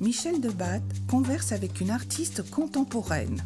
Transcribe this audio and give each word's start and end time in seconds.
Michel 0.00 0.40
Debatte 0.40 0.82
converse 1.06 1.52
avec 1.52 1.80
une 1.80 1.90
artiste 1.90 2.50
contemporaine. 2.50 3.40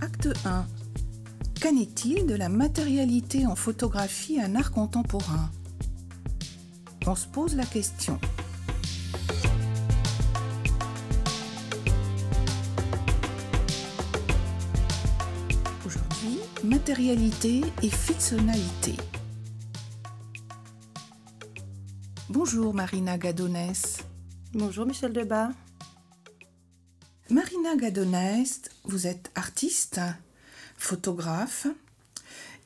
Acte 0.00 0.28
1. 0.46 0.66
Qu'en 1.60 1.76
est-il 1.76 2.26
de 2.26 2.34
la 2.34 2.48
matérialité 2.48 3.46
en 3.46 3.56
photographie 3.56 4.40
un 4.40 4.54
art 4.54 4.70
contemporain? 4.70 5.50
On 7.06 7.14
se 7.14 7.26
pose 7.26 7.54
la 7.56 7.66
question. 7.66 8.18
Matérialité 16.94 17.60
et 17.82 17.90
fictionnalité. 17.90 18.94
Bonjour 22.28 22.72
Marina 22.72 23.18
Gadonès. 23.18 23.98
Bonjour 24.52 24.86
Michel 24.86 25.12
Debat. 25.12 25.50
Marina 27.30 27.74
Gadonès, 27.74 28.60
vous 28.84 29.08
êtes 29.08 29.32
artiste, 29.34 30.00
photographe. 30.76 31.66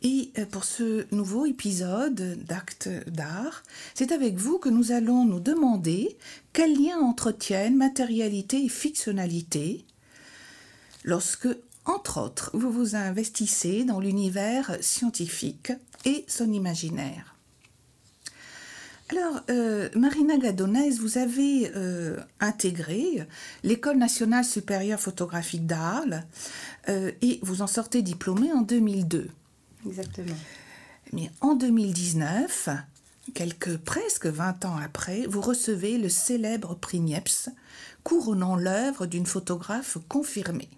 Et 0.03 0.31
euh, 0.37 0.45
pour 0.45 0.65
ce 0.65 1.06
nouveau 1.15 1.47
épisode 1.47 2.45
d'Actes 2.45 2.91
d'art, 3.06 3.62
c'est 3.95 4.12
avec 4.12 4.37
vous 4.37 4.59
que 4.59 4.69
nous 4.69 4.93
allons 4.93 5.25
nous 5.25 5.41
demander 5.41 6.19
quel 6.53 6.75
lien 6.75 6.99
entretiennent 6.99 7.77
matérialité 7.77 8.62
et 8.62 8.69
fictionnalité 8.69 9.87
lorsque, 11.03 11.49
entre 11.89 12.20
autres, 12.20 12.50
vous 12.53 12.70
vous 12.70 12.94
investissez 12.94 13.84
dans 13.84 13.98
l'univers 13.98 14.77
scientifique 14.81 15.72
et 16.05 16.25
son 16.28 16.53
imaginaire. 16.53 17.34
Alors, 19.11 19.41
euh, 19.48 19.89
Marina 19.94 20.36
Gadonès, 20.36 20.98
vous 20.98 21.16
avez 21.16 21.72
euh, 21.75 22.19
intégré 22.41 23.27
l'École 23.62 23.97
nationale 23.97 24.44
supérieure 24.44 25.00
photographique 25.00 25.66
d'Arles 25.66 26.25
euh, 26.91 27.11
et 27.22 27.39
vous 27.42 27.62
en 27.62 27.66
sortez 27.66 28.03
diplômée 28.03 28.53
en 28.53 28.61
2002. 28.61 29.31
Exactement. 29.86 30.36
Mais 31.14 31.31
en 31.41 31.55
2019, 31.55 32.69
quelques 33.33 33.78
presque 33.78 34.27
20 34.27 34.66
ans 34.66 34.77
après, 34.77 35.25
vous 35.27 35.41
recevez 35.41 35.97
le 35.97 36.11
célèbre 36.11 36.75
prix 36.75 37.00
Niepce, 37.00 37.48
couronnant 38.05 38.56
l'œuvre 38.56 39.06
d'une 39.06 39.27
photographe 39.27 39.97
confirmée. 40.06 40.69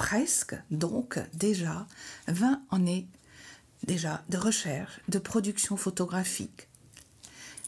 Presque, 0.00 0.56
donc, 0.70 1.18
déjà 1.34 1.86
20 2.26 2.62
années 2.70 3.06
déjà 3.84 4.24
de 4.30 4.38
recherche, 4.38 4.98
de 5.10 5.18
production 5.18 5.76
photographique. 5.76 6.68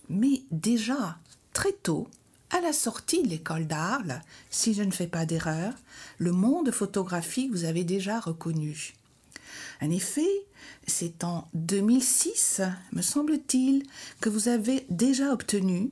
Mais 0.08 0.40
déjà, 0.50 1.18
très 1.52 1.72
tôt, 1.72 2.08
à 2.48 2.62
la 2.62 2.72
sortie 2.72 3.22
de 3.22 3.28
l'école 3.28 3.66
d'Arles, 3.66 4.22
si 4.48 4.72
je 4.72 4.82
ne 4.82 4.92
fais 4.92 5.06
pas 5.06 5.26
d'erreur, 5.26 5.74
le 6.16 6.32
monde 6.32 6.70
photographique 6.70 7.50
vous 7.50 7.64
avez 7.64 7.84
déjà 7.84 8.18
reconnu. 8.18 8.94
En 9.82 9.90
effet, 9.90 10.32
c'est 10.86 11.24
en 11.24 11.46
2006, 11.52 12.62
me 12.92 13.02
semble-t-il, 13.02 13.82
que 14.22 14.30
vous 14.30 14.48
avez 14.48 14.86
déjà 14.88 15.34
obtenu 15.34 15.90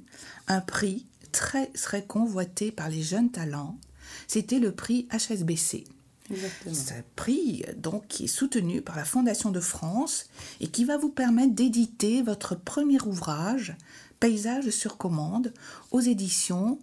un 0.49 0.63
prix 0.63 1.05
très 1.33 1.67
très 1.67 2.03
convoité 2.03 2.73
par 2.73 2.89
les 2.89 3.03
jeunes 3.03 3.31
talents. 3.31 3.79
C'était 4.27 4.59
le 4.59 4.73
prix 4.73 5.07
HSBC. 5.13 5.85
Exactement. 6.31 6.75
Ce 6.75 6.95
prix, 7.17 7.65
donc, 7.77 8.07
qui 8.09 8.25
est 8.25 8.29
soutenu 8.29 8.83
par 8.83 8.97
la 8.97 9.05
Fondation 9.05 9.51
de 9.51 9.61
France 9.61 10.27
et 10.61 10.69
qui 10.69 10.85
va 10.85 10.97
vous 10.97 11.11
permettre 11.11 11.55
d'éditer 11.55 12.23
votre 12.23 12.55
premier 12.55 13.01
ouvrage, 13.03 13.77
Paysages 14.21 14.71
sur 14.71 14.97
commande, 14.97 15.53
aux 15.91 16.01
éditions 16.01 16.79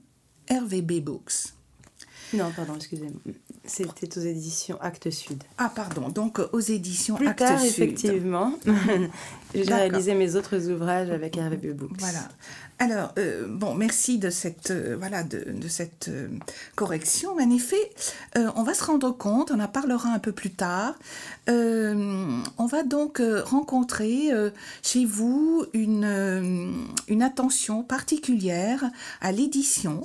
RVB 0.49 1.01
Books. 1.01 1.53
Non, 2.33 2.51
pardon, 2.53 2.75
excusez-moi. 2.75 3.21
C'était 3.63 4.17
aux 4.17 4.21
éditions 4.21 4.77
Actes 4.81 5.11
Sud. 5.11 5.43
Ah, 5.57 5.71
pardon, 5.73 6.09
donc 6.09 6.39
aux 6.51 6.59
éditions 6.59 7.15
Plus 7.15 7.27
Actes 7.27 7.39
tard, 7.39 7.59
Sud. 7.59 7.69
effectivement, 7.69 8.53
j'ai 9.55 9.63
réalisé 9.63 10.13
mes 10.13 10.35
autres 10.35 10.69
ouvrages 10.69 11.09
avec 11.09 11.35
RVB 11.35 11.73
Books. 11.73 11.99
Voilà. 11.99 12.27
Alors, 12.79 13.11
euh, 13.17 13.47
bon, 13.49 13.73
merci 13.73 14.19
de 14.19 14.29
cette, 14.29 14.69
euh, 14.69 14.95
voilà, 14.99 15.23
de, 15.23 15.67
cette 15.67 16.09
euh, 16.09 16.27
correction. 16.75 17.31
En 17.33 17.49
effet, 17.49 17.91
on 18.55 18.61
va 18.61 18.75
se 18.75 18.83
rendre 18.83 19.11
compte, 19.11 19.51
on 19.51 19.59
en 19.59 19.67
parlera 19.67 20.09
un 20.09 20.19
peu 20.19 20.31
plus 20.31 20.51
tard. 20.51 20.93
On 21.47 22.65
va 22.69 22.83
donc 22.83 23.21
rencontrer 23.45 24.29
chez 24.83 25.05
vous 25.05 25.65
une, 25.73 26.85
une 27.07 27.23
attention 27.23 27.83
particulière 27.83 28.83
à 29.21 29.31
l'édition 29.31 30.01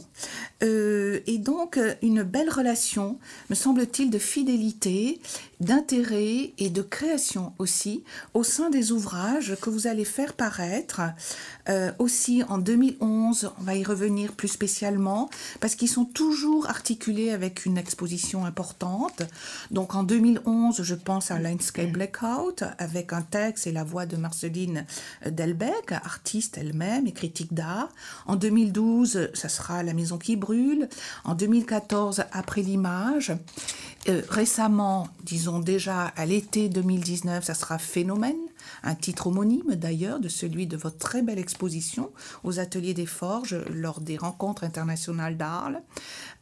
et 0.63 1.39
donc 1.39 1.79
une 2.01 2.23
belle 2.23 2.49
relation, 2.49 3.19
me 3.51 3.55
semble-t-il, 3.55 4.11
de 4.11 4.19
fidélité, 4.19 5.21
d'intérêt 5.61 6.53
et 6.59 6.71
de 6.71 6.83
création 6.83 7.53
aussi 7.59 8.05
au 8.35 8.45
sein 8.45 8.71
des 8.71 8.93
ouvrages 8.93 9.57
que 9.61 9.69
vous 9.69 9.87
allez 9.87 10.05
faire 10.05 10.35
paraître. 10.35 11.01
Aussi 11.99 12.43
en 12.49 12.59
2011, 12.63 13.51
on 13.59 13.63
va 13.63 13.75
y 13.75 13.85
revenir 13.85 14.33
plus 14.33 14.49
spécialement 14.49 15.29
parce 15.61 15.75
qu'ils 15.75 15.89
sont 15.89 16.05
toujours 16.05 16.69
articulés 16.69 17.31
avec 17.31 17.67
une 17.67 17.77
exposition 17.77 18.45
importante. 18.45 19.23
Donc 19.71 19.95
en 19.95 20.03
2011, 20.03 20.83
je 20.83 20.95
pense 20.95 21.31
à 21.31 21.39
Landscape 21.39 21.91
Blackout 21.91 22.65
avec 22.79 23.13
un 23.13 23.23
texte 23.23 23.67
et 23.67 23.73
la 23.73 23.85
voix 23.85 24.07
de 24.07 24.17
Marceline 24.17 24.87
Delbecq, 25.27 25.93
artiste 25.93 26.59
elle-même 26.59 27.07
et 27.07 27.13
critique 27.13 27.53
d'art. 27.53 27.89
En 28.27 28.37
2012, 28.37 29.31
ça 29.35 29.49
sera 29.49 29.83
La 29.83 29.93
maison 29.93 30.19
qui 30.19 30.37
brûle. 30.37 30.89
En 31.25 31.35
2014, 31.35 32.25
Après 32.33 32.63
l'image. 32.63 33.33
Euh, 34.09 34.23
récemment, 34.29 35.09
disons 35.23 35.61
déjà 35.61 36.07
à 36.17 36.27
l'été 36.27 36.69
2019, 36.69 37.45
ça 37.45 37.55
sera 37.55 37.79
Phénomène, 37.79 38.37
un 38.83 38.95
titre 38.95 39.29
homonyme 39.29 39.77
d'ailleurs 39.77 40.19
de 40.19 40.29
celui 40.29 40.67
de 40.67 40.77
votre 40.77 40.99
très 40.99 41.23
belle 41.23 41.39
exposition 41.39 42.11
aux 42.43 42.59
Ateliers 42.59 42.95
des 42.95 43.07
Forges 43.07 43.59
lors 43.71 44.01
des 44.01 44.17
rencontres 44.17 44.65
internationales 44.65 45.37
d'Arles. 45.37 45.83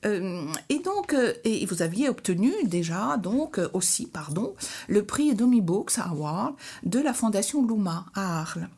Euh, 0.06 0.47
et 0.70 0.78
donc, 0.78 1.12
euh, 1.12 1.34
et 1.44 1.66
vous 1.66 1.82
aviez 1.82 2.09
obtenu 2.09 2.53
déjà 2.65 3.19
donc 3.19 3.59
euh, 3.59 3.69
aussi, 3.75 4.06
pardon, 4.06 4.54
le 4.88 5.04
prix 5.04 5.34
Domi 5.34 5.60
Books 5.60 5.99
Award 5.99 6.54
de 6.84 6.99
la 6.99 7.12
Fondation 7.12 7.66
Luma 7.66 8.06
à 8.15 8.41
Arles. 8.41 8.69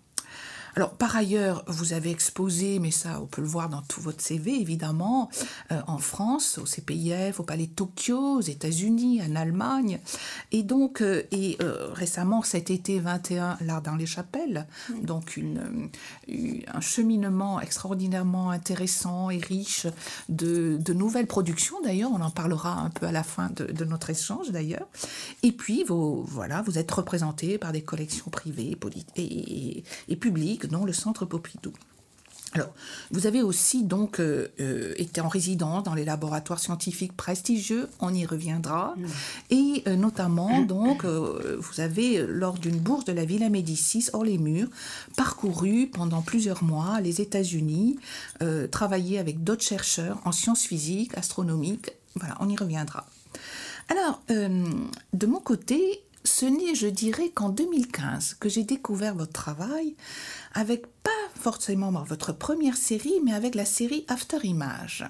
Alors, 0.75 0.91
par 0.93 1.15
ailleurs, 1.17 1.65
vous 1.67 1.93
avez 1.93 2.11
exposé, 2.11 2.79
mais 2.79 2.91
ça, 2.91 3.21
on 3.23 3.27
peut 3.27 3.43
le 3.43 3.47
voir 3.47 3.69
dans 3.69 3.83
tout 3.83 4.01
votre 4.01 4.23
CV, 4.23 4.59
évidemment, 4.61 5.29
euh, 5.71 5.81
en 5.87 5.99
France, 5.99 6.59
au 6.59 6.65
CPIF, 6.67 7.41
au 7.41 7.43
Palais 7.43 7.67
de 7.67 7.73
Tokyo, 7.73 8.39
aux 8.39 8.41
États-Unis, 8.41 9.21
en 9.23 9.37
Allemagne. 9.37 10.01
Et 10.51 10.63
donc, 10.63 11.03
euh, 11.03 11.23
et 11.31 11.59
euh, 11.63 11.89
récemment, 11.93 12.43
cet 12.43 12.71
été 12.71 12.99
21, 13.01 13.59
l'Art 13.61 13.83
dans 13.83 13.97
les 13.97 14.07
chapelles. 14.07 14.67
Donc, 15.03 15.37
une, 15.37 15.91
une- 16.27 16.63
un 16.73 16.81
cheminement 16.81 17.61
extraordinairement 17.61 18.51
intéressant 18.51 19.29
et 19.31 19.39
riche 19.39 19.87
de, 20.29 20.79
de 20.81 20.93
nouvelles 20.95 21.27
productions, 21.27 21.77
d'ailleurs. 21.85 22.11
On 22.13 22.21
en 22.23 22.31
parlera 22.31 22.79
un 22.81 22.89
peu 22.91 23.07
à 23.07 23.13
la 23.13 23.23
fin 23.23 23.51
de, 23.57 23.65
de 23.71 23.85
notre 23.85 24.09
échange, 24.11 24.51
d'ailleurs. 24.51 24.87
Et 25.43 25.53
puis, 25.53 25.85
vos, 25.85 26.23
voilà, 26.27 26.63
vous 26.63 26.79
êtes 26.79 26.91
représenté 26.91 27.59
par 27.59 27.73
des 27.73 27.83
collections 27.83 28.31
privées 28.31 28.75
poli- 28.77 29.05
et, 29.17 29.23
et- 29.79 29.85
et 30.09 30.17
publiques, 30.17 30.62
dont 30.67 30.85
le 30.85 30.93
Centre 30.93 31.25
Pompidou. 31.25 31.73
Alors, 32.55 32.75
vous 33.11 33.27
avez 33.27 33.43
aussi 33.43 33.83
donc 33.83 34.21
euh, 34.21 34.49
euh, 34.61 34.93
été 34.99 35.23
en 35.23 35.29
résidence 35.29 35.85
dans 35.85 35.95
les 35.95 36.05
laboratoires 36.05 36.59
scientifiques 36.59 37.17
prestigieux, 37.17 37.89
on 37.99 38.13
y 38.13 38.27
reviendra, 38.27 38.95
et 39.51 39.83
euh, 39.87 39.97
notamment 39.97 40.61
donc 40.61 41.07
vous 41.07 41.81
avez 41.81 42.27
lors 42.27 42.59
d'une 42.59 42.79
bourse 42.79 43.07
de 43.07 43.13
la 43.13 43.25
Villa 43.25 43.49
Médicis 43.49 44.09
hors 44.13 44.25
les 44.25 44.37
murs 44.37 44.69
parcouru 45.17 45.87
pendant 45.87 46.21
plusieurs 46.21 46.63
mois 46.63 47.01
les 47.01 47.21
États-Unis, 47.21 47.99
travaillé 48.71 49.19
avec 49.19 49.43
d'autres 49.43 49.65
chercheurs 49.65 50.21
en 50.25 50.33
sciences 50.33 50.65
physiques, 50.65 51.17
astronomiques, 51.17 51.93
voilà, 52.17 52.37
on 52.41 52.49
y 52.49 52.57
reviendra. 52.57 53.07
Alors, 53.89 54.21
de 54.29 55.27
mon 55.27 55.41
côté, 55.41 56.03
ce 56.25 56.47
n'est, 56.47 56.75
je 56.75 56.87
dirais, 56.87 57.31
qu'en 57.31 57.49
2015 57.49 58.35
que 58.35 58.49
j'ai 58.49 58.63
découvert 58.63 59.15
votre 59.15 59.33
travail 59.33 59.97
avec 60.55 60.87
pas 61.03 61.11
forcément 61.35 61.91
votre 62.03 62.33
première 62.33 62.77
série, 62.77 63.21
mais 63.25 63.33
avec 63.33 63.55
la 63.55 63.65
série 63.65 64.05
After 64.09 64.39
Image. 64.43 65.05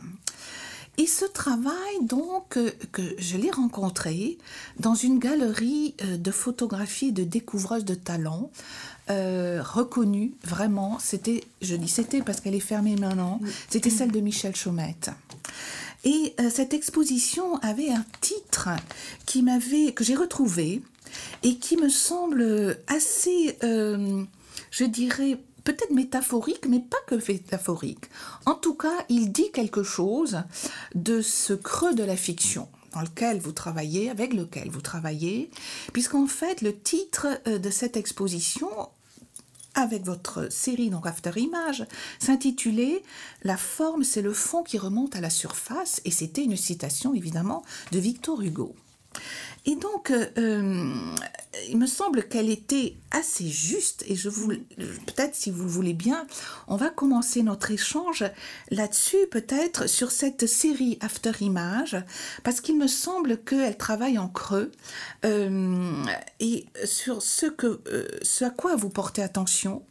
Et 0.99 1.07
ce 1.07 1.25
travail, 1.25 1.73
donc, 2.03 2.59
euh, 2.59 2.71
que 2.93 3.03
je 3.17 3.39
l'ai 3.39 3.51
rencontré 3.51 4.37
dans 4.79 4.95
une 4.95 5.19
galerie 5.19 5.95
euh, 6.03 6.19
de 6.19 6.31
photographie 6.31 7.09
et 7.09 7.13
de 7.13 7.25
découvreuse 7.25 7.87
de 7.87 7.95
talents, 7.95 8.51
euh, 9.11 9.63
reconnue 9.63 10.33
vraiment. 10.45 10.99
C'était, 11.01 11.43
je 11.61 11.75
dis 11.75 11.89
c'était 11.89 12.23
parce 12.23 12.41
qu'elle 12.41 12.55
est 12.55 12.61
fermée 12.61 12.95
maintenant, 12.95 13.41
c'était 13.69 13.91
celle 13.91 14.13
de 14.13 14.21
Michel 14.21 14.55
Chaumette. 14.55 15.11
Et 16.05 16.35
euh, 16.41 16.51
cette 16.51 16.73
exposition 16.73 17.57
avait 17.59 17.91
un 17.91 18.05
titre 18.21 18.69
qui 19.27 19.43
m'avait, 19.43 19.93
que 19.93 20.05
j'ai 20.05 20.15
retrouvé 20.15 20.83
et 21.43 21.57
qui 21.57 21.77
me 21.77 21.89
semble 21.89 22.79
assez, 22.87 23.57
euh, 23.65 24.25
je 24.73 24.85
dirais, 24.85 25.39
peut-être 25.63 25.93
métaphorique, 25.93 26.67
mais 26.69 26.81
pas 26.81 26.99
que 27.07 27.15
métaphorique. 27.31 28.07
En 28.47 28.55
tout 28.55 28.75
cas, 28.75 29.05
il 29.09 29.31
dit 29.31 29.53
quelque 29.53 29.85
chose 29.85 30.43
de 30.97 31.23
ce 31.23 31.53
creux 31.53 31.95
de 31.95 32.03
la 32.03 32.17
fiction 32.17 32.69
dans 32.95 33.03
lequel 33.03 33.39
vous 33.39 33.53
travaillez, 33.53 34.11
avec 34.11 34.35
lequel 34.35 34.69
vous 34.69 34.81
travaillez, 34.81 35.51
puisqu'en 35.93 36.27
fait, 36.27 36.61
le 36.61 36.77
titre 36.77 37.27
euh, 37.47 37.59
de 37.59 37.71
cette 37.71 37.97
exposition 37.97 38.69
avec 39.75 40.05
votre 40.05 40.53
série 40.53 40.91
donc 40.91 41.07
After 41.07 41.33
Image 41.37 41.87
s'intitulait 42.19 43.03
La 43.43 43.57
forme, 43.57 44.05
c'est 44.05 44.21
le 44.21 44.35
fond 44.35 44.63
qui 44.63 44.77
remonte 44.79 45.17
à 45.17 45.21
la 45.21 45.31
surface 45.31 46.03
et 46.05 46.11
c'était 46.11 46.45
une 46.45 46.59
citation 46.59 47.15
évidemment 47.15 47.63
de 47.91 47.99
Victor 47.99 48.43
Hugo. 48.43 48.75
Et 49.65 49.77
donc, 49.77 50.11
euh, 50.11 50.27
euh, 50.39 50.93
il 51.69 51.79
me 51.79 51.87
semble 51.87 52.25
qu'elle 52.25 52.51
était 52.51 52.97
assez 53.13 53.47
juste, 53.47 54.05
et 54.09 54.17
je 54.17 54.29
vous, 54.29 54.49
peut-être 54.49 55.37
si 55.37 55.53
vous 55.53 55.63
le 55.63 55.69
voulez 55.69 55.93
bien, 55.93 56.27
on 56.67 56.77
va 56.77 56.91
commencer 56.91 57.45
notre 57.45 57.71
échange 57.71 58.25
là-dessus, 58.71 59.29
peut-être 59.31 59.89
sur 59.89 60.11
cette 60.11 60.47
série 60.47 60.99
After 61.01 61.33
Image, 61.41 61.97
parce 62.43 62.61
qu'il 62.61 62.77
me 62.77 62.89
semble 62.89 63.39
qu'elle 63.39 63.77
travaille 63.77 64.19
en 64.19 64.29
creux, 64.29 64.73
euh, 65.25 66.05
et 66.41 66.67
sur 66.85 67.23
ce, 67.23 67.47
que, 67.47 67.81
ce 68.23 68.45
à 68.45 68.51
quoi 68.51 68.75
vous 68.75 68.91
portez 68.91 69.23
attention, 69.23 69.85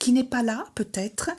qui 0.00 0.12
n'est 0.12 0.24
pas 0.24 0.42
là 0.42 0.66
peut-être, 0.74 1.30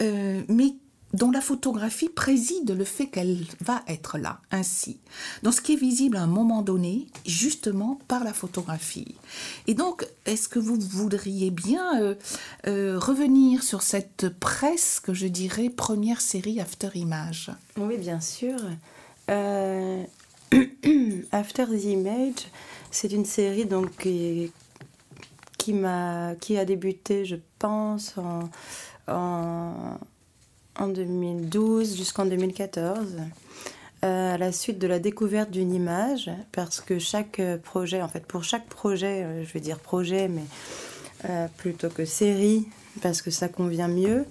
mais 0.00 0.76
dont 1.12 1.30
la 1.30 1.40
photographie 1.40 2.08
préside 2.08 2.70
le 2.70 2.84
fait 2.84 3.06
qu'elle 3.06 3.44
va 3.60 3.82
être 3.86 4.18
là, 4.18 4.40
ainsi, 4.50 4.98
dans 5.42 5.52
ce 5.52 5.60
qui 5.60 5.74
est 5.74 5.76
visible 5.76 6.16
à 6.16 6.22
un 6.22 6.26
moment 6.26 6.62
donné, 6.62 7.06
justement 7.26 7.98
par 8.08 8.24
la 8.24 8.32
photographie. 8.32 9.14
Et 9.66 9.74
donc, 9.74 10.06
est-ce 10.24 10.48
que 10.48 10.58
vous 10.58 10.78
voudriez 10.78 11.50
bien 11.50 12.00
euh, 12.00 12.14
euh, 12.66 12.98
revenir 12.98 13.62
sur 13.62 13.82
cette 13.82 14.28
presque, 14.28 15.12
je 15.12 15.26
dirais, 15.26 15.68
première 15.68 16.20
série 16.20 16.60
After 16.60 16.90
Image? 16.94 17.50
Oui, 17.76 17.98
bien 17.98 18.20
sûr. 18.20 18.56
Euh, 19.30 20.02
After 21.32 21.66
the 21.66 21.84
Image, 21.84 22.46
c'est 22.90 23.12
une 23.12 23.26
série 23.26 23.66
donc 23.66 23.96
qui, 23.98 24.50
a, 25.84 26.34
qui 26.36 26.56
a 26.56 26.64
débuté, 26.64 27.26
je 27.26 27.36
pense, 27.58 28.14
en, 28.16 28.48
en 29.08 29.98
en 30.78 30.88
2012 30.88 31.96
jusqu'en 31.96 32.26
2014, 32.26 33.16
euh, 34.04 34.34
à 34.34 34.38
la 34.38 34.52
suite 34.52 34.78
de 34.78 34.86
la 34.86 34.98
découverte 34.98 35.50
d'une 35.50 35.72
image, 35.72 36.30
parce 36.50 36.80
que 36.80 36.98
chaque 36.98 37.40
projet, 37.62 38.02
en 38.02 38.08
fait, 38.08 38.26
pour 38.26 38.42
chaque 38.42 38.66
projet, 38.66 39.22
euh, 39.22 39.44
je 39.44 39.52
vais 39.52 39.60
dire 39.60 39.78
projet, 39.78 40.28
mais 40.28 40.44
euh, 41.28 41.46
plutôt 41.56 41.88
que 41.88 42.04
série, 42.04 42.66
parce 43.00 43.22
que 43.22 43.30
ça 43.30 43.48
convient 43.48 43.88
mieux, 43.88 44.24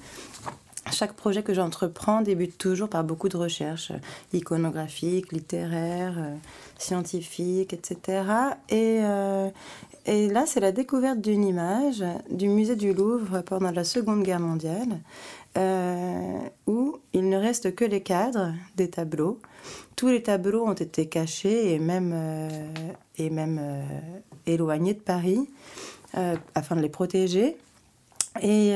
chaque 0.91 1.13
projet 1.13 1.41
que 1.41 1.53
j'entreprends 1.53 2.21
débute 2.21 2.57
toujours 2.57 2.89
par 2.89 3.03
beaucoup 3.03 3.29
de 3.29 3.37
recherches 3.37 3.93
iconographiques, 4.33 5.31
littéraires, 5.31 6.17
scientifiques, 6.77 7.71
etc. 7.71 8.23
Et, 8.69 8.99
et 10.05 10.27
là, 10.27 10.45
c'est 10.47 10.59
la 10.59 10.71
découverte 10.71 11.21
d'une 11.21 11.45
image 11.45 12.03
du 12.29 12.49
musée 12.49 12.75
du 12.75 12.93
Louvre 12.93 13.41
pendant 13.41 13.71
la 13.71 13.83
Seconde 13.83 14.23
Guerre 14.23 14.39
mondiale, 14.39 14.99
euh, 15.57 16.39
où 16.65 16.97
il 17.11 17.27
ne 17.27 17.35
reste 17.35 17.75
que 17.75 17.83
les 17.83 18.01
cadres 18.01 18.53
des 18.77 18.89
tableaux. 18.89 19.41
Tous 19.97 20.07
les 20.07 20.23
tableaux 20.23 20.65
ont 20.65 20.73
été 20.73 21.09
cachés 21.09 21.73
et 21.73 21.79
même, 21.79 22.13
euh, 22.15 22.49
et 23.17 23.29
même 23.29 23.59
euh, 23.61 23.83
éloignés 24.45 24.93
de 24.93 24.99
Paris 24.99 25.49
afin 26.55 26.75
de 26.75 26.81
les 26.81 26.89
protéger. 26.89 27.57
Et 28.41 28.75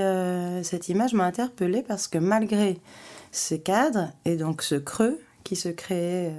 cette 0.64 0.88
image 0.88 1.14
m'a 1.14 1.26
interpellée 1.26 1.84
parce 1.84 2.08
que 2.08 2.18
malgré 2.18 2.80
ces 3.32 3.60
cadres 3.60 4.10
et 4.24 4.38
donc 4.38 4.62
ce 4.62 4.76
creux 4.76 5.20
qui 5.44 5.58
se 5.58 5.68
créait 5.68 6.32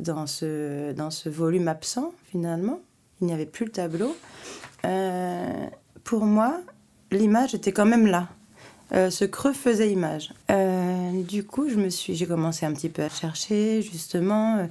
dans, 0.00 0.26
ce, 0.26 0.92
dans 0.94 1.10
ce 1.12 1.28
volume 1.28 1.68
absent 1.68 2.12
finalement, 2.24 2.80
il 3.20 3.28
n'y 3.28 3.32
avait 3.32 3.46
plus 3.46 3.66
le 3.66 3.70
tableau, 3.70 4.16
pour 6.02 6.24
moi, 6.24 6.60
l'image 7.12 7.54
était 7.54 7.72
quand 7.72 7.86
même 7.86 8.08
là. 8.08 8.28
Euh, 8.92 9.10
ce 9.10 9.24
creux 9.24 9.52
faisait 9.52 9.90
image. 9.90 10.32
Euh, 10.50 11.22
du 11.22 11.44
coup, 11.44 11.68
je 11.68 11.76
me 11.76 11.90
suis, 11.90 12.14
j'ai 12.14 12.26
commencé 12.26 12.66
un 12.66 12.72
petit 12.72 12.88
peu 12.88 13.02
à 13.02 13.08
chercher 13.08 13.82
justement, 13.82 14.58
euh, 14.58 14.66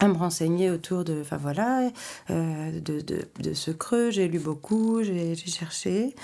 à 0.00 0.08
me 0.08 0.14
renseigner 0.14 0.70
autour 0.70 1.04
de, 1.04 1.20
enfin 1.20 1.36
voilà, 1.36 1.90
de, 2.28 3.54
ce 3.54 3.70
creux. 3.70 4.10
J'ai 4.10 4.28
lu 4.28 4.38
beaucoup, 4.38 5.02
j'ai 5.02 5.36
cherché, 5.36 6.14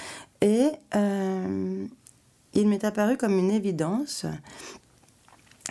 et 0.40 0.70
il 0.94 2.68
m'est 2.68 2.84
apparu 2.84 3.16
comme 3.16 3.38
une 3.38 3.50
évidence 3.50 4.24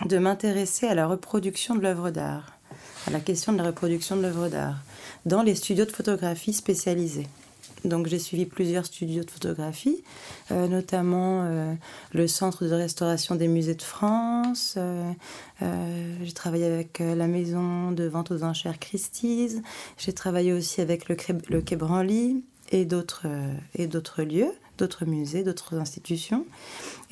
de 0.04 0.18
m'intéresser 0.18 0.86
à 0.86 0.94
la 0.94 1.06
reproduction 1.06 1.74
de 1.74 1.80
l'œuvre 1.80 2.10
d'art, 2.10 2.58
à 3.06 3.10
la 3.10 3.20
question 3.20 3.52
de 3.52 3.58
la 3.58 3.64
reproduction 3.64 4.16
de 4.16 4.22
l'œuvre 4.22 4.48
d'art, 4.48 4.76
dans 5.24 5.42
les 5.42 5.54
studios 5.54 5.86
de 5.86 5.90
photographie 5.90 6.52
spécialisés. 6.52 7.26
Donc 7.86 8.08
j'ai 8.08 8.18
suivi 8.18 8.46
plusieurs 8.46 8.84
studios 8.84 9.22
de 9.22 9.30
photographie, 9.30 10.02
euh, 10.50 10.66
notamment 10.66 11.44
euh, 11.44 11.72
le 12.12 12.26
Centre 12.26 12.64
de 12.64 12.74
restauration 12.74 13.36
des 13.36 13.48
musées 13.48 13.74
de 13.74 13.82
France. 13.82 14.74
Euh, 14.76 15.12
j'ai 16.22 16.32
travaillé 16.32 16.66
avec 16.66 16.98
la 16.98 17.26
maison 17.26 17.92
de 17.92 18.04
vente 18.04 18.32
aux 18.32 18.42
enchères 18.42 18.78
Christie's. 18.78 19.62
J'ai 19.98 20.12
travaillé 20.12 20.52
aussi 20.52 20.80
avec 20.80 21.08
le, 21.08 21.16
le 21.48 21.62
Quai 21.62 21.76
Branly 21.76 22.42
et 22.72 22.84
d'autres 22.84 23.28
lieux, 24.22 24.52
d'autres 24.78 25.04
musées, 25.06 25.44
d'autres 25.44 25.74
institutions. 25.74 26.44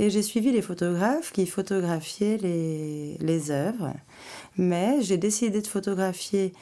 Et 0.00 0.10
j'ai 0.10 0.22
suivi 0.22 0.50
les 0.50 0.62
photographes 0.62 1.32
qui 1.32 1.46
photographiaient 1.46 2.38
les, 2.38 3.16
les 3.20 3.50
œuvres. 3.52 3.92
Mais 4.56 5.00
j'ai 5.02 5.18
décidé 5.18 5.60
de 5.60 5.66
photographier 5.66 6.52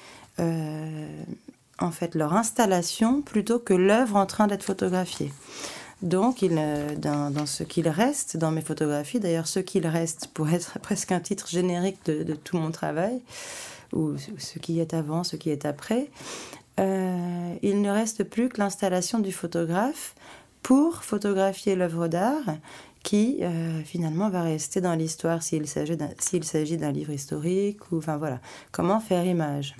en 1.82 1.90
fait 1.90 2.14
leur 2.14 2.34
installation 2.34 3.22
plutôt 3.22 3.58
que 3.58 3.74
l'œuvre 3.74 4.16
en 4.16 4.26
train 4.26 4.46
d'être 4.46 4.62
photographiée. 4.62 5.32
Donc, 6.02 6.42
il, 6.42 6.56
euh, 6.58 6.96
dans, 6.96 7.46
ce 7.46 7.62
qu'il 7.62 7.88
reste, 7.88 8.36
dans 8.36 8.50
mes 8.50 8.60
photographies, 8.60 9.20
d'ailleurs, 9.20 9.46
ce 9.46 9.60
qu'il 9.60 9.86
reste 9.86 10.28
pour 10.34 10.48
être 10.48 10.78
presque 10.82 11.12
un 11.12 11.20
titre 11.20 11.48
générique 11.48 12.04
de, 12.06 12.34
tout 12.34 12.56
mon 12.56 12.72
travail, 12.72 13.20
ou 13.92 14.16
ce 14.38 14.58
qui 14.58 14.80
est 14.80 14.94
avant, 14.94 15.22
ce 15.22 15.36
qui 15.36 15.50
est 15.50 15.64
après, 15.64 16.08
euh, 16.80 17.54
il 17.62 17.82
ne 17.82 17.90
reste 17.90 18.24
plus 18.24 18.48
que 18.48 18.58
l'installation 18.58 19.18
du 19.18 19.30
photographe 19.30 20.14
pour 20.62 21.04
photographier 21.04 21.76
l'œuvre 21.76 22.08
d'art 22.08 22.56
qui 23.02 23.38
euh, 23.42 23.82
finalement 23.82 24.30
va 24.30 24.42
rester 24.42 24.80
dans 24.80 24.94
l'histoire 24.94 25.42
s'il 25.42 25.66
s'agit 25.66 25.96
d'un 26.76 26.92
livre 26.92 27.12
historique 27.12 27.90
ou 27.90 27.98
enfin 27.98 28.16
voilà 28.16 28.40
comment 28.70 29.00
faire 29.00 29.26
image? 29.26 29.74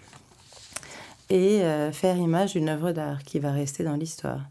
Et 1.33 1.63
euh, 1.63 1.91
faire 1.93 2.19
image 2.19 2.53
d'une 2.53 2.69
œuvre 2.69 2.93
d'art 2.93 3.23
qui 3.25 3.39
va 3.39 3.53
rester 3.53 3.83
dans 3.85 3.97
l'histoire. 3.97 4.43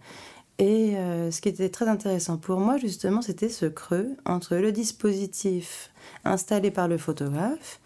Et 0.58 0.98
euh, 0.98 1.30
ce 1.30 1.40
qui 1.40 1.50
était 1.50 1.70
très 1.70 1.88
intéressant 1.88 2.38
pour 2.38 2.60
moi, 2.60 2.78
justement, 2.78 3.22
c'était 3.22 3.50
ce 3.50 3.68
creux 3.68 4.10
entre 4.26 4.56
le 4.56 4.72
dispositif 4.72 5.92
installé 6.26 6.72
par 6.72 6.88
le 6.88 6.98
photographe 6.98 7.80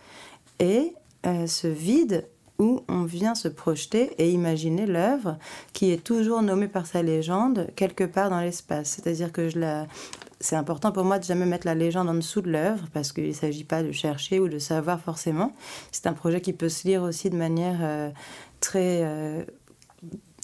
et 0.59 0.93
euh, 1.25 1.45
ce 1.45 1.67
vide 1.67 2.25
où 2.57 2.83
on 2.87 3.03
vient 3.03 3.35
se 3.35 3.49
projeter 3.49 4.11
et 4.17 4.31
imaginer 4.31 4.85
l'œuvre 4.85 5.37
qui 5.73 5.91
est 5.91 6.01
toujours 6.01 6.41
nommée 6.41 6.69
par 6.69 6.85
sa 6.85 7.03
légende 7.03 7.67
quelque 7.75 8.05
part 8.05 8.29
dans 8.29 8.39
l'espace. 8.39 8.91
C'est-à-dire 8.91 9.33
que 9.33 9.49
je 9.49 9.59
la... 9.59 9.87
c'est 10.39 10.55
important 10.55 10.93
pour 10.93 11.03
moi 11.03 11.19
de 11.19 11.25
jamais 11.25 11.45
mettre 11.45 11.67
la 11.67 11.75
légende 11.75 12.07
en 12.07 12.13
dessous 12.13 12.39
de 12.39 12.49
l'œuvre 12.49 12.85
parce 12.93 13.11
qu'il 13.11 13.27
ne 13.27 13.33
s'agit 13.33 13.65
pas 13.65 13.83
de 13.83 13.91
chercher 13.91 14.39
ou 14.39 14.47
de 14.47 14.57
savoir 14.57 15.01
forcément. 15.01 15.51
C'est 15.91 16.07
un 16.07 16.13
projet 16.13 16.39
qui 16.39 16.53
peut 16.53 16.69
se 16.69 16.87
lire 16.87 17.03
aussi 17.03 17.29
de 17.29 17.35
manière 17.35 18.13
très 18.65 19.03
euh, 19.03 19.43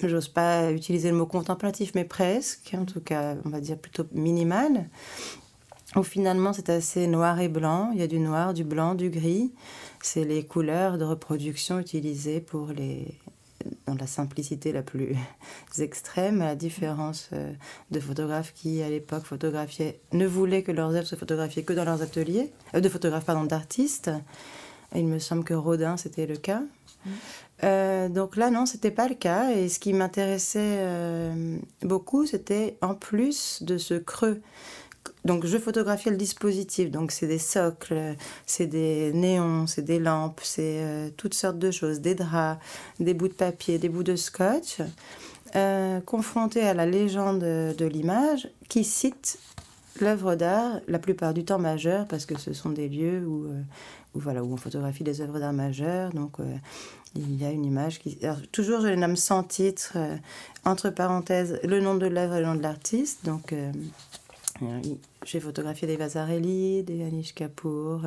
j'ose 0.08 0.28
pas 0.28 0.72
utiliser 0.72 1.10
le 1.10 1.16
mot 1.16 1.26
contemplatif, 1.26 1.92
mais 1.94 2.04
presque, 2.04 2.74
en 2.78 2.84
tout 2.84 3.00
cas, 3.00 3.36
on 3.44 3.50
va 3.50 3.60
dire 3.60 3.78
plutôt 3.78 4.04
minimal, 4.12 4.88
où 5.96 6.02
finalement 6.02 6.52
c'est 6.52 6.70
assez 6.70 7.06
noir 7.06 7.40
et 7.40 7.48
blanc. 7.48 7.90
Il 7.92 8.00
y 8.00 8.02
a 8.02 8.06
du 8.06 8.18
noir, 8.18 8.54
du 8.54 8.64
blanc, 8.64 8.94
du 8.94 9.10
gris. 9.10 9.52
C'est 10.02 10.24
les 10.24 10.44
couleurs 10.44 10.98
de 10.98 11.04
reproduction 11.04 11.78
utilisées 11.78 12.40
pour 12.40 12.68
les 12.68 13.18
dans 13.86 13.94
la 13.94 14.08
simplicité 14.08 14.72
la 14.72 14.82
plus 14.82 15.14
extrême, 15.78 16.42
à 16.42 16.46
la 16.46 16.56
différence 16.56 17.28
euh, 17.32 17.52
de 17.92 18.00
photographes 18.00 18.52
qui, 18.54 18.82
à 18.82 18.88
l'époque, 18.88 19.22
photographiaient, 19.22 20.00
ne 20.12 20.26
voulaient 20.26 20.64
que 20.64 20.72
leurs 20.72 20.90
œuvres 20.96 21.06
soient 21.06 21.18
photographiées 21.18 21.62
que 21.62 21.72
dans 21.72 21.84
leurs 21.84 22.02
ateliers, 22.02 22.50
euh, 22.74 22.80
de 22.80 22.88
photographes, 22.88 23.24
pardon, 23.24 23.44
d'artistes. 23.44 24.10
Il 24.96 25.06
me 25.06 25.20
semble 25.20 25.44
que 25.44 25.54
Rodin, 25.54 25.96
c'était 25.96 26.26
le 26.26 26.36
cas. 26.36 26.62
Euh, 27.64 28.08
donc 28.08 28.36
là, 28.36 28.50
non, 28.50 28.66
c'était 28.66 28.90
pas 28.90 29.08
le 29.08 29.14
cas. 29.14 29.50
Et 29.52 29.68
ce 29.68 29.78
qui 29.78 29.92
m'intéressait 29.92 30.78
euh, 30.80 31.58
beaucoup, 31.82 32.26
c'était 32.26 32.76
en 32.80 32.94
plus 32.94 33.62
de 33.62 33.78
ce 33.78 33.94
creux. 33.94 34.40
Donc 35.24 35.46
je 35.46 35.56
photographiais 35.56 36.10
le 36.10 36.16
dispositif. 36.16 36.90
Donc 36.90 37.12
c'est 37.12 37.28
des 37.28 37.38
socles, 37.38 38.16
c'est 38.46 38.66
des 38.66 39.12
néons, 39.12 39.66
c'est 39.66 39.82
des 39.82 40.00
lampes, 40.00 40.40
c'est 40.42 40.82
euh, 40.82 41.10
toutes 41.16 41.34
sortes 41.34 41.58
de 41.58 41.70
choses, 41.70 42.00
des 42.00 42.16
draps, 42.16 42.60
des 42.98 43.14
bouts 43.14 43.28
de 43.28 43.34
papier, 43.34 43.78
des 43.78 43.88
bouts 43.88 44.02
de 44.02 44.16
scotch, 44.16 44.78
confrontés 46.06 46.62
à 46.62 46.74
la 46.74 46.86
légende 46.86 47.40
de 47.40 47.84
l'image 47.84 48.48
qui 48.68 48.84
cite 48.84 49.38
l'œuvre 50.00 50.34
d'art, 50.34 50.80
la 50.88 50.98
plupart 50.98 51.34
du 51.34 51.44
temps 51.44 51.58
majeure, 51.58 52.06
parce 52.08 52.24
que 52.24 52.38
ce 52.38 52.54
sont 52.54 52.70
des 52.70 52.88
lieux 52.88 53.24
où, 53.26 53.46
où, 54.14 54.18
voilà, 54.18 54.42
où 54.42 54.52
on 54.52 54.56
photographie 54.56 55.04
des 55.04 55.20
œuvres 55.20 55.38
d'art 55.38 55.52
majeures. 55.52 56.10
Donc 56.14 56.38
il 57.14 57.40
y 57.40 57.44
a 57.44 57.50
une 57.50 57.64
image 57.64 57.98
qui. 57.98 58.18
toujours, 58.52 58.80
je 58.80 58.88
les 58.88 58.96
nomme 58.96 59.16
sans 59.16 59.42
titre, 59.42 59.92
euh, 59.96 60.16
entre 60.64 60.90
parenthèses, 60.90 61.58
le 61.62 61.80
nom 61.80 61.94
de 61.94 62.06
l'œuvre 62.06 62.34
et 62.36 62.40
le 62.40 62.46
nom 62.46 62.54
de 62.54 62.62
l'artiste. 62.62 63.24
Donc, 63.24 63.52
euh, 63.52 63.70
j'ai 65.24 65.40
photographié 65.40 65.86
des 65.86 65.96
Vasarely, 65.96 66.82
des 66.82 67.02
Anish 67.04 67.34
Kapoor. 67.34 68.02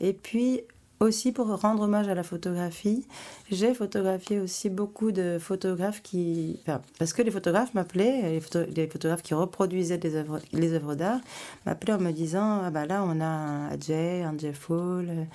Et 0.00 0.12
puis, 0.12 0.62
aussi 1.00 1.32
pour 1.32 1.46
rendre 1.60 1.82
hommage 1.82 2.08
à 2.08 2.14
la 2.14 2.22
photographie, 2.22 3.06
j'ai 3.50 3.74
photographié 3.74 4.40
aussi 4.40 4.68
beaucoup 4.68 5.12
de 5.12 5.38
photographes 5.40 6.02
qui. 6.02 6.60
parce 6.98 7.12
que 7.12 7.22
les 7.22 7.30
photographes 7.30 7.74
m'appelaient, 7.74 8.40
les, 8.74 8.86
photographes 8.88 9.22
qui 9.22 9.34
reproduisaient 9.34 9.98
des 9.98 10.16
œuvres, 10.16 10.40
les 10.52 10.72
œuvres 10.72 10.94
d'art, 10.94 11.20
m'appelaient 11.66 11.94
en 11.94 12.00
me 12.00 12.10
disant 12.10 12.62
Ah 12.64 12.70
bah 12.70 12.86
là, 12.86 13.04
on 13.04 13.20
a 13.20 13.26
un 13.26 13.68
Ajay, 13.68 14.22
un 14.22 14.36
Jeff 14.36 14.68
Hall, 14.70 15.26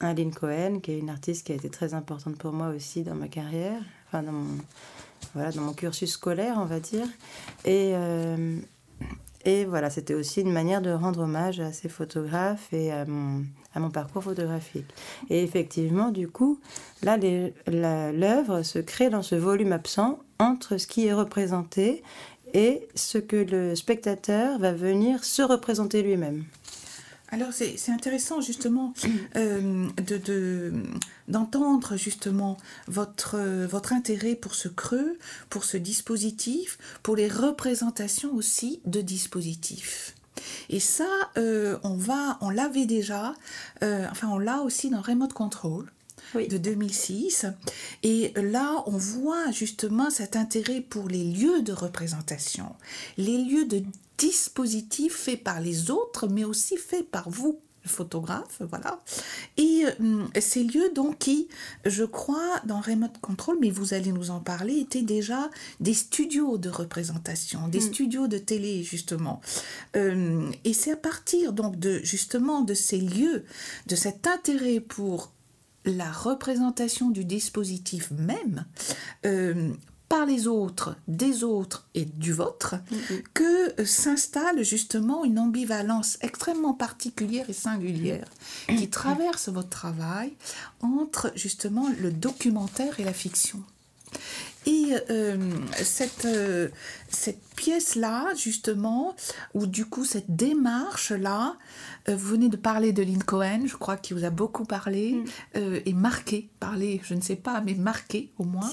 un 0.00 0.14
Lynn 0.14 0.32
Cohen, 0.32 0.80
qui 0.80 0.92
est 0.92 0.98
une 0.98 1.10
artiste 1.10 1.46
qui 1.46 1.52
a 1.52 1.54
été 1.54 1.70
très 1.70 1.94
importante 1.94 2.36
pour 2.36 2.52
moi 2.52 2.68
aussi 2.68 3.02
dans 3.02 3.14
ma 3.14 3.28
carrière, 3.28 3.80
enfin 4.08 4.22
dans 4.22 4.32
mon, 4.32 4.58
voilà, 5.34 5.50
dans 5.52 5.62
mon 5.62 5.72
cursus 5.72 6.12
scolaire, 6.12 6.56
on 6.58 6.66
va 6.66 6.80
dire. 6.80 7.06
Et. 7.64 7.92
Euh, 7.94 8.58
et 9.44 9.64
voilà, 9.64 9.90
c'était 9.90 10.14
aussi 10.14 10.40
une 10.40 10.50
manière 10.50 10.82
de 10.82 10.90
rendre 10.90 11.20
hommage 11.20 11.60
à 11.60 11.72
ces 11.72 11.88
photographes 11.88 12.72
et 12.72 12.90
à 12.90 13.04
mon, 13.04 13.44
à 13.76 13.80
mon 13.80 13.90
parcours 13.90 14.24
photographique. 14.24 14.86
Et 15.30 15.42
effectivement, 15.42 16.10
du 16.10 16.28
coup, 16.28 16.58
là, 17.02 17.18
l'œuvre 17.68 18.62
se 18.62 18.78
crée 18.78 19.10
dans 19.10 19.22
ce 19.22 19.36
volume 19.36 19.72
absent 19.72 20.18
entre 20.38 20.78
ce 20.78 20.86
qui 20.86 21.06
est 21.06 21.12
représenté 21.12 22.02
et 22.54 22.88
ce 22.94 23.18
que 23.18 23.36
le 23.36 23.76
spectateur 23.76 24.58
va 24.58 24.72
venir 24.72 25.24
se 25.24 25.42
représenter 25.42 26.02
lui-même. 26.02 26.44
Alors 27.30 27.48
c'est 27.52 27.90
intéressant 27.90 28.40
justement 28.40 28.94
euh, 29.36 29.86
de 30.06 30.72
d'entendre 31.28 31.96
justement 31.96 32.56
votre, 32.86 33.36
votre 33.66 33.92
intérêt 33.92 34.36
pour 34.36 34.54
ce 34.54 34.68
creux, 34.68 35.18
pour 35.50 35.64
ce 35.64 35.76
dispositif, 35.76 36.78
pour 37.02 37.16
les 37.16 37.28
représentations 37.28 38.32
aussi 38.32 38.80
de 38.86 39.00
dispositifs. 39.00 40.15
Et 40.68 40.80
ça, 40.80 41.08
euh, 41.36 41.78
on 41.82 41.94
va, 41.94 42.38
on 42.40 42.50
l'avait 42.50 42.86
déjà, 42.86 43.34
euh, 43.82 44.06
enfin 44.10 44.28
on 44.28 44.38
l'a 44.38 44.60
aussi 44.60 44.90
dans 44.90 45.00
Remote 45.00 45.32
Control. 45.32 45.90
de 46.34 46.58
2006. 46.58 47.46
Et 48.02 48.32
là, 48.36 48.82
on 48.86 48.98
voit 48.98 49.50
justement 49.52 50.10
cet 50.10 50.36
intérêt 50.36 50.80
pour 50.80 51.08
les 51.08 51.24
lieux 51.24 51.62
de 51.62 51.72
représentation, 51.72 52.74
les 53.16 53.38
lieux 53.38 53.64
de 53.64 53.82
dispositifs 54.18 55.14
faits 55.14 55.42
par 55.42 55.60
les 55.60 55.90
autres, 55.90 56.26
mais 56.26 56.44
aussi 56.44 56.76
faits 56.76 57.08
par 57.10 57.30
vous 57.30 57.60
photographe, 57.88 58.60
voilà. 58.68 59.00
Et 59.56 59.84
euh, 60.00 60.24
ces 60.38 60.64
lieux, 60.64 60.90
donc, 60.94 61.18
qui, 61.18 61.48
je 61.84 62.04
crois, 62.04 62.60
dans 62.64 62.80
Remote 62.80 63.18
Control, 63.20 63.56
mais 63.60 63.70
vous 63.70 63.94
allez 63.94 64.12
nous 64.12 64.30
en 64.30 64.40
parler, 64.40 64.78
étaient 64.78 65.02
déjà 65.02 65.50
des 65.80 65.94
studios 65.94 66.58
de 66.58 66.68
représentation, 66.68 67.68
des 67.68 67.78
mm. 67.78 67.92
studios 67.92 68.26
de 68.28 68.38
télé, 68.38 68.82
justement. 68.82 69.40
Euh, 69.96 70.50
et 70.64 70.72
c'est 70.72 70.92
à 70.92 70.96
partir, 70.96 71.52
donc, 71.52 71.78
de, 71.78 72.00
justement, 72.02 72.62
de 72.62 72.74
ces 72.74 72.98
lieux, 72.98 73.44
de 73.86 73.96
cet 73.96 74.26
intérêt 74.26 74.80
pour 74.80 75.32
la 75.86 76.10
représentation 76.10 77.10
du 77.10 77.24
dispositif 77.24 78.10
même, 78.10 78.66
euh, 79.24 79.70
par 80.08 80.26
les 80.26 80.46
autres, 80.46 80.96
des 81.08 81.42
autres 81.42 81.88
et 81.94 82.04
du 82.04 82.32
vôtre, 82.32 82.76
mm-hmm. 82.76 83.22
que 83.34 83.84
s'installe 83.84 84.62
justement 84.62 85.24
une 85.24 85.38
ambivalence 85.38 86.18
extrêmement 86.20 86.74
particulière 86.74 87.48
et 87.48 87.52
singulière 87.52 88.28
qui 88.68 88.88
traverse 88.88 89.48
votre 89.48 89.70
travail 89.70 90.32
entre 90.80 91.32
justement 91.34 91.88
le 92.00 92.10
documentaire 92.10 93.00
et 93.00 93.04
la 93.04 93.12
fiction. 93.12 93.62
Et 94.66 94.94
euh, 95.10 95.36
cette, 95.82 96.24
euh, 96.24 96.68
cette 97.08 97.40
pièce-là, 97.56 98.34
justement, 98.36 99.14
ou 99.54 99.66
du 99.66 99.86
coup 99.86 100.04
cette 100.04 100.34
démarche-là, 100.34 101.56
euh, 102.08 102.16
vous 102.16 102.28
venez 102.28 102.48
de 102.48 102.56
parler 102.56 102.92
de 102.92 103.02
Lynn 103.02 103.22
Cohen, 103.22 103.62
je 103.66 103.76
crois 103.76 103.96
qu'il 103.96 104.16
vous 104.16 104.24
a 104.24 104.30
beaucoup 104.30 104.64
parlé, 104.64 105.12
mm. 105.12 105.24
euh, 105.56 105.80
et 105.84 105.92
marqué, 105.92 106.48
parlé, 106.60 107.00
je 107.04 107.14
ne 107.14 107.20
sais 107.20 107.36
pas, 107.36 107.60
mais 107.60 107.74
marqué 107.74 108.30
au 108.38 108.44
moins. 108.44 108.68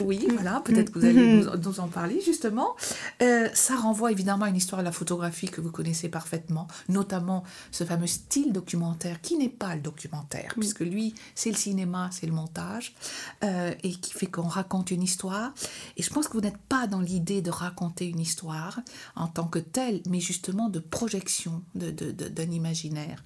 Oui, 0.00 0.26
voilà, 0.32 0.60
peut-être 0.64 0.92
que 0.92 0.98
vous 0.98 1.04
allez 1.04 1.42
mm. 1.42 1.60
nous, 1.62 1.80
en 1.80 1.88
parler 1.88 2.20
justement. 2.24 2.76
Euh, 3.22 3.48
ça 3.54 3.76
renvoie 3.76 4.12
évidemment 4.12 4.44
à 4.44 4.48
une 4.48 4.56
histoire 4.56 4.80
de 4.80 4.86
la 4.86 4.92
photographie 4.92 5.48
que 5.48 5.60
vous 5.60 5.70
connaissez 5.70 6.08
parfaitement, 6.08 6.68
notamment 6.88 7.44
ce 7.70 7.84
fameux 7.84 8.06
style 8.06 8.52
documentaire 8.52 9.20
qui 9.20 9.36
n'est 9.36 9.48
pas 9.48 9.74
le 9.74 9.80
documentaire, 9.80 10.54
mm. 10.56 10.60
puisque 10.60 10.80
lui, 10.80 11.14
c'est 11.34 11.50
le 11.50 11.56
cinéma, 11.56 12.10
c'est 12.12 12.26
le 12.26 12.32
montage, 12.32 12.94
et 13.42 13.94
qui 13.94 14.12
fait 14.12 14.26
qu'on 14.26 14.42
raconte 14.42 14.90
une 14.90 15.02
histoire. 15.02 15.52
Et 15.96 16.02
je 16.02 16.10
pense 16.10 16.28
que 16.28 16.34
vous 16.34 16.40
n'êtes 16.40 16.56
pas 16.68 16.86
dans 16.86 17.00
l'idée 17.00 17.42
de 17.42 17.50
raconter 17.62 18.06
une 18.06 18.20
histoire 18.20 18.80
en 19.16 19.26
tant 19.26 19.46
que 19.46 19.58
telle, 19.58 20.02
mais 20.08 20.20
justement 20.20 20.68
de 20.68 20.78
projection 20.78 21.62
d'un 21.74 21.90
de, 21.92 22.52
imaginaire. 22.52 23.22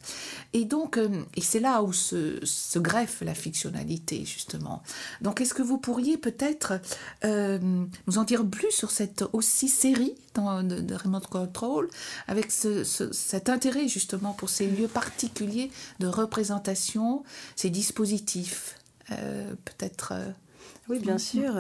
Et 0.53 0.65
donc, 0.65 0.99
euh, 0.99 1.25
et 1.35 1.41
c'est 1.41 1.61
là 1.61 1.83
où 1.83 1.93
se, 1.93 2.45
se, 2.45 2.79
greffe 2.79 3.23
la 3.23 3.35
fictionnalité, 3.35 4.25
justement. 4.25 4.83
Donc, 5.21 5.41
est-ce 5.41 5.55
que 5.55 5.63
vous 5.63 5.79
pourriez 5.79 6.17
peut-être 6.17 6.75
euh, 7.25 7.59
nous 8.07 8.19
en 8.19 8.25
dire 8.25 8.47
plus 8.47 8.71
sur 8.71 8.91
cette 8.91 9.25
aussi 9.33 9.69
série 9.69 10.15
dans, 10.35 10.63
de, 10.63 10.95
Remote 10.95 11.27
Control, 11.27 11.89
avec 12.29 12.53
ce, 12.53 12.85
cet 12.85 13.49
intérêt, 13.49 13.89
justement, 13.89 14.33
pour 14.33 14.51
ces 14.51 14.69
lieux 14.69 14.89
particuliers 14.89 15.71
de 15.99 16.07
représentation, 16.07 17.25
ces 17.57 17.71
dispositifs 17.71 18.79
euh, 19.11 19.55
Peut-être. 19.65 20.13
Oui, 20.89 21.01
bien 21.01 21.19
sûr. 21.19 21.53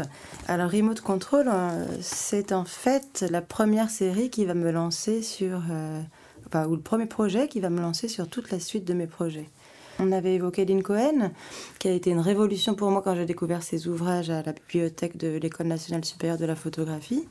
Alors, 0.47 0.71
Remote 0.71 1.01
Control, 1.01 1.51
c'est 2.01 2.53
en 2.53 2.65
fait 2.65 3.25
la 3.31 3.43
première 3.43 3.91
série 3.91 4.31
qui 4.31 4.45
va 4.45 4.55
me 4.55 4.71
lancer 4.71 5.23
sur 5.23 5.63
ou 6.55 6.75
le 6.75 6.81
premier 6.81 7.07
projet 7.07 7.49
qui 7.49 7.61
va 7.61 7.71
me 7.71 7.81
lancer 7.81 8.09
sur 8.09 8.29
toute 8.29 8.51
la 8.51 8.61
suite 8.61 8.85
de 8.85 8.95
mes 8.95 9.07
projets. 9.07 9.49
On 9.99 10.13
avait 10.13 10.35
évoqué 10.35 10.67
Lynn 10.67 10.83
Cohen, 10.83 11.31
qui 11.79 11.89
a 11.89 11.93
été 11.93 12.11
une 12.11 12.21
révolution 12.21 12.75
pour 12.75 12.91
moi 12.91 13.01
quand 13.03 13.15
j'ai 13.15 13.25
découvert 13.25 13.63
ses 13.63 13.89
ouvrages 13.89 14.29
à 14.29 14.43
la 14.43 14.53
bibliothèque 14.53 15.17
de 15.17 15.39
l'École 15.39 15.69
nationale 15.69 16.05
supérieure 16.05 16.37
de 16.37 16.45
la 16.45 16.55
photographie. 16.55 17.25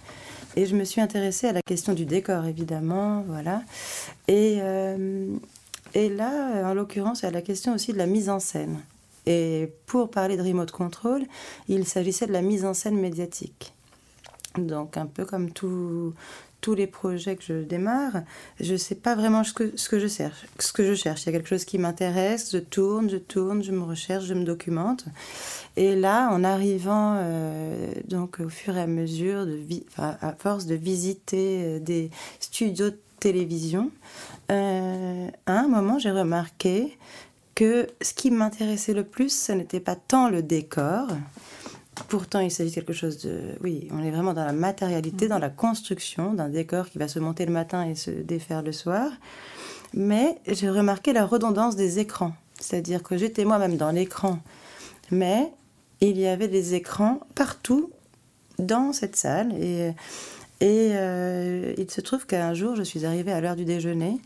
Et 0.55 0.65
je 0.65 0.75
me 0.75 0.83
suis 0.83 0.99
intéressée 0.99 1.47
à 1.47 1.53
la 1.53 1.61
question 1.61 1.93
du 1.93 2.05
décor, 2.05 2.45
évidemment, 2.45 3.23
voilà. 3.27 3.61
Et, 4.27 4.57
euh, 4.61 5.27
et 5.93 6.09
là, 6.09 6.67
en 6.69 6.73
l'occurrence, 6.73 7.23
à 7.23 7.29
la 7.29 7.43
question 7.43 7.75
aussi 7.75 7.93
de 7.93 7.99
la 7.99 8.07
mise 8.07 8.29
en 8.29 8.39
scène. 8.39 8.79
Et 9.25 9.71
pour 9.85 10.09
parler 10.09 10.37
de 10.37 10.43
remote 10.43 10.71
control, 10.71 11.23
il 11.67 11.85
s'agissait 11.85 12.27
de 12.27 12.33
la 12.33 12.41
mise 12.41 12.65
en 12.65 12.73
scène 12.73 12.99
médiatique. 12.99 13.73
Donc 14.57 14.97
un 14.97 15.05
peu 15.05 15.25
comme 15.25 15.51
tout, 15.51 16.13
tous 16.65 16.73
les 16.73 16.87
projets 16.87 17.35
que 17.35 17.43
je 17.43 17.53
démarre, 17.61 18.23
je 18.59 18.73
ne 18.73 18.77
sais 18.77 18.95
pas 18.95 19.13
vraiment 19.13 19.43
ce 19.43 19.53
que, 19.53 19.77
ce 19.77 19.87
que 19.87 19.99
je 19.99 20.07
cherche. 20.07 20.47
Ce 20.57 20.73
que 20.73 20.83
je 20.83 20.95
cherche, 20.95 21.23
il 21.23 21.25
y 21.27 21.29
a 21.29 21.31
quelque 21.33 21.47
chose 21.47 21.63
qui 21.63 21.77
m'intéresse, 21.77 22.51
je 22.51 22.57
tourne, 22.57 23.07
je 23.07 23.17
tourne, 23.17 23.63
je 23.63 23.71
me 23.71 23.83
recherche, 23.83 24.25
je 24.25 24.33
me 24.33 24.43
documente. 24.43 25.05
Et 25.77 25.95
là, 25.95 26.29
en 26.31 26.43
arrivant, 26.43 27.17
euh, 27.19 27.93
donc 28.07 28.39
au 28.39 28.49
fur 28.49 28.77
et 28.77 28.81
à 28.81 28.87
mesure, 28.87 29.45
de 29.45 29.59
à 29.99 30.33
force 30.33 30.65
de 30.65 30.73
visiter 30.73 31.61
euh, 31.63 31.79
des 31.79 32.09
studios 32.39 32.89
de 32.89 32.99
télévision, 33.19 33.91
euh, 34.51 35.27
à 35.45 35.59
un 35.59 35.67
moment, 35.67 35.99
j'ai 35.99 36.11
remarqué 36.11 36.97
que 37.55 37.87
ce 38.01 38.13
qui 38.13 38.31
m'intéressait 38.31 38.93
le 38.93 39.03
plus, 39.03 39.29
ce 39.29 39.51
n'était 39.53 39.79
pas 39.79 39.95
tant 39.95 40.29
le 40.29 40.43
décor, 40.43 41.07
Pourtant, 42.09 42.41
il 42.41 42.51
s'agit 42.51 42.69
de 42.69 42.75
quelque 42.75 42.93
chose 42.93 43.19
de... 43.19 43.55
Oui, 43.63 43.87
on 43.91 44.03
est 44.03 44.11
vraiment 44.11 44.33
dans 44.33 44.45
la 44.45 44.51
matérialité, 44.51 45.27
dans 45.27 45.39
la 45.39 45.49
construction 45.49 46.33
d'un 46.33 46.49
décor 46.49 46.89
qui 46.89 46.97
va 46.97 47.07
se 47.07 47.19
monter 47.19 47.45
le 47.45 47.53
matin 47.53 47.85
et 47.85 47.95
se 47.95 48.11
défaire 48.11 48.61
le 48.61 48.71
soir. 48.73 49.11
Mais 49.93 50.37
j'ai 50.45 50.69
remarqué 50.69 51.13
la 51.13 51.25
redondance 51.25 51.75
des 51.75 51.99
écrans. 51.99 52.33
C'est-à-dire 52.59 53.01
que 53.01 53.17
j'étais 53.17 53.45
moi-même 53.45 53.77
dans 53.77 53.91
l'écran, 53.91 54.39
mais 55.11 55.51
il 56.01 56.17
y 56.17 56.27
avait 56.27 56.47
des 56.47 56.73
écrans 56.73 57.21
partout 57.33 57.91
dans 58.59 58.91
cette 58.91 59.15
salle. 59.15 59.53
Et, 59.53 59.93
et 60.61 60.91
euh, 60.93 61.73
il 61.77 61.89
se 61.89 62.01
trouve 62.01 62.25
qu'un 62.25 62.53
jour, 62.53 62.75
je 62.75 62.83
suis 62.83 63.05
arrivée 63.05 63.31
à 63.31 63.41
l'heure 63.41 63.55
du 63.55 63.65
déjeuner 63.65 64.19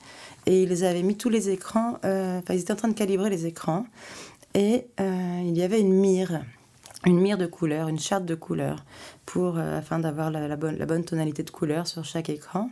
et 0.46 0.63
ils 0.63 0.84
avaient 0.86 1.03
mis 1.03 1.17
tous 1.17 1.29
les 1.29 1.50
écrans, 1.50 2.00
euh, 2.05 2.39
enfin, 2.39 2.53
ils 2.53 2.62
étaient 2.62 2.74
en 2.74 2.77
train 2.77 2.88
de 2.88 2.93
calibrer 2.93 3.29
les 3.29 3.46
écrans. 3.46 3.86
Et 4.53 4.88
euh, 5.00 5.41
il 5.46 5.58
y 5.58 5.62
avait 5.62 5.79
une 5.79 5.93
mire, 5.93 6.41
une 7.05 7.19
mire 7.19 7.38
de 7.38 7.46
couleur, 7.46 7.88
une 7.88 8.00
charte 8.00 8.25
de 8.25 8.36
couleur, 8.36 8.84
pour, 9.25 9.58
euh, 9.58 9.77
afin 9.77 10.00
d'avoir 10.00 10.31
la, 10.31 10.55
bonne, 10.55 11.03
tonalité 11.03 11.43
de 11.43 11.51
couleur 11.51 11.88
sur 11.88 12.03
chaque 12.03 12.29
écran. 12.29 12.69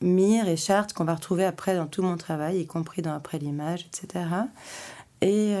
Mire 0.00 0.48
et 0.48 0.56
charte 0.56 0.94
qu'on 0.94 1.04
va 1.04 1.14
retrouver 1.14 1.44
après 1.44 1.76
dans 1.76 1.86
tout 1.86 2.02
mon 2.02 2.16
travail, 2.16 2.60
y 2.60 2.66
compris 2.66 3.02
dans 3.02 3.12
après 3.12 3.38
l'image, 3.38 3.86
etc. 3.86 4.24
Et, 5.20 5.52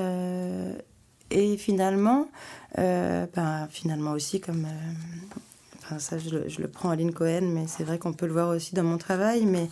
et 1.30 1.58
finalement, 1.58 2.26
ben, 2.78 3.68
finalement 3.70 4.12
aussi 4.12 4.40
comme 4.40 4.66
ça 5.98 6.18
je 6.18 6.30
le, 6.30 6.48
je 6.48 6.62
le, 6.62 6.68
prends 6.68 6.90
à 6.90 6.96
Lynn 6.96 7.12
Cohen, 7.12 7.42
mais 7.42 7.66
c'est 7.66 7.84
vrai 7.84 7.98
qu'on 7.98 8.12
peut 8.12 8.26
le 8.26 8.32
voir 8.32 8.48
aussi 8.48 8.74
dans 8.74 8.84
mon 8.84 8.96
travail, 8.96 9.44
mais 9.44 9.68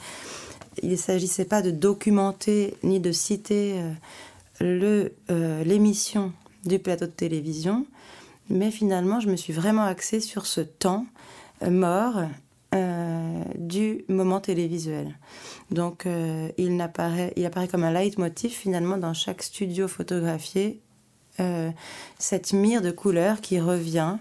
il 0.82 0.90
ne 0.90 0.96
s'agissait 0.96 1.44
pas 1.44 1.62
de 1.62 1.70
documenter 1.70 2.74
ni 2.82 3.00
de 3.00 3.12
citer 3.12 3.80
le, 4.60 5.12
euh, 5.30 5.64
l'émission 5.64 6.32
du 6.64 6.78
plateau 6.78 7.06
de 7.06 7.10
télévision, 7.10 7.86
mais 8.50 8.70
finalement, 8.70 9.20
je 9.20 9.28
me 9.28 9.36
suis 9.36 9.52
vraiment 9.52 9.84
axée 9.84 10.20
sur 10.20 10.46
ce 10.46 10.60
temps 10.60 11.06
euh, 11.62 11.70
mort 11.70 12.22
euh, 12.74 13.44
du 13.56 14.04
moment 14.08 14.40
télévisuel. 14.40 15.16
Donc, 15.70 16.06
il, 16.56 16.80
apparaît, 16.80 17.34
il 17.36 17.44
apparaît 17.44 17.68
comme 17.68 17.84
un 17.84 17.92
leitmotiv 17.92 18.50
finalement 18.50 18.96
dans 18.96 19.12
chaque 19.12 19.42
studio 19.42 19.86
photographié, 19.86 20.80
cette 22.18 22.54
mire 22.54 22.80
de 22.80 22.90
couleurs 22.90 23.42
qui 23.42 23.60
revient 23.60 24.16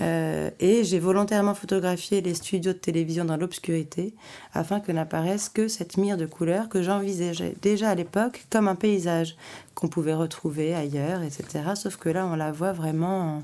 euh, 0.00 0.50
et 0.58 0.82
j'ai 0.82 0.98
volontairement 0.98 1.54
photographié 1.54 2.20
les 2.20 2.34
studios 2.34 2.72
de 2.72 2.78
télévision 2.78 3.24
dans 3.24 3.36
l'obscurité 3.36 4.14
afin 4.52 4.80
que 4.80 4.90
n'apparaisse 4.90 5.48
que 5.48 5.68
cette 5.68 5.96
mire 5.96 6.16
de 6.16 6.26
couleurs 6.26 6.68
que 6.68 6.82
j'envisageais 6.82 7.54
déjà 7.62 7.90
à 7.90 7.94
l'époque 7.94 8.44
comme 8.50 8.66
un 8.66 8.74
paysage 8.74 9.36
qu'on 9.74 9.88
pouvait 9.88 10.14
retrouver 10.14 10.74
ailleurs, 10.74 11.22
etc. 11.22 11.74
Sauf 11.74 11.96
que 11.96 12.08
là, 12.08 12.26
on 12.26 12.34
la 12.34 12.50
voit 12.50 12.72
vraiment 12.72 13.42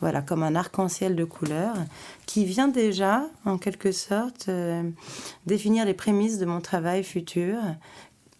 voilà, 0.00 0.22
comme 0.22 0.42
un 0.42 0.54
arc-en-ciel 0.54 1.16
de 1.16 1.24
couleurs 1.24 1.76
qui 2.26 2.44
vient 2.44 2.68
déjà, 2.68 3.24
en 3.44 3.58
quelque 3.58 3.90
sorte, 3.90 4.46
euh, 4.48 4.88
définir 5.46 5.84
les 5.84 5.94
prémices 5.94 6.38
de 6.38 6.46
mon 6.46 6.60
travail 6.60 7.02
futur 7.02 7.56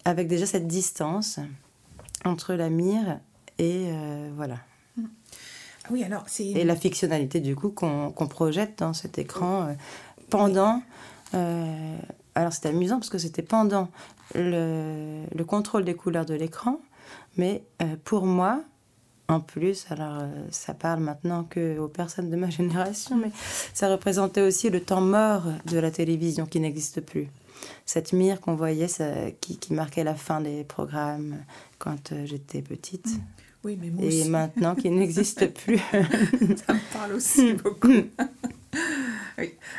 avec 0.05 0.27
déjà 0.27 0.45
cette 0.45 0.67
distance 0.67 1.39
entre 2.23 2.53
la 2.53 2.69
mire 2.69 3.19
et 3.57 3.87
euh, 3.89 4.29
voilà. 4.35 4.55
Oui, 5.91 6.03
alors 6.03 6.23
c'est... 6.27 6.45
Et 6.45 6.63
la 6.63 6.75
fictionnalité, 6.75 7.39
du 7.39 7.55
coup, 7.55 7.69
qu'on 7.69 8.27
projette 8.27 8.79
dans 8.79 8.93
cet 8.93 9.17
écran 9.17 9.63
euh, 9.63 9.73
pendant... 10.29 10.81
Euh, 11.33 11.97
alors, 12.35 12.53
c'est 12.53 12.67
amusant 12.67 12.97
parce 12.97 13.09
que 13.09 13.17
c'était 13.17 13.41
pendant 13.41 13.89
le, 14.35 15.23
le, 15.35 15.43
contrôle 15.43 15.83
des 15.83 15.95
couleurs 15.95 16.25
de 16.25 16.33
l'écran, 16.33 16.79
mais 17.37 17.63
euh, 17.81 17.95
pour 18.03 18.25
moi, 18.25 18.61
en 19.27 19.39
plus, 19.39 19.85
alors 19.89 20.23
ça 20.49 20.73
parle 20.73 21.01
maintenant 21.01 21.43
que 21.43 21.77
aux 21.77 21.87
personnes 21.87 22.29
de 22.29 22.35
ma 22.35 22.49
génération, 22.49 23.17
mais 23.17 23.31
ça 23.73 23.89
représentait 23.89 24.41
aussi 24.41 24.69
le 24.69 24.81
temps 24.81 25.01
mort 25.01 25.43
de 25.65 25.77
la 25.77 25.91
télévision 25.91 26.45
qui 26.45 26.59
n'existe 26.59 27.01
plus. 27.01 27.27
Cette 27.85 28.13
mire 28.13 28.39
qu'on 28.39 28.55
voyait, 28.55 28.87
ça, 28.87 29.31
qui, 29.41 29.57
qui, 29.57 29.73
marquait 29.73 30.03
la 30.03 30.15
fin 30.15 30.39
des 30.41 30.63
programmes 30.63 31.37
quand 31.77 32.13
j'étais 32.25 32.61
petite. 32.61 33.19
Oui, 33.63 33.77
mais 33.81 33.91
Et 34.07 34.29
maintenant 34.29 34.73
qu'il 34.75 34.95
n'existe 34.95 35.53
plus. 35.65 35.77
Ça 35.77 36.73
me 36.73 36.93
parle 36.93 37.13
aussi 37.13 37.53
beaucoup. 37.53 37.91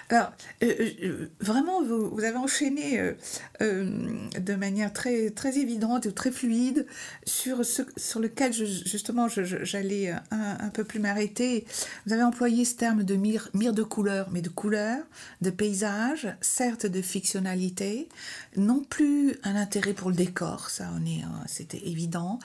Alors, 0.09 0.33
euh, 0.63 0.91
euh, 1.03 1.31
vraiment, 1.41 1.83
vous, 1.83 2.23
avez 2.23 2.37
enchaîné 2.37 3.15
euh, 3.61 4.19
de 4.39 4.55
manière 4.55 4.93
très, 4.93 5.31
très 5.31 5.59
évidente 5.59 6.15
très 6.15 6.31
fluide 6.31 6.87
sur 7.25 7.65
sur 7.65 8.21
lequel, 8.21 8.53
justement, 8.53 9.29
j'allais 9.29 10.15
un, 10.31 10.69
peu 10.71 10.85
plus 10.85 11.01
m'arrêter. 11.01 11.67
Vous 12.07 12.13
avez 12.13 12.23
employé 12.23 12.65
ce 12.65 12.75
terme 12.75 13.05
de 13.05 13.15
mire, 13.15 13.49
mire 13.55 13.73
de 13.73 13.83
couleur, 13.83 14.29
mais 14.31 14.43
de 14.43 14.49
couleur, 14.49 14.99
de 15.41 15.51
paysage, 15.51 16.29
certes 16.41 16.87
de 16.87 17.03
fictionnalité, 17.03 18.09
non 18.57 18.83
plus 18.83 19.37
un 19.45 19.57
intérêt 19.57 19.93
pour 19.93 20.11
le 20.11 20.17
décor, 20.17 20.71
ça, 20.71 20.91
est, 21.07 21.25
c'était 21.47 21.87
évident. 21.87 22.39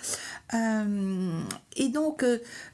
et 0.54 1.90
donc, 1.90 2.26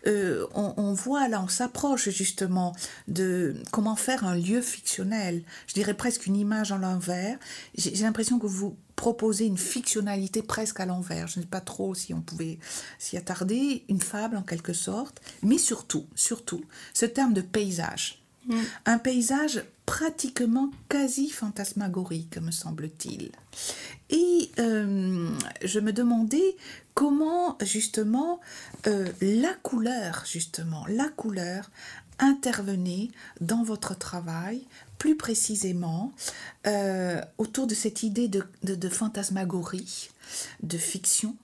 on, 0.05 0.73
on 0.77 0.93
voit 0.93 1.27
là, 1.27 1.41
on 1.43 1.47
s'approche 1.47 2.09
justement 2.09 2.75
de 3.07 3.55
comment 3.71 3.95
faire 3.95 4.25
un 4.25 4.30
lieu 4.35 4.61
fictionnel, 4.61 5.43
je 5.67 5.73
dirais 5.73 5.93
presque 5.93 6.25
une 6.25 6.35
image 6.35 6.71
en 6.71 6.77
l'envers. 6.77 7.37
J'ai 7.75 8.03
l'impression 8.03 8.39
que 8.39 8.47
vous 8.47 8.75
proposez 8.95 9.45
une 9.45 9.57
fictionnalité 9.57 10.43
presque 10.43 10.79
à 10.79 10.85
l'envers. 10.85 11.27
Je 11.27 11.39
ne 11.39 11.43
sais 11.43 11.49
pas 11.49 11.61
trop 11.61 11.95
si 11.95 12.13
on 12.13 12.21
pouvait 12.21 12.59
s'y 12.99 13.17
attarder, 13.17 13.83
une 13.89 14.01
fable 14.01 14.37
en 14.37 14.43
quelque 14.43 14.73
sorte, 14.73 15.21
mais 15.41 15.57
surtout, 15.57 16.05
surtout, 16.15 16.63
ce 16.93 17.05
terme 17.05 17.33
de 17.33 17.41
paysage. 17.41 18.21
Mm. 18.47 18.59
Un 18.85 18.97
paysage 18.97 19.63
pratiquement 19.85 20.71
quasi 20.87 21.29
fantasmagorique, 21.29 22.37
me 22.37 22.51
semble-t-il. 22.51 23.31
Et 24.09 24.51
euh, 24.59 25.29
je 25.63 25.79
me 25.79 25.91
demandais 25.91 26.55
comment 26.93 27.57
justement 27.61 28.39
euh, 28.87 29.07
la 29.21 29.53
couleur, 29.63 30.23
justement, 30.25 30.85
la 30.87 31.09
couleur 31.09 31.69
intervenez 32.21 33.11
dans 33.41 33.63
votre 33.63 33.97
travail 33.97 34.61
plus 34.97 35.17
précisément 35.17 36.13
euh, 36.67 37.19
autour 37.37 37.67
de 37.67 37.73
cette 37.73 38.03
idée 38.03 38.29
de, 38.29 38.89
fantasmagorie, 38.89 40.11
de 40.61 40.77
fiction, 40.77 41.35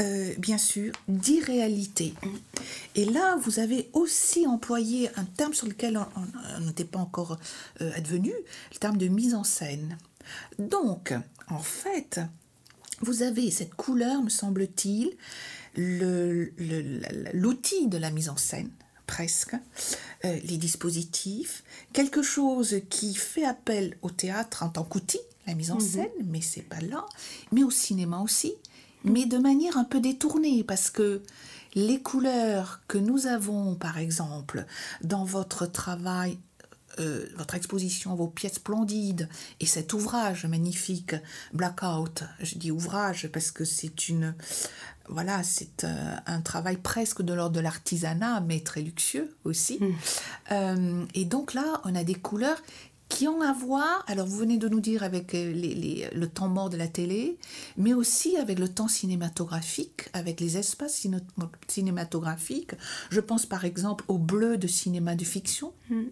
euh, 0.00 0.34
bien 0.38 0.58
sûr, 0.58 0.92
d'irréalité. 1.06 2.14
Et 2.94 3.04
là, 3.04 3.36
vous 3.36 3.58
avez 3.60 3.90
aussi 3.92 4.46
employé 4.46 5.10
un 5.16 5.24
terme 5.24 5.52
sur 5.54 5.68
lequel 5.68 6.00
on 6.56 6.60
n'était 6.60 6.84
pas 6.84 6.98
encore 6.98 7.38
euh, 7.82 7.92
advenu, 7.94 8.32
le 8.72 8.78
terme 8.78 8.96
de 8.96 9.08
mise 9.08 9.34
en 9.34 9.44
scène. 9.44 9.98
Donc, 10.58 11.12
en 11.48 11.60
fait, 11.60 12.20
vous 13.02 13.22
avez 13.22 13.50
cette 13.50 13.74
couleur, 13.74 14.22
me 14.22 14.30
semble-t-il, 14.30 15.14
l'outil 17.34 17.88
de 17.88 17.98
la 17.98 18.10
mise 18.10 18.28
en 18.28 18.36
scène, 18.36 18.70
presque, 19.06 19.54
euh, 20.24 20.38
les 20.44 20.56
dispositifs, 20.56 21.64
quelque 21.92 22.22
chose 22.22 22.80
qui 22.90 23.14
fait 23.14 23.44
appel 23.44 23.96
au 24.02 24.10
théâtre 24.10 24.62
en 24.62 24.68
tant 24.68 24.84
qu'outil, 24.84 25.20
la 25.46 25.54
mise 25.54 25.70
en 25.70 25.76
mhm. 25.76 25.80
scène, 25.80 26.10
mais 26.24 26.40
c'est 26.40 26.62
pas 26.62 26.80
là, 26.80 27.04
mais 27.52 27.62
au 27.62 27.70
cinéma 27.70 28.20
aussi, 28.20 28.54
mais 29.04 29.26
de 29.26 29.38
manière 29.38 29.76
un 29.76 29.84
peu 29.84 30.00
détournée, 30.00 30.64
parce 30.64 30.90
que 30.90 31.22
les 31.74 32.00
couleurs 32.00 32.80
que 32.88 32.98
nous 32.98 33.26
avons, 33.26 33.74
par 33.74 33.98
exemple, 33.98 34.64
dans 35.02 35.24
votre 35.24 35.66
travail 35.66 36.38
euh, 37.00 37.26
votre 37.36 37.56
exposition, 37.56 38.14
vos 38.14 38.28
pièces 38.28 38.54
splendides 38.54 39.28
et 39.58 39.66
cet 39.66 39.94
ouvrage 39.94 40.46
magnifique, 40.46 41.16
Blackout. 41.52 42.22
Je 42.40 42.56
dis 42.56 42.70
ouvrage 42.70 43.28
parce 43.32 43.50
que 43.50 43.64
c'est 43.64 44.08
une, 44.08 44.34
voilà, 45.08 45.42
c'est 45.42 45.84
euh, 45.84 46.16
un 46.26 46.40
travail 46.40 46.76
presque 46.76 47.22
de 47.22 47.32
l'ordre 47.32 47.56
de 47.56 47.60
l'artisanat, 47.60 48.40
mais 48.40 48.60
très 48.60 48.82
luxueux 48.82 49.34
aussi. 49.44 49.78
Mm. 49.80 49.92
Euh, 50.52 51.04
et 51.14 51.24
donc 51.24 51.54
là, 51.54 51.80
on 51.84 51.94
a 51.94 52.04
des 52.04 52.14
couleurs 52.14 52.60
qui 53.08 53.28
ont 53.28 53.42
à 53.42 53.52
voir, 53.52 54.02
alors 54.08 54.26
vous 54.26 54.38
venez 54.38 54.56
de 54.56 54.68
nous 54.68 54.80
dire 54.80 55.02
avec 55.02 55.34
euh, 55.34 55.52
les, 55.52 56.08
le 56.12 56.26
temps 56.26 56.48
mort 56.48 56.70
de 56.70 56.76
la 56.76 56.88
télé, 56.88 57.38
mais 57.76 57.92
aussi 57.92 58.36
avec 58.36 58.58
le 58.58 58.66
temps 58.66 58.88
cinématographique, 58.88 60.08
avec 60.14 60.40
les 60.40 60.56
espaces 60.56 61.06
cinématographiques. 61.68 62.72
Je 63.10 63.20
pense 63.20 63.46
par 63.46 63.64
exemple 63.64 64.04
au 64.08 64.18
bleu 64.18 64.56
de 64.56 64.66
cinéma 64.66 65.14
de 65.14 65.24
fiction, 65.24 65.72
mm. 65.90 66.02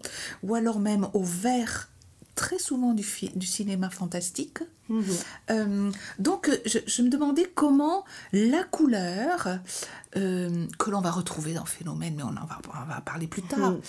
ou 0.43 0.55
alors 0.55 0.81
même 0.81 1.09
au 1.15 1.23
vert 1.23 1.89
très 2.35 2.59
souvent 2.59 2.95
du, 2.95 3.05
du 3.35 3.47
cinéma 3.47 3.91
fantastique. 3.91 4.59
Mhm. 4.89 5.05
Euh, 5.51 5.91
donc, 6.19 6.51
je, 6.65 7.03
me 7.03 7.09
demandais 7.09 7.51
comment 7.55 8.05
la 8.33 8.65
couleur, 8.65 9.59
euh, 10.17 10.67
que 10.79 10.91
l'on 10.91 11.01
va 11.01 11.11
retrouver 11.11 11.55
dans 11.55 11.65
phénomène, 11.65 12.15
mais 12.17 12.23
on 12.23 12.29
en 12.29 12.47
va, 12.47 12.59
on 12.69 12.87
va 12.89 13.01
parler 13.01 13.27
plus 13.27 13.43
tard, 13.43 13.73
mhm. 13.73 13.81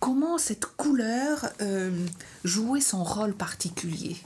comment 0.00 0.38
cette 0.38 0.66
couleur 0.66 1.48
euh, 1.60 2.06
jouait 2.44 2.80
son 2.80 3.04
rôle 3.04 3.34
particulier, 3.34 4.16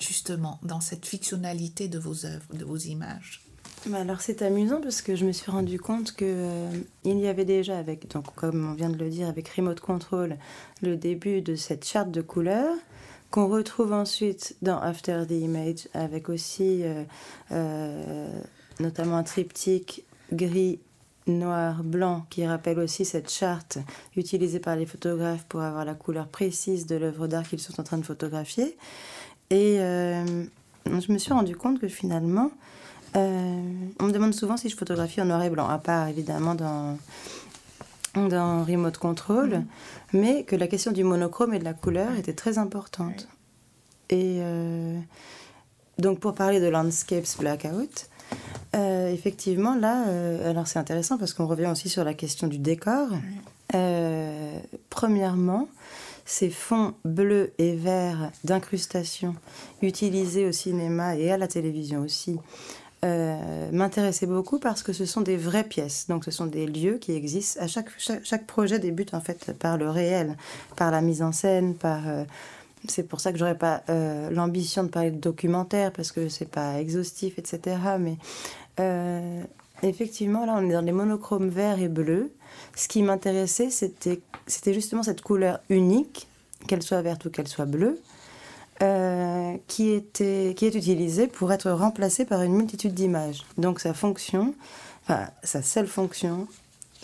justement, 0.00 0.58
dans 0.62 0.80
cette 0.80 1.06
fictionnalité 1.06 1.88
de 1.88 1.98
vos 1.98 2.26
œuvres, 2.26 2.54
de 2.54 2.64
vos 2.64 2.78
images? 2.78 3.44
Alors 3.92 4.22
c'est 4.22 4.40
amusant 4.40 4.80
parce 4.80 5.02
que 5.02 5.14
je 5.14 5.26
me 5.26 5.32
suis 5.32 5.50
rendu 5.50 5.78
compte 5.78 6.12
que 6.12 6.68
il 7.04 7.18
y 7.18 7.26
avait 7.26 7.44
déjà 7.44 7.76
avec 7.76 8.10
donc 8.10 8.34
comme 8.34 8.70
on 8.70 8.72
vient 8.72 8.88
de 8.88 8.96
le 8.96 9.10
dire 9.10 9.28
avec 9.28 9.46
Remote 9.50 9.80
Control 9.80 10.38
le 10.80 10.96
début 10.96 11.42
de 11.42 11.54
cette 11.54 11.84
charte 11.84 12.10
de 12.10 12.22
couleurs 12.22 12.76
qu'on 13.34 13.48
retrouve 13.48 13.92
ensuite 13.92 14.54
dans 14.62 14.78
After 14.78 15.24
the 15.26 15.32
Image, 15.32 15.88
avec 15.92 16.28
aussi 16.28 16.84
euh, 16.84 17.02
euh, 17.50 18.28
notamment 18.78 19.16
un 19.16 19.24
triptyque 19.24 20.04
gris, 20.32 20.78
noir, 21.26 21.82
blanc, 21.82 22.26
qui 22.30 22.46
rappelle 22.46 22.78
aussi 22.78 23.04
cette 23.04 23.28
charte 23.28 23.78
utilisée 24.16 24.60
par 24.60 24.76
les 24.76 24.86
photographes 24.86 25.44
pour 25.48 25.62
avoir 25.62 25.84
la 25.84 25.94
couleur 25.94 26.28
précise 26.28 26.86
de 26.86 26.94
l'œuvre 26.94 27.26
d'art 27.26 27.42
qu'ils 27.42 27.58
sont 27.58 27.80
en 27.80 27.82
train 27.82 27.98
de 27.98 28.04
photographier. 28.04 28.76
Et 29.50 29.80
euh, 29.80 30.44
je 30.86 31.10
me 31.10 31.18
suis 31.18 31.32
rendu 31.32 31.56
compte 31.56 31.80
que 31.80 31.88
finalement, 31.88 32.52
on 33.16 34.04
me 34.04 34.12
demande 34.12 34.34
souvent 34.34 34.56
si 34.56 34.68
je 34.68 34.76
photographie 34.76 35.20
en 35.20 35.24
noir 35.24 35.42
et 35.42 35.50
blanc, 35.50 35.68
à 35.68 35.78
part 35.78 36.06
évidemment 36.06 36.54
dans, 36.54 36.98
dans 38.14 38.64
Remote 38.64 38.98
Control, 38.98 39.58
mm. 39.58 39.66
mais 40.12 40.44
que 40.44 40.56
la 40.56 40.66
question 40.66 40.92
du 40.92 41.04
monochrome 41.04 41.54
et 41.54 41.58
de 41.58 41.64
la 41.64 41.74
couleur 41.74 42.14
était 42.16 42.32
très 42.32 42.58
importante. 42.58 43.28
Et 44.10 44.38
euh, 44.40 44.98
donc 45.98 46.20
pour 46.20 46.34
parler 46.34 46.60
de 46.60 46.68
Landscapes 46.68 47.38
Blackout, 47.38 48.08
euh, 48.74 49.12
effectivement 49.12 49.74
là, 49.74 50.04
alors 50.48 50.66
c'est 50.66 50.78
intéressant 50.78 51.18
parce 51.18 51.32
qu'on 51.32 51.46
revient 51.46 51.68
aussi 51.70 51.88
sur 51.88 52.04
la 52.04 52.14
question 52.14 52.46
du 52.46 52.58
décor. 52.58 53.08
premièrement, 54.90 55.68
ces 56.24 56.50
fonds 56.50 56.94
bleus 57.04 57.52
et 57.58 57.74
verts 57.74 58.30
d'incrustation 58.44 59.34
utilisés 59.82 60.46
au 60.46 60.52
cinéma 60.52 61.16
et 61.16 61.30
à 61.30 61.36
la 61.36 61.48
télévision 61.48 62.00
aussi 62.00 62.38
euh, 63.04 63.70
m'intéressaient 63.72 64.26
beaucoup 64.26 64.58
parce 64.58 64.82
que 64.82 64.92
ce 64.92 65.04
sont 65.04 65.20
des 65.20 65.36
vraies 65.36 65.64
pièces. 65.64 66.06
Donc 66.08 66.24
ce 66.24 66.30
sont 66.30 66.46
des 66.46 66.66
lieux 66.66 66.98
qui 66.98 67.12
existent. 67.12 67.60
À 67.62 67.66
chaque, 67.66 67.88
chaque, 67.98 68.46
projet 68.46 68.78
débute 68.78 69.14
en 69.14 69.20
fait 69.20 69.52
par 69.58 69.76
le 69.76 69.90
réel, 69.90 70.36
par 70.76 70.90
la 70.90 71.00
mise 71.00 71.22
en 71.22 71.32
scène, 71.32 71.74
par... 71.74 72.08
Euh, 72.08 72.24
c'est 72.86 73.08
pour 73.08 73.20
ça 73.20 73.32
que 73.32 73.38
j'aurais 73.38 73.56
pas 73.56 73.82
euh, 73.88 74.28
l'ambition 74.30 74.84
de 74.84 74.88
parler 74.88 75.10
de 75.10 75.18
documentaire 75.18 75.90
parce 75.90 76.12
que 76.12 76.28
c'est 76.28 76.50
pas 76.50 76.80
exhaustif, 76.80 77.38
etc. 77.38 77.78
Mais 77.98 78.18
effectivement, 79.82 80.44
là, 80.44 80.56
on 80.58 80.68
est 80.68 80.72
dans 80.72 80.82
les 80.82 80.92
monochromes 80.92 81.48
verts 81.48 81.80
et 81.80 81.88
bleus. 81.88 82.30
Ce 82.76 82.88
qui 82.88 83.02
m'intéressait, 83.02 83.70
c'était, 83.70 84.20
c'était 84.46 84.74
justement 84.74 85.02
cette 85.02 85.22
couleur 85.22 85.60
unique, 85.70 86.26
qu'elle 86.66 86.82
soit 86.82 87.00
verte 87.02 87.24
ou 87.24 87.30
qu'elle 87.30 87.48
soit 87.48 87.64
bleue, 87.64 87.98
euh, 88.82 89.56
qui, 89.68 89.90
était, 89.90 90.54
qui 90.56 90.66
est 90.66 90.74
utilisée 90.74 91.26
pour 91.26 91.52
être 91.52 91.70
remplacée 91.70 92.24
par 92.24 92.42
une 92.42 92.54
multitude 92.54 92.94
d'images. 92.94 93.44
Donc 93.56 93.80
sa 93.80 93.94
fonction, 93.94 94.54
enfin, 95.04 95.28
sa 95.42 95.62
seule 95.62 95.86
fonction 95.86 96.48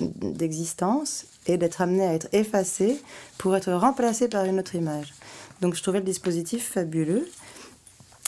d'existence 0.00 1.26
est 1.46 1.58
d'être 1.58 1.80
amenée 1.80 2.06
à 2.06 2.14
être 2.14 2.28
effacée 2.32 3.00
pour 3.38 3.56
être 3.56 3.72
remplacée 3.72 4.28
par 4.28 4.44
une 4.44 4.58
autre 4.58 4.74
image. 4.74 5.14
Donc 5.60 5.74
je 5.74 5.82
trouvais 5.82 6.00
le 6.00 6.04
dispositif 6.04 6.72
fabuleux. 6.72 7.28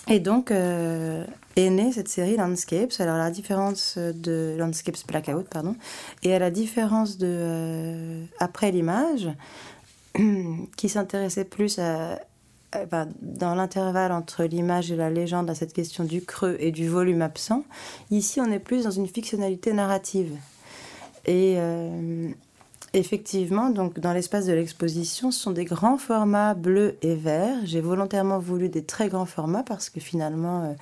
Et 0.08 0.20
donc 0.20 0.50
euh, 0.50 1.24
est 1.56 1.70
née 1.70 1.92
cette 1.92 2.08
série 2.08 2.36
Landscapes. 2.36 2.92
Alors, 2.98 3.16
à 3.16 3.18
la 3.18 3.30
différence 3.30 3.98
de 3.98 4.56
Landscapes 4.58 5.06
Blackout, 5.06 5.46
pardon, 5.48 5.76
et 6.22 6.34
à 6.34 6.38
la 6.38 6.50
différence 6.50 7.18
de 7.18 7.28
euh, 7.28 8.24
Après 8.38 8.70
l'image, 8.70 9.28
qui 10.76 10.88
s'intéressait 10.88 11.44
plus 11.44 11.78
à, 11.78 12.18
ben, 12.90 13.08
dans 13.20 13.54
l'intervalle 13.54 14.12
entre 14.12 14.44
l'image 14.44 14.90
et 14.90 14.96
la 14.96 15.10
légende 15.10 15.50
à 15.50 15.54
cette 15.54 15.72
question 15.72 16.04
du 16.04 16.22
creux 16.22 16.56
et 16.58 16.70
du 16.70 16.88
volume 16.88 17.22
absent, 17.22 17.64
ici 18.10 18.40
on 18.40 18.50
est 18.50 18.58
plus 18.58 18.84
dans 18.84 18.90
une 18.90 19.06
fictionnalité 19.06 19.72
narrative. 19.72 20.36
Et 21.26 21.54
euh, 21.58 22.30
Effectivement, 22.94 23.70
donc 23.70 24.00
dans 24.00 24.12
l'espace 24.12 24.44
de 24.44 24.52
l'exposition, 24.52 25.30
ce 25.30 25.40
sont 25.40 25.50
des 25.50 25.64
grands 25.64 25.96
formats 25.96 26.52
bleus 26.52 26.96
et 27.00 27.14
verts. 27.14 27.56
J'ai 27.64 27.80
volontairement 27.80 28.38
voulu 28.38 28.68
des 28.68 28.84
très 28.84 29.08
grands 29.08 29.24
formats 29.24 29.62
parce 29.62 29.88
que 29.88 29.98
finalement, 29.98 30.64
euh, 30.64 30.72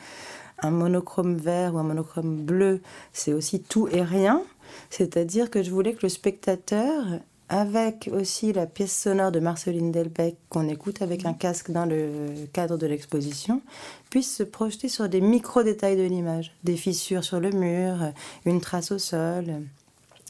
un 0.59 0.73
monochrome 0.73 1.37
vert 1.37 1.75
ou 1.75 1.79
un 1.79 1.85
monochrome 1.85 2.37
bleu, 2.43 2.83
c'est 3.13 3.33
aussi 3.33 3.63
tout 3.63 3.87
et 3.93 4.03
rien. 4.03 4.43
C'est-à-dire 4.91 5.51
que 5.51 5.63
je 5.63 5.71
voulais 5.71 5.93
que 5.93 6.01
le 6.03 6.09
spectateur, 6.09 7.05
avec 7.51 8.09
aussi 8.13 8.53
la 8.53 8.67
pièce 8.67 8.97
sonore 8.97 9.33
de 9.33 9.41
Marceline 9.41 9.91
Delbecq 9.91 10.37
qu'on 10.49 10.69
écoute 10.69 11.03
avec 11.03 11.27
un 11.27 11.35
casque 11.35 11.73
dans 11.73 11.85
le 11.85 12.47
cadre 12.53 12.79
de 12.79 12.87
l'exposition, 12.87 13.61
puisse 14.09 14.37
se 14.37 14.45
projeter 14.45 14.89
sur 14.89 15.09
des 15.09 15.21
micro-détails 15.21 15.97
de 15.97 16.05
l'image, 16.05 16.53
des 16.63 16.77
fissures 16.77 17.25
sur 17.25 17.41
le 17.41 17.51
mur, 17.51 18.13
une 18.47 18.61
trace 18.61 18.93
au 18.93 18.99
sol 18.99 19.63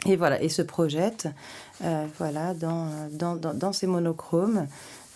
et 0.06 0.16
voilà, 0.16 0.42
et 0.42 0.48
se 0.48 0.62
projette 0.62 1.28
euh, 1.82 2.06
voilà, 2.18 2.54
dans, 2.54 2.88
dans, 3.12 3.36
dans, 3.36 3.72
ces 3.72 3.86
monochromes. 3.86 4.66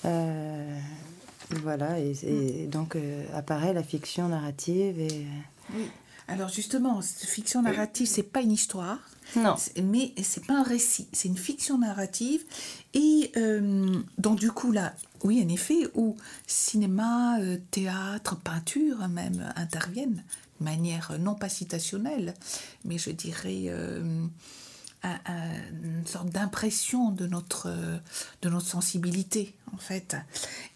Euh, 0.04 0.78
voilà, 1.62 1.98
et, 1.98 2.68
donc 2.70 2.96
euh, 2.96 3.24
apparaît 3.34 3.72
la 3.72 3.82
fiction 3.82 4.28
narrative. 4.28 5.00
Et... 5.00 5.26
Oui. 5.74 5.88
Alors 6.28 6.50
justement, 6.50 7.00
cette 7.00 7.28
fiction 7.28 7.62
narrative, 7.62 8.06
c'est 8.06 8.22
pas 8.22 8.42
une 8.42 8.52
histoire. 8.52 8.98
Non. 9.36 9.56
Mais 9.82 10.12
c'est 10.22 10.46
pas 10.46 10.60
un 10.60 10.62
récit, 10.62 11.08
c'est 11.12 11.28
une 11.28 11.36
fiction 11.36 11.78
narrative. 11.78 12.44
Et 12.94 13.32
donc 14.18 14.38
du 14.38 14.50
coup, 14.52 14.72
là, 14.72 14.94
oui, 15.22 15.42
en 15.44 15.48
effet, 15.48 15.88
où 15.94 16.16
cinéma, 16.46 17.38
théâtre, 17.70 18.36
peinture 18.36 19.08
même 19.08 19.52
interviennent 19.56 20.22
de 20.60 20.64
manière 20.64 21.18
non 21.18 21.34
pas 21.34 21.48
citationnelle, 21.48 22.34
mais 22.84 22.98
je 22.98 23.10
dirais 23.10 23.70
une 25.82 26.06
sorte 26.06 26.30
d'impression 26.30 27.10
de 27.10 27.26
notre, 27.26 27.70
de 28.42 28.48
notre 28.48 28.66
sensibilité, 28.66 29.54
en 29.72 29.76
fait. 29.76 30.16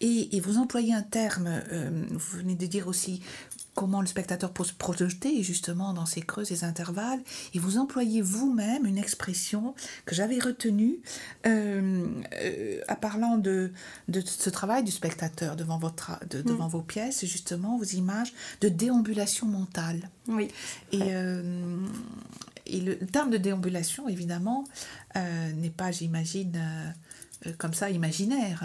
Et, 0.01 0.39
vous 0.39 0.57
employez 0.57 0.93
un 0.93 1.01
terme, 1.01 1.47
euh, 1.47 2.05
vous 2.11 2.37
venez 2.37 2.55
de 2.55 2.65
dire 2.65 2.87
aussi 2.87 3.21
comment 3.79 4.01
le 4.01 4.07
spectateur 4.07 4.51
peut 4.51 4.65
se 4.65 4.73
projeter 4.73 5.41
justement 5.41 5.93
dans 5.93 6.05
ces 6.05 6.19
creux, 6.19 6.43
ces 6.43 6.65
intervalles, 6.65 7.21
et 7.53 7.59
vous 7.59 7.77
employez 7.77 8.21
vous-même 8.21 8.85
une 8.85 8.97
expression 8.97 9.73
que 10.05 10.13
j'avais 10.13 10.37
retenue 10.37 10.99
euh, 11.47 12.05
euh 12.43 12.81
à 12.89 12.97
parlant 12.97 13.37
de, 13.37 13.71
de 14.09 14.19
ce 14.19 14.49
travail 14.49 14.83
du 14.83 14.91
spectateur 14.91 15.55
devant, 15.55 15.77
votre, 15.77 16.19
de, 16.29 16.41
devant 16.41 16.67
mm. 16.67 16.71
vos 16.71 16.81
pièces, 16.81 17.25
justement, 17.25 17.77
vos 17.77 17.85
images 17.85 18.33
de 18.59 18.67
déambulation 18.67 19.47
mentale. 19.47 20.09
Oui. 20.27 20.49
Et, 20.91 20.99
euh, 21.01 21.85
et 22.65 22.81
le, 22.81 22.97
terme 22.97 23.29
de 23.29 23.37
déambulation, 23.37 24.09
évidemment, 24.09 24.65
euh, 25.15 25.53
n'est 25.53 25.69
pas, 25.69 25.91
j'imagine, 25.91 26.59
euh, 27.45 27.53
comme 27.57 27.73
ça 27.73 27.89
imaginaire. 27.89 28.63